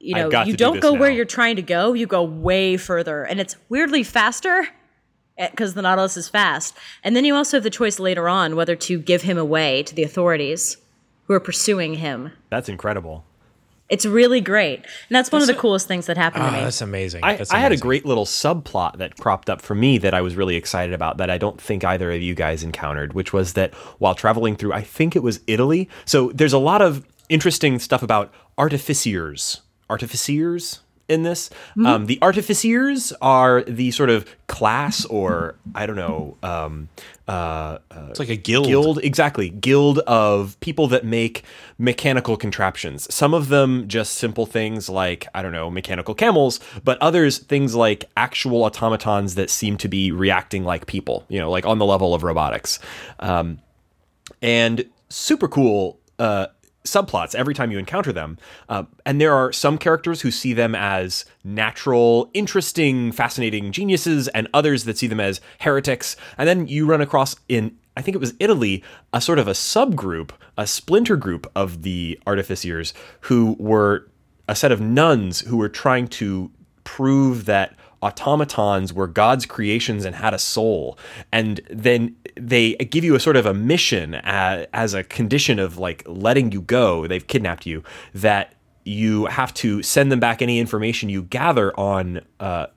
you 0.04 0.14
know 0.16 0.30
you 0.44 0.54
do 0.54 0.58
don't 0.58 0.74
this 0.76 0.82
go 0.82 0.94
where 0.94 1.10
you're 1.12 1.26
trying 1.26 1.56
to 1.56 1.62
go 1.62 1.94
you 1.94 2.06
go 2.06 2.22
way 2.24 2.76
further 2.78 3.24
and 3.24 3.40
it's 3.40 3.56
weirdly 3.70 4.04
faster 4.04 4.68
eh, 5.38 5.50
because 5.50 5.74
the 5.76 5.82
nautilus 5.82 6.18
is 6.18 6.28
fast 6.28 6.76
and 7.04 7.16
then 7.16 7.24
you 7.26 7.34
also 7.34 7.58
have 7.58 7.64
the 7.64 7.70
choice 7.70 8.00
later 8.00 8.28
on 8.28 8.56
whether 8.56 8.76
to 8.76 9.00
give 9.00 9.22
him 9.22 9.38
away 9.38 9.82
to 9.84 9.96
the 9.96 10.04
authorities 10.04 10.78
who 11.28 11.34
are 11.34 11.40
pursuing 11.40 11.96
him 11.96 12.32
That's 12.50 12.68
incredible. 12.68 13.24
it's 13.88 14.06
really 14.06 14.42
great 14.42 14.80
and 14.80 15.12
that's 15.16 15.32
one 15.32 15.42
of 15.42 15.48
the 15.48 15.54
coolest 15.54 15.88
things 15.88 16.06
that 16.08 16.18
happened 16.18 16.44
Oh, 16.44 16.48
to 16.48 16.52
ah, 16.54 16.58
me 16.58 16.64
that's 16.66 16.82
amazing. 16.82 17.24
I, 17.24 17.38
That's 17.38 17.52
I 17.52 17.60
had 17.60 17.72
a 17.72 17.78
great 17.78 18.06
little 18.06 18.26
subplot 18.26 18.98
that 18.98 19.16
cropped 19.18 19.50
up 19.50 19.62
for 19.62 19.74
me 19.76 19.98
that 20.00 20.14
I 20.14 20.22
was 20.22 20.36
really 20.36 20.56
excited 20.58 20.94
about 20.94 21.16
that 21.18 21.30
I 21.30 21.38
don't 21.38 21.62
think 21.62 21.86
either 21.86 22.12
of 22.12 22.22
you 22.22 22.36
guys 22.36 22.62
encountered, 22.64 23.14
which 23.14 23.32
was 23.32 23.54
that 23.54 23.74
while 24.00 24.16
traveling 24.16 24.56
through, 24.58 24.74
I 24.74 24.82
think 24.82 25.16
it 25.16 25.24
was 25.24 25.40
Italy. 25.48 25.88
So 26.06 26.32
there's 26.34 26.54
a 26.54 26.58
lot 26.60 26.82
of 26.82 27.06
interesting 27.30 27.80
stuff 27.80 28.04
about 28.04 28.34
artificiers. 28.58 29.62
Artificiers 29.94 30.80
in 31.10 31.24
this. 31.24 31.50
Um, 31.86 32.06
the 32.06 32.18
artificiers 32.22 33.14
are 33.22 33.64
the 33.64 33.92
sort 33.92 34.10
of 34.10 34.26
class 34.48 35.06
or, 35.06 35.56
I 35.76 35.86
don't 35.86 35.96
know, 35.96 36.38
um, 36.42 36.90
uh, 37.28 37.78
It's 38.10 38.20
like 38.20 38.30
a 38.30 38.36
guild. 38.36 38.68
guild 38.68 39.00
exactly 39.04 39.50
guild 39.50 40.00
of 40.00 40.60
people 40.60 40.88
that 40.88 41.06
make 41.06 41.44
mechanical 41.78 42.36
contraptions 42.38 43.14
some 43.14 43.34
of 43.34 43.48
them 43.48 43.88
just 43.88 44.16
simple 44.16 44.46
things 44.46 44.90
like 44.90 45.28
i 45.34 45.42
don't 45.42 45.54
know 45.54 45.70
mechanical 45.72 46.14
camels 46.14 46.60
but 46.84 46.98
others 47.02 47.38
things 47.38 47.76
like 47.76 48.06
actual 48.18 48.64
automatons 48.66 49.36
that 49.36 49.50
seem 49.50 49.78
to 49.78 49.88
be 49.88 50.12
reacting 50.12 50.66
like 50.66 50.86
people 50.86 51.26
you 51.30 51.40
know 51.40 51.50
like 51.50 51.66
on 51.66 51.78
the 51.80 51.86
level 51.86 52.14
of 52.14 52.24
robotics 52.24 52.78
um, 53.20 53.58
and 54.42 54.86
super 55.10 55.48
cool 55.48 55.98
uh, 56.20 56.48
subplots 56.86 57.34
every 57.36 57.54
time 57.54 57.72
you 57.72 57.80
encounter 57.80 58.12
them. 58.12 58.38
Uh, 58.70 58.84
and 59.06 59.20
there 59.20 59.34
are 59.34 59.52
some 59.52 59.78
characters 59.78 60.22
who 60.22 60.32
see 60.32 60.54
them 60.54 60.76
as 60.76 61.26
natural, 61.44 62.30
interesting, 62.34 63.12
fascinating 63.12 63.72
geniuses, 63.72 64.28
and 64.30 64.48
others 64.54 64.84
that 64.84 64.98
see 64.98 65.08
them 65.08 65.20
as 65.20 65.40
heretics. 65.60 66.16
And 66.38 66.48
then 66.48 66.68
you 66.68 66.86
run 66.86 67.02
across 67.02 67.36
in 67.48 67.78
I 67.96 68.02
think 68.02 68.16
it 68.16 68.20
was 68.20 68.34
Italy, 68.40 68.84
a 69.14 69.22
sort 69.22 69.38
of 69.38 69.48
a 69.48 69.52
subgroup, 69.52 70.32
a 70.58 70.66
splinter 70.66 71.16
group 71.16 71.50
of 71.56 71.84
the 71.84 72.20
artificiers 72.26 72.92
who 73.22 73.56
were 73.60 74.10
a 74.48 74.56
set 74.56 74.72
of 74.72 74.82
nuns 74.82 75.42
who 75.42 75.58
were 75.58 75.70
trying 75.70 76.08
to 76.08 76.52
prove 76.84 77.46
that 77.46 77.76
automatons 78.04 78.94
were 78.94 79.08
God's 79.08 79.46
creations 79.46 80.06
and 80.06 80.16
had 80.16 80.34
a 80.34 80.40
soul. 80.40 80.98
And 81.32 81.62
then 81.70 82.16
they 82.36 82.76
give 82.76 83.04
you 83.04 83.16
a 83.16 83.20
sort 83.20 83.38
of 83.38 83.46
a 83.46 83.54
mission 83.54 84.16
as, 84.16 84.68
as 84.74 84.94
a 84.94 85.04
condition 85.04 85.60
of 85.60 85.78
like 85.78 86.04
letting 86.06 86.52
you 86.52 86.62
go. 86.62 87.08
They've 87.08 87.26
kidnapped 87.26 87.66
you 87.66 87.84
that 88.14 88.56
you 88.86 89.26
have 89.26 89.54
to 89.56 89.82
send 89.82 90.12
them 90.12 90.20
back 90.20 90.42
any 90.42 90.60
information 90.60 91.10
you 91.10 91.24
gather 91.24 91.78
on 91.80 92.22
uh, 92.40 92.68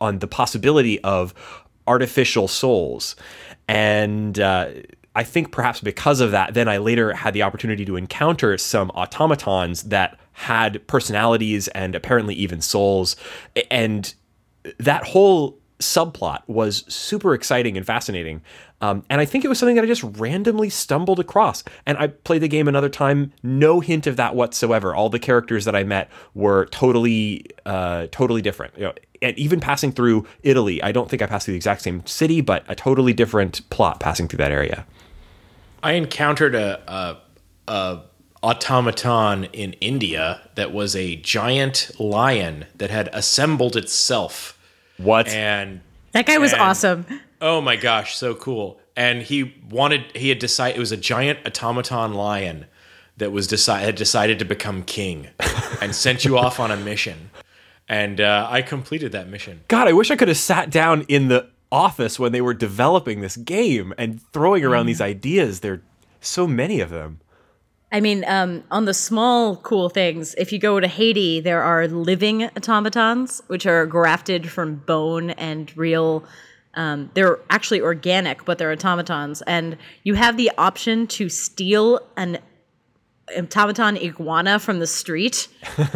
on 0.00 0.20
the 0.20 0.28
possibility 0.28 1.00
of 1.02 1.34
artificial 1.86 2.48
souls, 2.48 3.16
and. 3.66 4.38
Uh, 4.38 4.70
I 5.16 5.24
think 5.24 5.50
perhaps 5.50 5.80
because 5.80 6.20
of 6.20 6.30
that, 6.30 6.54
then 6.54 6.68
I 6.68 6.76
later 6.76 7.12
had 7.12 7.34
the 7.34 7.42
opportunity 7.42 7.84
to 7.84 7.96
encounter 7.96 8.56
some 8.56 8.90
automatons 8.90 9.82
that 9.84 10.16
had 10.30 10.86
personalities 10.86 11.66
and 11.68 11.96
apparently 11.96 12.36
even 12.36 12.60
souls. 12.60 13.16
And 13.68 14.14
that 14.78 15.04
whole 15.04 15.58
subplot 15.78 16.40
was 16.46 16.84
super 16.92 17.34
exciting 17.34 17.76
and 17.76 17.86
fascinating. 17.86 18.42
Um, 18.80 19.04
and 19.10 19.20
I 19.20 19.24
think 19.24 19.44
it 19.44 19.48
was 19.48 19.58
something 19.58 19.76
that 19.76 19.84
I 19.84 19.86
just 19.86 20.02
randomly 20.02 20.70
stumbled 20.70 21.20
across. 21.20 21.64
And 21.86 21.98
I 21.98 22.08
played 22.08 22.42
the 22.42 22.48
game 22.48 22.68
another 22.68 22.88
time, 22.88 23.32
no 23.42 23.80
hint 23.80 24.06
of 24.06 24.16
that 24.16 24.34
whatsoever. 24.34 24.94
All 24.94 25.08
the 25.08 25.18
characters 25.18 25.64
that 25.64 25.74
I 25.74 25.84
met 25.84 26.10
were 26.34 26.66
totally, 26.66 27.46
uh, 27.66 28.08
totally 28.10 28.42
different. 28.42 28.76
You 28.76 28.84
know, 28.84 28.92
and 29.22 29.38
even 29.38 29.60
passing 29.60 29.92
through 29.92 30.26
Italy, 30.42 30.82
I 30.82 30.92
don't 30.92 31.08
think 31.08 31.22
I 31.22 31.26
passed 31.26 31.46
through 31.46 31.52
the 31.52 31.58
exact 31.58 31.82
same 31.82 32.04
city, 32.06 32.40
but 32.40 32.64
a 32.68 32.74
totally 32.74 33.12
different 33.12 33.68
plot 33.70 34.00
passing 34.00 34.28
through 34.28 34.38
that 34.38 34.52
area. 34.52 34.86
I 35.82 35.92
encountered 35.92 36.54
a, 36.54 36.80
a, 36.92 37.72
a 37.72 38.00
automaton 38.42 39.44
in 39.52 39.72
India 39.74 40.40
that 40.54 40.72
was 40.72 40.94
a 40.96 41.16
giant 41.16 41.90
lion 41.98 42.66
that 42.76 42.90
had 42.90 43.08
assembled 43.12 43.76
itself. 43.76 44.58
What? 44.96 45.28
And 45.28 45.80
That 46.12 46.26
guy 46.26 46.38
was 46.38 46.52
And- 46.52 46.62
awesome. 46.62 47.06
oh 47.40 47.60
my 47.60 47.76
gosh, 47.76 48.16
so 48.16 48.34
cool. 48.34 48.80
And 48.96 49.22
he 49.22 49.54
wanted 49.70 50.04
he 50.16 50.28
had 50.28 50.38
decided 50.38 50.76
it 50.76 50.80
was 50.80 50.90
a 50.92 50.96
giant 50.96 51.38
automaton 51.46 52.14
lion 52.14 52.66
that 53.16 53.30
was 53.30 53.46
decide 53.46 53.84
had 53.84 53.94
decided 53.94 54.38
to 54.40 54.44
become 54.44 54.82
king 54.82 55.28
and 55.80 55.94
sent 55.94 56.24
you 56.24 56.36
off 56.38 56.58
on 56.58 56.70
a 56.70 56.76
mission. 56.76 57.30
And 57.88 58.20
uh, 58.20 58.46
I 58.50 58.62
completed 58.62 59.12
that 59.12 59.28
mission. 59.28 59.62
God, 59.68 59.88
I 59.88 59.92
wish 59.92 60.10
I 60.10 60.16
could 60.16 60.28
have 60.28 60.36
sat 60.36 60.70
down 60.70 61.02
in 61.08 61.28
the 61.28 61.48
office 61.70 62.18
when 62.18 62.32
they 62.32 62.40
were 62.40 62.54
developing 62.54 63.20
this 63.20 63.36
game 63.36 63.94
and 63.98 64.20
throwing 64.32 64.64
around 64.64 64.86
these 64.86 65.00
ideas. 65.00 65.60
There 65.60 65.72
are 65.74 65.82
so 66.20 66.46
many 66.46 66.80
of 66.80 66.90
them. 66.90 67.20
I 67.90 68.00
mean, 68.00 68.24
um, 68.26 68.64
on 68.70 68.84
the 68.84 68.92
small 68.92 69.56
cool 69.56 69.88
things, 69.88 70.34
if 70.36 70.52
you 70.52 70.58
go 70.58 70.78
to 70.78 70.86
Haiti, 70.86 71.40
there 71.40 71.62
are 71.62 71.88
living 71.88 72.44
automatons, 72.44 73.40
which 73.46 73.64
are 73.66 73.86
grafted 73.86 74.50
from 74.50 74.76
bone 74.76 75.30
and 75.30 75.74
real. 75.76 76.24
Um, 76.74 77.10
they're 77.14 77.38
actually 77.48 77.80
organic, 77.80 78.44
but 78.44 78.58
they're 78.58 78.72
automatons, 78.72 79.42
and 79.42 79.78
you 80.04 80.14
have 80.14 80.36
the 80.36 80.50
option 80.58 81.06
to 81.08 81.28
steal 81.30 82.00
an 82.16 82.38
automaton 83.36 83.96
iguana 83.96 84.58
from 84.58 84.80
the 84.80 84.86
street. 84.86 85.48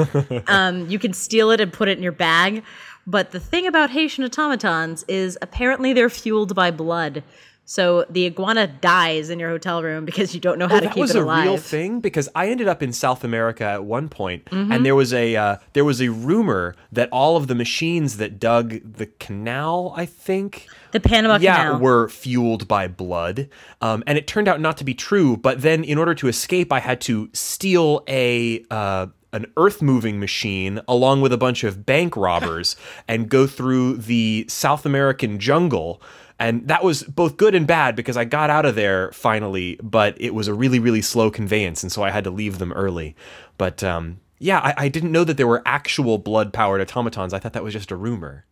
um, 0.46 0.88
you 0.88 0.98
can 0.98 1.12
steal 1.12 1.50
it 1.50 1.60
and 1.60 1.72
put 1.72 1.88
it 1.88 1.98
in 1.98 2.02
your 2.02 2.12
bag. 2.12 2.62
But 3.06 3.32
the 3.32 3.40
thing 3.40 3.66
about 3.66 3.90
Haitian 3.90 4.24
automatons 4.24 5.04
is 5.08 5.36
apparently 5.42 5.92
they're 5.92 6.08
fueled 6.08 6.54
by 6.54 6.70
blood. 6.70 7.24
So 7.72 8.04
the 8.10 8.26
iguana 8.26 8.66
dies 8.66 9.30
in 9.30 9.38
your 9.38 9.48
hotel 9.48 9.82
room 9.82 10.04
because 10.04 10.34
you 10.34 10.40
don't 10.42 10.58
know 10.58 10.68
how 10.68 10.78
to 10.78 10.84
Oh, 10.84 10.88
that 10.88 10.94
keep 10.94 11.00
was 11.00 11.14
it 11.14 11.20
a 11.20 11.24
alive. 11.24 11.44
real 11.46 11.56
thing 11.56 12.00
because 12.00 12.28
I 12.34 12.50
ended 12.50 12.68
up 12.68 12.82
in 12.82 12.92
South 12.92 13.24
America 13.24 13.64
at 13.64 13.82
one 13.84 14.10
point, 14.10 14.46
and 14.52 14.84
there 14.84 14.94
was 14.94 15.14
a 15.14 15.34
uh, 15.36 15.56
there 15.72 15.82
was 15.82 16.02
a 16.02 16.10
rumor 16.10 16.76
that 16.92 17.08
all 17.10 17.38
of 17.38 17.46
the 17.46 17.54
machines 17.54 18.18
that 18.18 18.38
dug 18.38 18.80
the 18.84 19.06
canal, 19.06 19.94
I 19.96 20.04
think, 20.04 20.66
The 20.90 21.00
Panama 21.00 21.38
yeah, 21.40 21.56
Canal. 21.56 21.80
were 21.80 22.10
fueled 22.10 22.68
by 22.68 22.88
blood. 22.88 23.48
Um, 23.80 24.04
and 24.06 24.18
it 24.18 24.26
turned 24.26 24.48
out 24.48 24.60
not 24.60 24.76
to 24.76 24.84
be 24.84 24.92
true. 24.92 25.38
But 25.38 25.62
then, 25.62 25.82
in 25.82 25.96
order 25.96 26.14
to 26.16 26.28
escape, 26.28 26.74
I 26.74 26.80
had 26.80 27.00
to 27.02 27.30
steal 27.32 28.04
a. 28.06 28.66
Uh, 28.70 29.06
an 29.34 29.46
earth 29.56 29.80
moving 29.80 30.20
machine 30.20 30.78
along 30.86 31.22
with 31.22 31.32
a 31.32 31.38
bunch 31.38 31.64
of 31.64 31.86
bank 31.86 32.18
robbers 32.18 32.76
and 33.08 33.30
go 33.30 33.46
through 33.46 33.96
the 33.96 34.44
South 34.46 34.84
American 34.84 35.38
jungle. 35.38 36.02
And 36.42 36.66
that 36.66 36.82
was 36.82 37.04
both 37.04 37.36
good 37.36 37.54
and 37.54 37.68
bad 37.68 37.94
because 37.94 38.16
I 38.16 38.24
got 38.24 38.50
out 38.50 38.66
of 38.66 38.74
there 38.74 39.12
finally, 39.12 39.78
but 39.80 40.20
it 40.20 40.34
was 40.34 40.48
a 40.48 40.54
really, 40.54 40.80
really 40.80 41.00
slow 41.00 41.30
conveyance. 41.30 41.84
And 41.84 41.92
so 41.92 42.02
I 42.02 42.10
had 42.10 42.24
to 42.24 42.30
leave 42.30 42.58
them 42.58 42.72
early. 42.72 43.14
But 43.58 43.84
um, 43.84 44.18
yeah, 44.40 44.58
I, 44.58 44.74
I 44.76 44.88
didn't 44.88 45.12
know 45.12 45.22
that 45.22 45.36
there 45.36 45.46
were 45.46 45.62
actual 45.64 46.18
blood 46.18 46.52
powered 46.52 46.80
automatons. 46.80 47.32
I 47.32 47.38
thought 47.38 47.52
that 47.52 47.62
was 47.62 47.72
just 47.72 47.92
a 47.92 47.96
rumor. 47.96 48.44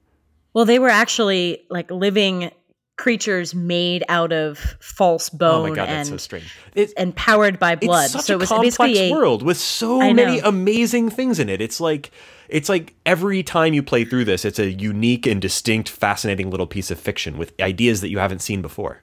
well, 0.53 0.65
they 0.65 0.79
were 0.79 0.89
actually 0.89 1.65
like 1.69 1.91
living 1.91 2.53
creatures 3.01 3.55
made 3.55 4.05
out 4.11 4.31
of 4.31 4.59
false 4.79 5.31
bone 5.31 5.67
Oh 5.67 5.69
my 5.71 5.75
God, 5.75 5.89
that's 5.89 6.09
so 6.09 6.13
and 6.13 6.21
strange. 6.21 6.55
It's, 6.75 6.93
and 6.93 7.17
powered 7.17 7.59
by 7.59 7.75
blood. 7.75 8.05
It's 8.05 8.13
such 8.13 8.25
so 8.27 8.35
a 8.35 8.37
it 8.37 8.41
was 8.41 8.49
complex 8.51 8.77
basically 8.77 9.11
a 9.11 9.13
world 9.13 9.43
with 9.43 9.57
so 9.57 10.03
I 10.03 10.13
many 10.13 10.41
know. 10.41 10.49
amazing 10.49 11.09
things 11.09 11.39
in 11.39 11.49
it. 11.49 11.63
It's 11.63 11.81
like 11.81 12.11
it's 12.49 12.69
like 12.69 12.95
every 13.07 13.43
time 13.43 13.73
you 13.73 13.83
play 13.83 14.05
through 14.05 14.27
this, 14.27 14.45
it's 14.45 14.59
a 14.59 14.71
unique 14.71 15.27
and 15.27 15.41
distinct, 15.41 15.89
fascinating 15.89 16.51
little 16.51 16.67
piece 16.67 16.91
of 16.91 17.01
fiction 17.01 17.39
with 17.39 17.59
ideas 17.61 18.03
that 18.03 18.11
you 18.11 18.19
haven't 18.19 18.41
seen 18.41 18.61
before. 18.61 19.03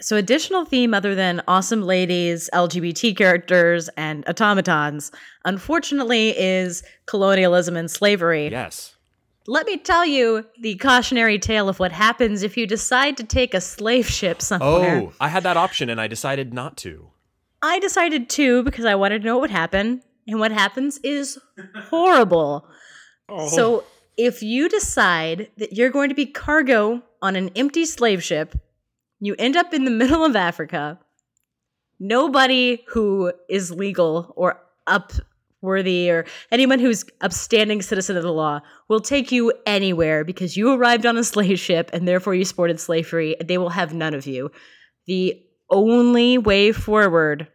so 0.00 0.16
additional 0.16 0.64
theme 0.64 0.94
other 0.94 1.14
than 1.14 1.42
awesome 1.48 1.82
ladies, 1.82 2.48
LGBT 2.54 3.16
characters, 3.16 3.90
and 3.96 4.24
automatons, 4.28 5.10
unfortunately, 5.44 6.30
is 6.38 6.84
colonialism 7.06 7.76
and 7.76 7.90
slavery. 7.90 8.48
Yes. 8.48 8.94
Let 9.46 9.66
me 9.66 9.76
tell 9.76 10.06
you 10.06 10.46
the 10.60 10.76
cautionary 10.76 11.38
tale 11.38 11.68
of 11.68 11.80
what 11.80 11.90
happens 11.90 12.42
if 12.42 12.56
you 12.56 12.66
decide 12.66 13.16
to 13.16 13.24
take 13.24 13.54
a 13.54 13.60
slave 13.60 14.08
ship 14.08 14.40
somewhere. 14.40 15.02
Oh, 15.02 15.12
I 15.20 15.28
had 15.28 15.42
that 15.42 15.56
option 15.56 15.90
and 15.90 16.00
I 16.00 16.06
decided 16.06 16.54
not 16.54 16.76
to. 16.78 17.10
I 17.60 17.78
decided 17.80 18.28
to 18.30 18.62
because 18.62 18.84
I 18.84 18.94
wanted 18.94 19.20
to 19.20 19.26
know 19.26 19.34
what 19.36 19.42
would 19.42 19.50
happen, 19.50 20.02
and 20.26 20.40
what 20.40 20.52
happens 20.52 20.98
is 21.04 21.38
horrible. 21.76 22.66
Oh. 23.28 23.48
So, 23.48 23.84
if 24.16 24.42
you 24.42 24.68
decide 24.68 25.50
that 25.56 25.72
you're 25.72 25.90
going 25.90 26.08
to 26.08 26.14
be 26.14 26.26
cargo 26.26 27.02
on 27.22 27.34
an 27.34 27.50
empty 27.56 27.86
slave 27.86 28.22
ship, 28.22 28.56
you 29.20 29.34
end 29.38 29.56
up 29.56 29.72
in 29.72 29.84
the 29.84 29.90
middle 29.90 30.24
of 30.24 30.36
Africa. 30.36 30.98
Nobody 31.98 32.84
who 32.88 33.32
is 33.48 33.70
legal 33.70 34.32
or 34.36 34.60
upworthy 35.62 36.08
or 36.10 36.24
anyone 36.50 36.78
who's 36.78 37.04
upstanding 37.20 37.82
citizen 37.82 38.16
of 38.16 38.22
the 38.22 38.32
law 38.32 38.60
will 38.88 39.00
take 39.00 39.32
you 39.32 39.52
anywhere 39.66 40.24
because 40.24 40.56
you 40.56 40.72
arrived 40.72 41.06
on 41.06 41.16
a 41.16 41.24
slave 41.24 41.58
ship 41.58 41.90
and 41.92 42.06
therefore 42.06 42.34
you 42.34 42.44
sported 42.44 42.80
slavery. 42.80 43.36
and 43.38 43.48
They 43.48 43.58
will 43.58 43.70
have 43.70 43.94
none 43.94 44.14
of 44.14 44.26
you. 44.26 44.50
The 45.06 45.40
only 45.70 46.38
way 46.38 46.72
forward 46.72 47.48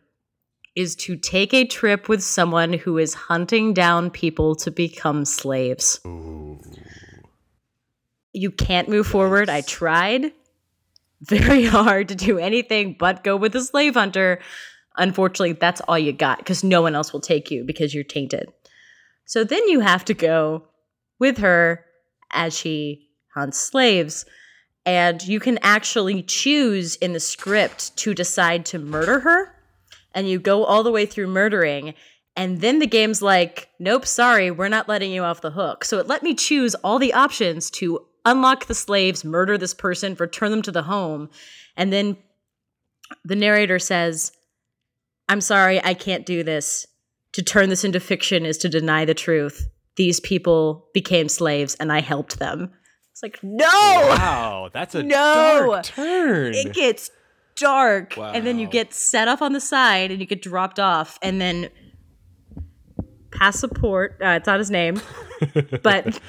is 0.76 0.96
to 0.96 1.16
take 1.16 1.54
a 1.54 1.66
trip 1.66 2.08
with 2.08 2.24
someone 2.24 2.74
who 2.74 2.98
is 2.98 3.14
hunting 3.14 3.74
down 3.74 4.12
people 4.12 4.56
to 4.56 4.70
become 4.70 5.26
slaves. 5.26 6.00
You 8.34 8.52
can't 8.52 8.88
move 8.88 9.08
forward. 9.08 9.50
I 9.50 9.62
tried 9.62 10.34
very 11.22 11.66
hard 11.78 12.10
to 12.10 12.16
do 12.16 12.38
anything 12.38 12.96
but 12.98 13.24
go 13.24 13.36
with 13.36 13.56
a 13.56 13.62
slave 13.62 13.96
hunter. 13.96 14.40
Unfortunately, 14.98 15.54
that's 15.54 15.82
all 15.82 16.00
you 16.00 16.14
got 16.14 16.40
because 16.40 16.64
no 16.64 16.82
one 16.82 16.96
else 16.96 17.14
will 17.14 17.22
take 17.22 17.52
you 17.52 17.64
because 17.64 17.94
you're 17.94 18.04
tainted. 18.04 18.52
So 19.26 19.44
then 19.44 19.68
you 19.68 19.82
have 19.82 20.06
to 20.06 20.14
go 20.14 20.64
with 21.20 21.38
her 21.38 21.86
as 22.32 22.58
she 22.58 23.10
hunts 23.34 23.58
slaves. 23.58 24.26
And 24.86 25.22
you 25.28 25.40
can 25.40 25.60
actually 25.62 26.24
choose 26.24 26.96
in 26.96 27.14
the 27.14 27.20
script 27.20 27.96
to 27.98 28.14
decide 28.14 28.66
to 28.68 28.80
murder 28.80 29.20
her. 29.20 29.54
And 30.16 30.30
you 30.30 30.40
go 30.40 30.64
all 30.64 30.82
the 30.82 30.92
way 30.92 31.06
through 31.06 31.28
murdering. 31.28 31.94
And 32.38 32.62
then 32.62 32.80
the 32.80 32.88
game's 32.88 33.22
like, 33.22 33.70
nope, 33.80 34.06
sorry, 34.06 34.50
we're 34.50 34.70
not 34.70 34.88
letting 34.88 35.12
you 35.12 35.24
off 35.24 35.42
the 35.42 35.52
hook. 35.52 35.84
So 35.84 36.00
it 36.00 36.08
let 36.08 36.24
me 36.24 36.34
choose 36.34 36.74
all 36.76 37.00
the 37.00 37.14
options 37.14 37.70
to 37.72 38.06
unlock 38.26 38.66
the 38.66 38.76
slaves, 38.76 39.26
murder 39.26 39.58
this 39.58 39.74
person, 39.74 40.16
return 40.20 40.52
them 40.52 40.62
to 40.62 40.72
the 40.72 40.84
home. 40.84 41.30
And 41.76 41.92
then 41.92 42.18
the 43.26 43.36
narrator 43.36 43.80
says, 43.80 44.32
I'm 45.30 45.42
sorry, 45.42 45.84
I 45.84 45.94
can't 45.94 46.26
do 46.26 46.44
this. 46.44 46.86
To 47.34 47.44
turn 47.44 47.70
this 47.70 47.84
into 47.84 48.00
fiction 48.00 48.46
is 48.46 48.58
to 48.60 48.70
deny 48.70 49.06
the 49.06 49.14
truth. 49.14 49.68
These 49.96 50.20
people 50.20 50.88
became 50.94 51.28
slaves 51.30 51.76
and 51.76 51.92
I 51.92 52.02
helped 52.02 52.40
them. 52.40 52.72
It's 53.12 53.22
like, 53.24 53.40
no! 53.44 53.66
Wow, 53.66 54.70
that's 54.72 54.96
a 54.96 55.04
No! 55.04 55.68
dark 55.72 55.84
turn. 55.86 56.54
It 56.54 56.74
gets 56.74 57.10
dark. 57.56 58.18
And 58.18 58.46
then 58.46 58.60
you 58.60 58.68
get 58.68 58.94
set 58.94 59.28
off 59.28 59.42
on 59.42 59.54
the 59.54 59.60
side 59.60 60.12
and 60.12 60.20
you 60.20 60.26
get 60.28 60.42
dropped 60.42 60.80
off. 60.80 61.18
And 61.22 61.42
then 61.42 61.70
Passport, 63.32 64.18
uh, 64.24 64.30
it's 64.30 64.48
not 64.48 64.60
his 64.60 64.72
name, 64.72 65.02
but 65.84 66.20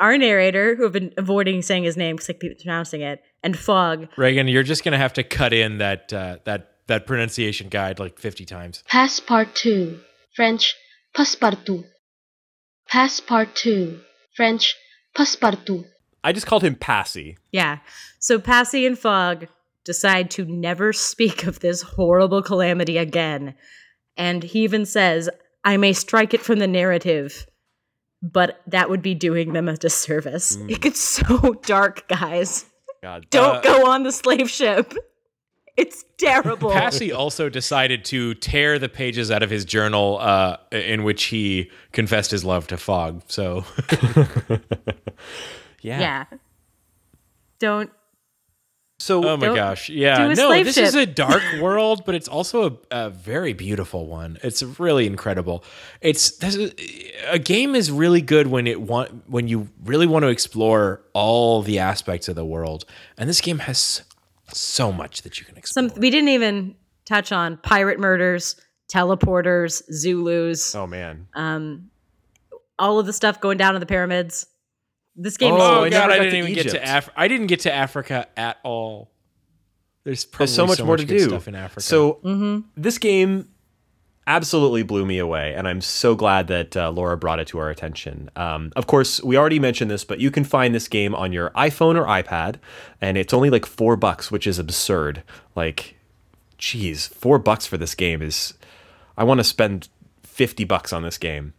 our 0.00 0.16
narrator, 0.16 0.74
who 0.76 0.84
have 0.84 0.92
been 0.92 1.12
avoiding 1.16 1.62
saying 1.62 1.84
his 1.84 1.96
name 1.96 2.16
because 2.16 2.30
I 2.30 2.34
keep 2.34 2.60
pronouncing 2.60 3.00
it, 3.02 3.22
and 3.42 3.58
Fogg, 3.58 4.08
Reagan, 4.16 4.48
you're 4.48 4.62
just 4.62 4.84
gonna 4.84 4.98
have 4.98 5.12
to 5.14 5.22
cut 5.24 5.52
in 5.52 5.78
that 5.78 6.12
uh, 6.12 6.38
that 6.44 6.71
that 6.86 7.06
pronunciation 7.06 7.68
guide 7.68 7.98
like 7.98 8.18
50 8.18 8.44
times. 8.44 8.82
Passepartout, 8.90 10.00
French 10.34 10.74
passepartout. 11.16 11.84
Passepartout, 12.90 14.00
French 14.36 14.74
passepartout. 15.16 15.84
I 16.24 16.32
just 16.32 16.46
called 16.46 16.62
him 16.62 16.74
Passy. 16.76 17.36
Yeah. 17.50 17.78
So 18.18 18.38
Passy 18.38 18.86
and 18.86 18.98
Fogg 18.98 19.48
decide 19.84 20.30
to 20.32 20.44
never 20.44 20.92
speak 20.92 21.44
of 21.46 21.60
this 21.60 21.82
horrible 21.82 22.42
calamity 22.42 22.98
again. 22.98 23.54
And 24.16 24.42
he 24.42 24.60
even 24.64 24.86
says, 24.86 25.28
I 25.64 25.76
may 25.76 25.92
strike 25.92 26.34
it 26.34 26.40
from 26.40 26.58
the 26.58 26.66
narrative, 26.68 27.46
but 28.22 28.60
that 28.66 28.90
would 28.90 29.02
be 29.02 29.14
doing 29.14 29.52
them 29.52 29.68
a 29.68 29.76
disservice. 29.76 30.56
Mm. 30.56 30.70
It 30.70 30.80
gets 30.80 31.00
so 31.00 31.54
dark, 31.64 32.06
guys. 32.08 32.66
God. 33.02 33.26
Don't 33.30 33.56
Uh, 33.56 33.60
go 33.62 33.90
on 33.90 34.02
the 34.04 34.12
slave 34.12 34.48
ship. 34.50 34.92
It's 35.76 36.04
terrible. 36.18 36.70
Passy 36.70 37.12
also 37.12 37.48
decided 37.48 38.04
to 38.06 38.34
tear 38.34 38.78
the 38.78 38.88
pages 38.88 39.30
out 39.30 39.42
of 39.42 39.50
his 39.50 39.64
journal 39.64 40.18
uh, 40.20 40.58
in 40.70 41.02
which 41.02 41.24
he 41.24 41.70
confessed 41.92 42.30
his 42.30 42.44
love 42.44 42.66
to 42.68 42.76
Fogg. 42.76 43.22
So 43.28 43.64
yeah. 45.80 46.00
yeah. 46.00 46.24
Don't. 47.58 47.90
So 48.98 49.24
Oh 49.26 49.36
my 49.36 49.46
Don't 49.46 49.56
gosh. 49.56 49.88
Yeah. 49.88 50.28
No, 50.28 50.34
slave 50.34 50.66
this 50.66 50.76
is 50.76 50.94
a 50.94 51.06
dark 51.06 51.42
world, 51.60 52.04
but 52.04 52.14
it's 52.14 52.28
also 52.28 52.78
a, 52.92 53.06
a 53.06 53.10
very 53.10 53.52
beautiful 53.52 54.06
one. 54.06 54.38
It's 54.44 54.62
really 54.62 55.06
incredible. 55.06 55.64
It's 56.00 56.32
this 56.36 56.54
is, 56.54 56.72
a 57.28 57.38
game 57.38 57.74
is 57.74 57.90
really 57.90 58.20
good 58.20 58.46
when 58.46 58.66
it 58.66 58.80
want 58.80 59.28
when 59.28 59.48
you 59.48 59.70
really 59.82 60.06
want 60.06 60.22
to 60.24 60.28
explore 60.28 61.02
all 61.14 61.62
the 61.62 61.78
aspects 61.78 62.28
of 62.28 62.36
the 62.36 62.44
world. 62.44 62.84
And 63.16 63.28
this 63.28 63.40
game 63.40 63.60
has 63.60 64.02
so 64.52 64.92
much 64.92 65.22
that 65.22 65.38
you 65.40 65.46
can 65.46 65.56
explore. 65.56 65.88
Some 65.90 66.00
we 66.00 66.10
didn't 66.10 66.28
even 66.30 66.74
touch 67.04 67.32
on 67.32 67.56
pirate 67.58 67.98
murders, 67.98 68.56
teleporters, 68.92 69.82
Zulus, 69.92 70.74
oh 70.74 70.86
man. 70.86 71.26
Um, 71.34 71.90
all 72.78 72.98
of 72.98 73.06
the 73.06 73.12
stuff 73.12 73.40
going 73.40 73.58
down 73.58 73.74
in 73.74 73.80
the 73.80 73.86
pyramids. 73.86 74.46
This 75.14 75.36
game 75.36 75.52
Oh, 75.52 75.84
is 75.84 75.88
oh 75.88 75.90
god, 75.90 76.10
I 76.10 76.18
didn't 76.18 76.30
to 76.32 76.38
even 76.38 76.54
get 76.54 76.62
to 76.62 76.68
Egypt. 76.70 76.84
Af- 76.88 77.10
I 77.16 77.28
didn't 77.28 77.46
get 77.48 77.60
to 77.60 77.72
Africa 77.72 78.28
at 78.36 78.58
all. 78.64 79.10
There's 80.04 80.24
probably 80.24 80.46
There's 80.46 80.56
so 80.56 80.66
much 80.66 80.82
more 80.82 80.96
to 80.96 81.04
good 81.04 81.18
do. 81.18 81.28
stuff 81.28 81.48
in 81.48 81.54
Africa. 81.54 81.82
So 81.82 82.62
this 82.76 82.98
game 82.98 83.48
absolutely 84.26 84.82
blew 84.82 85.04
me 85.04 85.18
away, 85.18 85.54
and 85.54 85.66
I'm 85.66 85.80
so 85.80 86.14
glad 86.14 86.46
that 86.48 86.76
uh, 86.76 86.90
Laura 86.90 87.16
brought 87.16 87.40
it 87.40 87.48
to 87.48 87.58
our 87.58 87.70
attention. 87.70 88.30
Um, 88.36 88.72
of 88.76 88.86
course, 88.86 89.22
we 89.22 89.36
already 89.36 89.58
mentioned 89.58 89.90
this, 89.90 90.04
but 90.04 90.20
you 90.20 90.30
can 90.30 90.44
find 90.44 90.74
this 90.74 90.88
game 90.88 91.14
on 91.14 91.32
your 91.32 91.50
iPhone 91.50 91.96
or 91.96 92.04
iPad, 92.06 92.56
and 93.00 93.16
it's 93.16 93.34
only 93.34 93.50
like 93.50 93.66
four 93.66 93.96
bucks, 93.96 94.30
which 94.30 94.46
is 94.46 94.58
absurd. 94.58 95.22
Like, 95.56 95.96
geez, 96.58 97.08
four 97.08 97.38
bucks 97.38 97.66
for 97.66 97.76
this 97.76 97.94
game 97.94 98.22
is. 98.22 98.54
I 99.16 99.24
want 99.24 99.38
to 99.38 99.44
spend 99.44 99.88
fifty 100.22 100.64
bucks 100.64 100.92
on 100.92 101.02
this 101.02 101.18
game. 101.18 101.52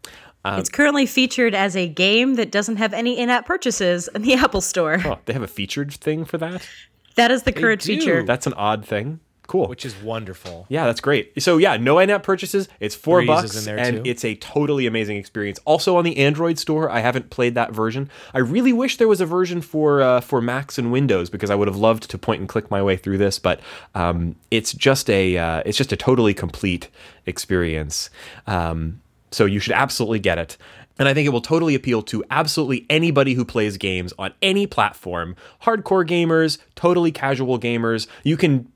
it's 0.44 0.70
currently 0.70 1.06
featured 1.06 1.54
as 1.54 1.76
a 1.76 1.88
game 1.88 2.36
that 2.36 2.52
doesn't 2.52 2.78
have 2.78 2.94
any 2.94 3.18
in-app 3.18 3.46
purchases 3.46 4.10
in 4.16 4.24
the 4.24 4.34
Apple 4.44 4.62
Store. 4.62 5.00
Oh, 5.06 5.20
they 5.26 5.34
have 5.34 5.44
a 5.44 5.48
featured 5.48 5.94
thing 5.94 6.26
for 6.26 6.38
that. 6.40 6.68
That 7.16 7.30
is 7.30 7.44
the 7.44 7.52
current 7.52 7.82
do. 7.82 8.00
feature. 8.00 8.24
That's 8.24 8.48
an 8.48 8.54
odd 8.54 8.86
thing. 8.86 9.20
Cool. 9.48 9.68
which 9.68 9.86
is 9.86 9.96
wonderful. 10.02 10.66
Yeah, 10.70 10.86
that's 10.86 11.02
great. 11.02 11.42
So 11.42 11.58
yeah, 11.58 11.78
no 11.78 12.00
in-app 12.00 12.24
purchases. 12.24 12.70
It's 12.80 12.96
four 12.96 13.20
Breeze 13.20 13.28
bucks, 13.28 13.68
and 13.68 13.98
too. 13.98 14.10
it's 14.10 14.24
a 14.24 14.36
totally 14.36 14.88
amazing 14.88 15.18
experience. 15.18 15.60
Also 15.66 15.96
on 15.98 16.06
the 16.06 16.18
Android 16.18 16.58
store, 16.58 16.90
I 16.90 17.00
haven't 17.00 17.30
played 17.30 17.56
that 17.56 17.72
version. 17.72 18.10
I 18.34 18.40
really 18.40 18.74
wish 18.74 18.98
there 18.98 19.08
was 19.08 19.22
a 19.22 19.26
version 19.26 19.62
for 19.62 20.02
uh, 20.02 20.22
for 20.22 20.42
Macs 20.42 20.78
and 20.78 20.92
Windows 20.92 21.30
because 21.30 21.50
I 21.50 21.56
would 21.56 21.68
have 21.68 21.78
loved 21.78 22.10
to 22.10 22.18
point 22.18 22.40
and 22.40 22.50
click 22.50 22.72
my 22.72 22.82
way 22.82 22.96
through 22.96 23.18
this. 23.18 23.38
But 23.38 23.60
um, 23.96 24.36
it's 24.50 24.74
just 24.74 25.10
a 25.10 25.38
uh, 25.38 25.64
it's 25.66 25.78
just 25.78 25.92
a 25.92 25.98
totally 25.98 26.34
complete 26.34 26.90
experience. 27.26 28.10
Um, 28.48 29.02
so 29.32 29.46
you 29.46 29.60
should 29.60 29.74
absolutely 29.74 30.20
get 30.20 30.38
it. 30.38 30.58
And 31.00 31.08
I 31.08 31.14
think 31.14 31.26
it 31.26 31.30
will 31.30 31.42
totally 31.42 31.74
appeal 31.76 32.04
to 32.04 32.24
absolutely 32.30 32.86
anybody 32.90 33.34
who 33.34 33.46
plays 33.46 33.78
games 33.78 34.14
on 34.20 34.32
any 34.42 34.68
platform. 34.68 35.36
Hardcore 35.64 36.08
gamers, 36.08 36.60
totally 36.76 37.12
casual 37.12 37.60
gamers. 37.60 38.08
You 38.24 38.38
can 38.38 38.72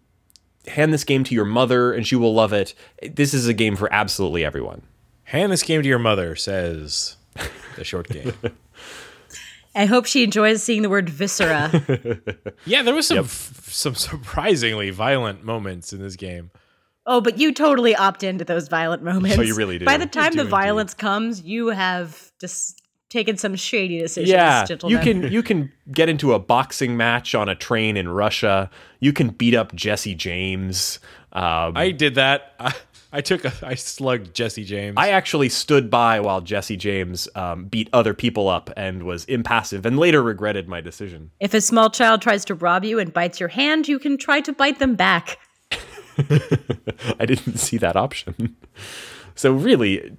hand 0.67 0.93
this 0.93 1.03
game 1.03 1.23
to 1.25 1.35
your 1.35 1.45
mother 1.45 1.93
and 1.93 2.05
she 2.05 2.15
will 2.15 2.33
love 2.33 2.53
it. 2.53 2.73
This 3.01 3.33
is 3.33 3.47
a 3.47 3.53
game 3.53 3.75
for 3.75 3.91
absolutely 3.93 4.43
everyone. 4.45 4.81
Hand 5.23 5.51
this 5.51 5.63
game 5.63 5.81
to 5.81 5.87
your 5.87 5.99
mother, 5.99 6.35
says 6.35 7.17
the 7.75 7.83
short 7.83 8.07
game. 8.09 8.33
I 9.75 9.85
hope 9.85 10.05
she 10.05 10.23
enjoys 10.23 10.63
seeing 10.63 10.81
the 10.81 10.89
word 10.89 11.09
viscera. 11.09 11.69
yeah, 12.65 12.81
there 12.81 12.95
was 12.95 13.07
some 13.07 13.19
f- 13.19 13.67
some 13.69 13.93
surprisingly 13.93 14.89
violent 14.89 15.43
moments 15.43 15.93
in 15.93 16.01
this 16.01 16.15
game. 16.15 16.49
oh, 17.05 17.21
but 17.21 17.37
you 17.37 17.53
totally 17.53 17.95
opt 17.95 18.23
into 18.23 18.43
those 18.43 18.67
violent 18.69 19.03
moments. 19.03 19.37
Oh, 19.37 19.41
you 19.41 19.53
really 19.55 19.77
do. 19.77 19.85
By 19.85 19.97
the 19.97 20.07
time 20.07 20.31
do 20.31 20.37
the 20.37 20.41
indeed. 20.43 20.51
violence 20.51 20.93
comes, 20.93 21.41
you 21.41 21.67
have 21.67 22.31
just 22.39 22.81
taken 23.09 23.37
some 23.37 23.55
shady 23.55 23.99
decisions, 23.99 24.29
Yeah, 24.29 24.65
gentlemen. 24.65 24.97
you 24.97 25.03
can 25.03 25.31
you 25.31 25.43
can 25.43 25.71
get 25.91 26.09
into 26.09 26.33
a 26.33 26.39
boxing 26.39 26.97
match 26.97 27.33
on 27.35 27.49
a 27.49 27.55
train 27.55 27.97
in 27.97 28.09
Russia. 28.09 28.69
You 28.99 29.13
can 29.13 29.29
beat 29.29 29.53
up 29.55 29.73
Jesse 29.75 30.15
James. 30.15 30.99
Um, 31.33 31.75
I 31.77 31.91
did 31.91 32.15
that. 32.15 32.53
I, 32.59 32.73
I 33.13 33.21
took 33.21 33.45
a 33.45 33.53
I 33.63 33.75
slugged 33.75 34.33
Jesse 34.33 34.65
James. 34.65 34.95
I 34.97 35.09
actually 35.09 35.49
stood 35.49 35.89
by 35.89 36.19
while 36.19 36.41
Jesse 36.41 36.75
James 36.77 37.27
um, 37.35 37.65
beat 37.65 37.89
other 37.93 38.13
people 38.13 38.49
up 38.49 38.69
and 38.75 39.03
was 39.03 39.23
impassive, 39.25 39.85
and 39.85 39.97
later 39.97 40.21
regretted 40.21 40.67
my 40.67 40.81
decision. 40.81 41.31
If 41.39 41.53
a 41.53 41.61
small 41.61 41.89
child 41.89 42.21
tries 42.21 42.43
to 42.45 42.55
rob 42.55 42.83
you 42.83 42.99
and 42.99 43.13
bites 43.13 43.39
your 43.39 43.49
hand, 43.49 43.87
you 43.87 43.99
can 43.99 44.17
try 44.17 44.41
to 44.41 44.51
bite 44.51 44.79
them 44.79 44.95
back. 44.95 45.39
I 47.19 47.25
didn't 47.25 47.57
see 47.57 47.77
that 47.77 47.95
option. 47.95 48.55
So 49.35 49.53
really, 49.53 50.17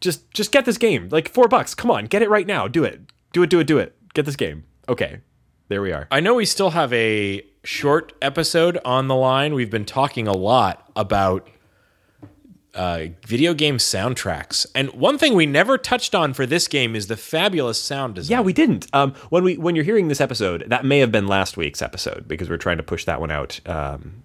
just 0.00 0.30
just 0.32 0.52
get 0.52 0.64
this 0.64 0.78
game. 0.78 1.08
Like 1.10 1.28
four 1.28 1.48
bucks. 1.48 1.74
Come 1.74 1.90
on, 1.90 2.06
get 2.06 2.22
it 2.22 2.30
right 2.30 2.46
now. 2.46 2.68
Do 2.68 2.84
it. 2.84 3.00
Do 3.32 3.42
it. 3.42 3.50
Do 3.50 3.60
it. 3.60 3.64
Do 3.64 3.78
it. 3.78 3.96
Get 4.14 4.24
this 4.24 4.36
game. 4.36 4.64
Okay, 4.88 5.20
there 5.68 5.82
we 5.82 5.92
are. 5.92 6.08
I 6.10 6.20
know 6.20 6.34
we 6.34 6.44
still 6.44 6.70
have 6.70 6.92
a 6.92 7.42
short 7.62 8.12
episode 8.22 8.78
on 8.84 9.08
the 9.08 9.14
line. 9.14 9.54
We've 9.54 9.70
been 9.70 9.84
talking 9.84 10.26
a 10.26 10.32
lot 10.32 10.90
about 10.96 11.48
uh, 12.74 13.06
video 13.26 13.54
game 13.54 13.76
soundtracks, 13.76 14.66
and 14.74 14.90
one 14.92 15.18
thing 15.18 15.34
we 15.34 15.46
never 15.46 15.76
touched 15.76 16.14
on 16.14 16.32
for 16.32 16.46
this 16.46 16.68
game 16.68 16.94
is 16.94 17.08
the 17.08 17.16
fabulous 17.16 17.80
sound 17.80 18.14
design. 18.14 18.38
Yeah, 18.38 18.40
we 18.42 18.52
didn't. 18.52 18.86
Um, 18.92 19.14
when 19.30 19.44
we 19.44 19.56
when 19.56 19.74
you're 19.74 19.84
hearing 19.84 20.08
this 20.08 20.20
episode, 20.20 20.64
that 20.68 20.84
may 20.84 21.00
have 21.00 21.12
been 21.12 21.26
last 21.26 21.56
week's 21.56 21.82
episode 21.82 22.26
because 22.26 22.48
we're 22.48 22.56
trying 22.56 22.76
to 22.78 22.82
push 22.82 23.04
that 23.04 23.20
one 23.20 23.30
out 23.30 23.60
um, 23.66 24.22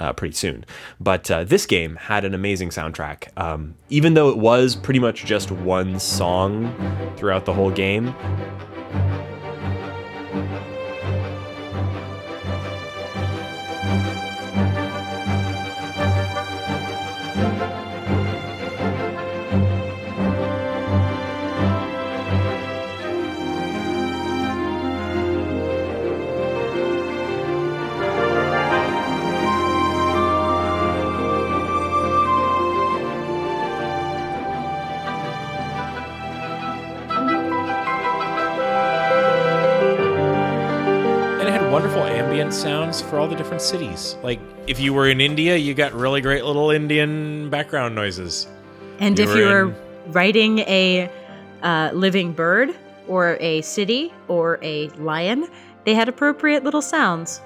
uh, 0.00 0.12
pretty 0.12 0.34
soon. 0.34 0.64
But 1.00 1.30
uh, 1.30 1.44
this 1.44 1.66
game 1.66 1.96
had 1.96 2.24
an 2.24 2.34
amazing 2.34 2.70
soundtrack. 2.70 3.28
Um, 3.36 3.74
even 3.90 4.14
though 4.14 4.28
it 4.28 4.38
was 4.38 4.76
pretty 4.76 5.00
much 5.00 5.24
just 5.24 5.50
one 5.50 5.98
song 5.98 6.74
throughout 7.16 7.44
the 7.44 7.52
whole 7.52 7.70
game, 7.70 8.14
for 43.08 43.18
all 43.18 43.26
the 43.28 43.36
different 43.36 43.62
cities. 43.62 44.16
Like 44.22 44.40
if 44.66 44.78
you 44.80 44.92
were 44.94 45.08
in 45.08 45.20
India, 45.20 45.56
you 45.56 45.74
got 45.74 45.92
really 45.92 46.20
great 46.20 46.44
little 46.44 46.70
Indian 46.70 47.48
background 47.50 47.94
noises. 47.94 48.46
And 48.98 49.18
You 49.18 49.24
if 49.24 49.30
were 49.30 49.36
you 49.38 49.44
were 49.46 49.68
in- 49.70 50.12
writing 50.12 50.58
a 50.60 51.10
uh, 51.62 51.90
living 51.92 52.32
bird 52.32 52.70
or 53.06 53.36
a 53.40 53.62
city 53.62 54.12
or 54.28 54.58
a 54.62 54.88
lion, 54.98 55.48
they 55.84 55.94
had 55.94 56.08
appropriate 56.08 56.62
little 56.64 56.82
sounds. 56.82 57.40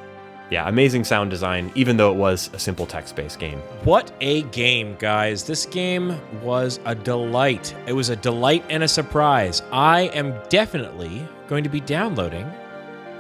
yeah, 0.51 0.69
amazing 0.69 1.05
sound 1.05 1.31
design. 1.31 1.71
Even 1.75 1.97
though 1.97 2.11
it 2.13 2.17
was 2.17 2.51
a 2.53 2.59
simple 2.59 2.85
text-based 2.85 3.39
game. 3.39 3.59
What 3.85 4.11
a 4.21 4.43
game, 4.51 4.97
guys. 4.99 5.45
This 5.45 5.65
game 5.67 6.19
was 6.43 6.79
a 6.85 6.95
delight. 6.95 7.75
It 7.87 7.93
was 7.95 8.09
a 8.11 8.17
delight 8.17 8.65
and 8.69 8.83
a 8.83 8.89
surprise. 8.89 9.63
I 9.73 10.03
am 10.13 10.35
definitely 10.51 11.27
going 11.49 11.65
to 11.65 11.71
be 11.71 11.81
downloading 11.81 12.51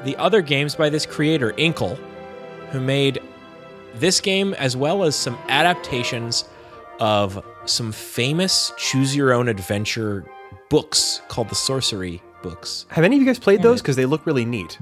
the 0.04 0.16
other 0.16 0.42
games 0.42 0.74
by 0.74 0.90
this 0.90 1.06
creator, 1.06 1.54
Inkle, 1.56 1.96
who 2.72 2.80
made 2.80 3.20
this 3.94 4.20
game 4.20 4.54
as 4.54 4.76
well 4.76 5.04
as 5.04 5.14
some 5.14 5.38
adaptations 5.48 6.44
of 6.98 7.44
some 7.66 7.92
famous 7.92 8.72
choose 8.76 9.14
your 9.14 9.32
own 9.32 9.48
adventure 9.48 10.24
books 10.68 11.22
called 11.28 11.48
the 11.48 11.54
Sorcery 11.54 12.22
books. 12.42 12.86
Have 12.90 13.04
any 13.04 13.16
of 13.16 13.22
you 13.22 13.26
guys 13.26 13.38
played 13.38 13.62
those? 13.62 13.80
Mm. 13.80 13.84
Because 13.84 13.96
they 13.96 14.06
look 14.06 14.26
really 14.26 14.44
neat. 14.44 14.78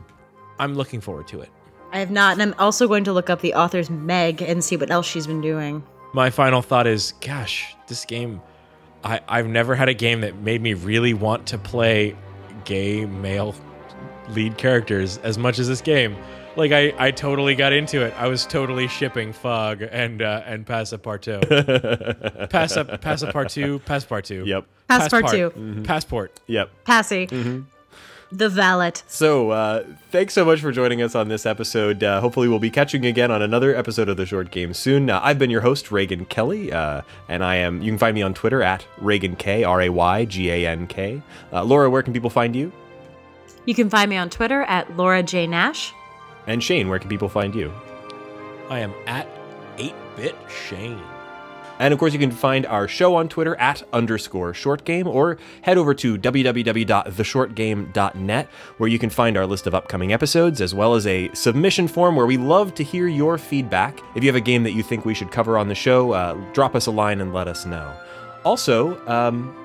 I'm 0.58 0.74
looking 0.74 1.00
forward 1.00 1.26
to 1.28 1.40
it. 1.40 1.50
I 1.92 1.98
have 1.98 2.10
not, 2.10 2.34
and 2.34 2.42
I'm 2.42 2.54
also 2.58 2.86
going 2.86 3.04
to 3.04 3.12
look 3.12 3.28
up 3.28 3.40
the 3.40 3.54
author's 3.54 3.90
Meg 3.90 4.42
and 4.42 4.62
see 4.62 4.76
what 4.76 4.90
else 4.90 5.06
she's 5.06 5.26
been 5.26 5.40
doing. 5.40 5.82
My 6.12 6.30
final 6.30 6.62
thought 6.62 6.86
is, 6.86 7.14
gosh, 7.20 7.74
this 7.88 8.04
game. 8.04 8.40
I, 9.02 9.20
I've 9.28 9.48
never 9.48 9.74
had 9.74 9.88
a 9.88 9.94
game 9.94 10.20
that 10.20 10.36
made 10.36 10.60
me 10.62 10.74
really 10.74 11.14
want 11.14 11.46
to 11.48 11.58
play 11.58 12.16
gay 12.64 13.06
male 13.06 13.54
lead 14.28 14.58
characters 14.58 15.18
as 15.18 15.38
much 15.38 15.58
as 15.58 15.66
this 15.66 15.80
game. 15.80 16.16
Like 16.56 16.72
I, 16.72 16.92
I 16.98 17.10
totally 17.12 17.54
got 17.54 17.72
into 17.72 18.04
it. 18.04 18.12
I 18.18 18.26
was 18.26 18.44
totally 18.44 18.88
shipping 18.88 19.32
Fogg 19.32 19.82
and 19.82 20.20
uh, 20.20 20.42
and 20.44 20.66
Passepartout. 20.66 21.48
Passa 22.50 22.84
Passepartout, 22.84 23.80
Passepartout. 23.82 24.46
Yep. 24.46 24.66
Passepartout. 24.88 25.84
Passport. 25.84 25.84
Passport. 25.84 26.40
Yep. 26.48 26.70
Passy. 26.84 27.28
The 28.32 28.48
valet. 28.48 28.92
So, 29.08 29.50
uh, 29.50 29.84
thanks 30.12 30.34
so 30.34 30.44
much 30.44 30.60
for 30.60 30.70
joining 30.70 31.02
us 31.02 31.16
on 31.16 31.26
this 31.26 31.46
episode. 31.46 32.04
Uh, 32.04 32.20
hopefully, 32.20 32.46
we'll 32.46 32.60
be 32.60 32.70
catching 32.70 33.02
you 33.02 33.10
again 33.10 33.32
on 33.32 33.42
another 33.42 33.74
episode 33.74 34.08
of 34.08 34.16
the 34.16 34.24
Short 34.24 34.52
Game 34.52 34.72
soon. 34.72 35.10
Uh, 35.10 35.20
I've 35.20 35.38
been 35.38 35.50
your 35.50 35.62
host, 35.62 35.86
Raygan 35.86 36.28
Kelly, 36.28 36.72
uh, 36.72 37.02
and 37.28 37.42
I 37.42 37.56
am. 37.56 37.82
You 37.82 37.90
can 37.90 37.98
find 37.98 38.14
me 38.14 38.22
on 38.22 38.32
Twitter 38.32 38.62
at 38.62 38.86
Raygan 39.00 39.36
K, 39.36 39.64
R 39.64 39.82
A 39.82 39.88
Y 39.88 40.24
G 40.26 40.48
A 40.50 40.66
N 40.68 40.86
K. 40.86 41.22
Uh, 41.52 41.64
Laura, 41.64 41.90
where 41.90 42.02
can 42.04 42.12
people 42.12 42.30
find 42.30 42.54
you? 42.54 42.70
You 43.66 43.74
can 43.74 43.90
find 43.90 44.08
me 44.08 44.16
on 44.16 44.30
Twitter 44.30 44.62
at 44.62 44.96
Laura 44.96 45.24
J. 45.24 45.48
Nash. 45.48 45.92
And 46.46 46.62
Shane, 46.62 46.88
where 46.88 46.98
can 46.98 47.08
people 47.08 47.28
find 47.28 47.54
you? 47.54 47.72
I 48.68 48.80
am 48.80 48.94
at 49.06 49.28
8-bit 49.76 50.34
Shane. 50.48 51.00
And 51.80 51.92
of 51.94 51.98
course, 51.98 52.12
you 52.12 52.18
can 52.18 52.30
find 52.30 52.66
our 52.66 52.86
show 52.86 53.14
on 53.14 53.30
Twitter 53.30 53.56
at 53.56 53.82
underscore 53.90 54.52
short 54.52 54.84
game 54.84 55.08
or 55.08 55.38
head 55.62 55.78
over 55.78 55.94
to 55.94 56.18
www.theshortgame.net 56.18 58.48
where 58.76 58.88
you 58.88 58.98
can 58.98 59.08
find 59.08 59.38
our 59.38 59.46
list 59.46 59.66
of 59.66 59.74
upcoming 59.74 60.12
episodes 60.12 60.60
as 60.60 60.74
well 60.74 60.94
as 60.94 61.06
a 61.06 61.30
submission 61.32 61.88
form 61.88 62.16
where 62.16 62.26
we 62.26 62.36
love 62.36 62.74
to 62.74 62.84
hear 62.84 63.08
your 63.08 63.38
feedback. 63.38 63.98
If 64.14 64.22
you 64.22 64.28
have 64.28 64.36
a 64.36 64.42
game 64.42 64.62
that 64.64 64.72
you 64.72 64.82
think 64.82 65.06
we 65.06 65.14
should 65.14 65.32
cover 65.32 65.56
on 65.56 65.68
the 65.68 65.74
show, 65.74 66.12
uh, 66.12 66.34
drop 66.52 66.74
us 66.74 66.84
a 66.84 66.90
line 66.90 67.22
and 67.22 67.32
let 67.32 67.48
us 67.48 67.64
know. 67.64 67.90
Also, 68.44 69.00
um, 69.08 69.56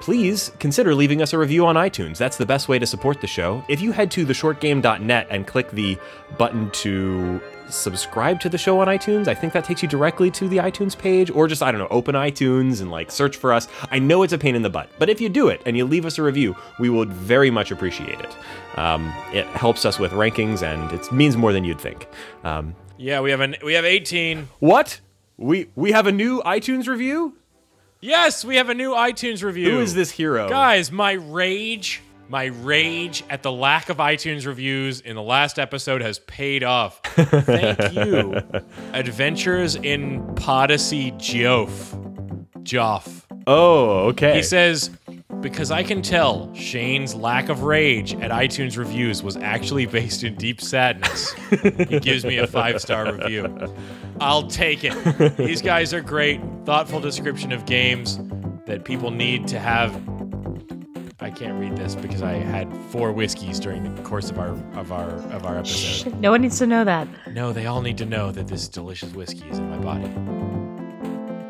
please 0.00 0.52
consider 0.58 0.94
leaving 0.94 1.20
us 1.22 1.32
a 1.32 1.38
review 1.38 1.66
on 1.66 1.74
iTunes. 1.76 2.16
That's 2.18 2.36
the 2.36 2.46
best 2.46 2.68
way 2.68 2.78
to 2.78 2.86
support 2.86 3.20
the 3.20 3.26
show. 3.26 3.62
If 3.68 3.80
you 3.80 3.92
head 3.92 4.10
to 4.12 4.24
theshortgame.net 4.26 5.26
and 5.30 5.46
click 5.46 5.70
the 5.70 5.98
button 6.38 6.70
to 6.70 7.40
subscribe 7.68 8.40
to 8.40 8.48
the 8.48 8.56
show 8.58 8.80
on 8.80 8.86
iTunes, 8.88 9.28
I 9.28 9.34
think 9.34 9.52
that 9.52 9.64
takes 9.64 9.82
you 9.82 9.88
directly 9.88 10.30
to 10.32 10.48
the 10.48 10.56
iTunes 10.58 10.96
page, 10.96 11.30
or 11.30 11.46
just, 11.48 11.62
I 11.62 11.70
don't 11.70 11.80
know, 11.80 11.88
open 11.90 12.14
iTunes 12.14 12.80
and 12.80 12.90
like 12.90 13.10
search 13.10 13.36
for 13.36 13.52
us. 13.52 13.68
I 13.90 13.98
know 13.98 14.22
it's 14.22 14.32
a 14.32 14.38
pain 14.38 14.54
in 14.54 14.62
the 14.62 14.70
butt, 14.70 14.88
but 14.98 15.08
if 15.10 15.20
you 15.20 15.28
do 15.28 15.48
it 15.48 15.60
and 15.66 15.76
you 15.76 15.84
leave 15.84 16.06
us 16.06 16.18
a 16.18 16.22
review, 16.22 16.56
we 16.78 16.88
would 16.88 17.12
very 17.12 17.50
much 17.50 17.70
appreciate 17.70 18.20
it. 18.20 18.36
Um, 18.78 19.12
it 19.32 19.46
helps 19.48 19.84
us 19.84 19.98
with 19.98 20.12
rankings 20.12 20.62
and 20.62 20.90
it 20.92 21.10
means 21.12 21.36
more 21.36 21.52
than 21.52 21.64
you'd 21.64 21.80
think. 21.80 22.06
Um, 22.44 22.74
Yeah, 22.96 23.20
we 23.20 23.30
have 23.30 23.40
an 23.40 23.56
we 23.64 23.74
have 23.74 23.84
18. 23.84 24.48
what? 24.60 25.00
We 25.36 25.68
we 25.76 25.92
have 25.92 26.06
a 26.08 26.12
new 26.12 26.42
iTunes 26.42 26.88
review? 26.88 27.34
Yes, 28.00 28.44
we 28.44 28.56
have 28.56 28.68
a 28.68 28.74
new 28.74 28.92
iTunes 28.92 29.42
review. 29.42 29.72
Who 29.72 29.80
is 29.80 29.92
this 29.92 30.10
hero? 30.10 30.48
Guys, 30.48 30.92
my 30.92 31.12
rage, 31.12 32.00
my 32.28 32.44
rage 32.44 33.24
at 33.28 33.42
the 33.42 33.50
lack 33.50 33.88
of 33.88 33.96
iTunes 33.96 34.46
reviews 34.46 35.00
in 35.00 35.16
the 35.16 35.22
last 35.22 35.58
episode 35.58 36.00
has 36.00 36.20
paid 36.20 36.62
off. 36.62 37.00
Thank 37.04 37.92
you. 37.94 38.40
Adventures 38.92 39.74
in 39.74 40.34
Podyssey 40.36 41.10
Joff. 41.12 41.72
Joff. 42.62 43.24
Oh, 43.48 44.08
okay. 44.10 44.36
He 44.36 44.42
says, 44.44 44.90
because 45.40 45.70
I 45.70 45.82
can 45.82 46.02
tell 46.02 46.52
Shane's 46.54 47.14
lack 47.14 47.48
of 47.48 47.62
rage 47.62 48.14
at 48.14 48.30
iTunes 48.30 48.76
reviews 48.76 49.22
was 49.22 49.36
actually 49.36 49.86
based 49.86 50.24
in 50.24 50.34
deep 50.36 50.60
sadness. 50.60 51.32
he 51.88 52.00
gives 52.00 52.24
me 52.24 52.38
a 52.38 52.46
five 52.46 52.80
star 52.80 53.12
review. 53.12 53.46
I'll 54.20 54.48
take 54.48 54.80
it. 54.82 55.36
These 55.36 55.62
guys 55.62 55.94
are 55.94 56.00
great. 56.00 56.40
Thoughtful 56.64 57.00
description 57.00 57.52
of 57.52 57.66
games 57.66 58.18
that 58.66 58.84
people 58.84 59.10
need 59.10 59.46
to 59.48 59.58
have. 59.58 59.94
I 61.20 61.30
can't 61.30 61.58
read 61.58 61.76
this 61.76 61.94
because 61.94 62.22
I 62.22 62.34
had 62.34 62.72
four 62.90 63.12
whiskeys 63.12 63.60
during 63.60 63.94
the 63.94 64.02
course 64.02 64.30
of 64.30 64.38
our 64.38 64.50
of 64.78 64.92
our 64.92 65.10
of 65.10 65.44
our 65.44 65.58
episode. 65.58 66.18
No 66.20 66.30
one 66.30 66.42
needs 66.42 66.58
to 66.58 66.66
know 66.66 66.84
that. 66.84 67.06
No, 67.32 67.52
they 67.52 67.66
all 67.66 67.82
need 67.82 67.98
to 67.98 68.06
know 68.06 68.32
that 68.32 68.48
this 68.48 68.66
delicious 68.68 69.12
whiskey 69.12 69.48
is 69.50 69.58
in 69.58 69.68
my 69.68 69.78
body. 69.78 70.67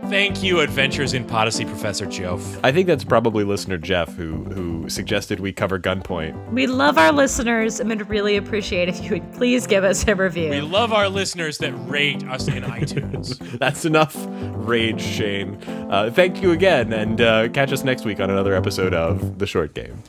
Thank 0.09 0.43
you, 0.43 0.61
Adventures 0.61 1.13
in 1.13 1.27
Podyssey, 1.27 1.67
Professor 1.67 2.07
Joff. 2.07 2.59
I 2.65 2.73
think 2.73 2.87
that's 2.87 3.05
probably 3.05 3.45
listener 3.45 3.77
Jeff 3.77 4.15
who 4.15 4.43
who 4.45 4.89
suggested 4.89 5.39
we 5.39 5.53
cover 5.53 5.79
Gunpoint. 5.79 6.51
We 6.51 6.67
love 6.67 6.97
our 6.97 7.13
listeners 7.13 7.79
and 7.79 7.91
would 7.91 8.09
really 8.09 8.37
appreciate 8.39 8.89
if 8.89 9.03
you 9.05 9.11
would 9.11 9.33
please 9.35 9.67
give 9.67 9.85
us 9.85 10.09
a 10.09 10.15
review. 10.15 10.49
We 10.49 10.63
love 10.63 10.95
our 10.95 11.11
listeners 11.11 11.59
that 11.59 11.73
rate 11.91 12.25
us 12.27 12.49
in 12.49 12.63
iTunes. 12.63 13.39
That's 13.59 13.85
enough 13.85 14.17
rage, 14.19 15.03
Shane. 15.03 15.63
Uh, 15.91 16.11
thank 16.11 16.41
you 16.41 16.53
again, 16.53 16.95
and 16.95 17.21
uh, 17.21 17.49
catch 17.51 17.71
us 17.71 17.85
next 17.85 18.07
week 18.07 18.19
on 18.19 18.31
another 18.31 18.55
episode 18.55 18.95
of 18.95 19.39
The 19.39 19.47
Short 19.47 19.75
Game. 19.75 20.03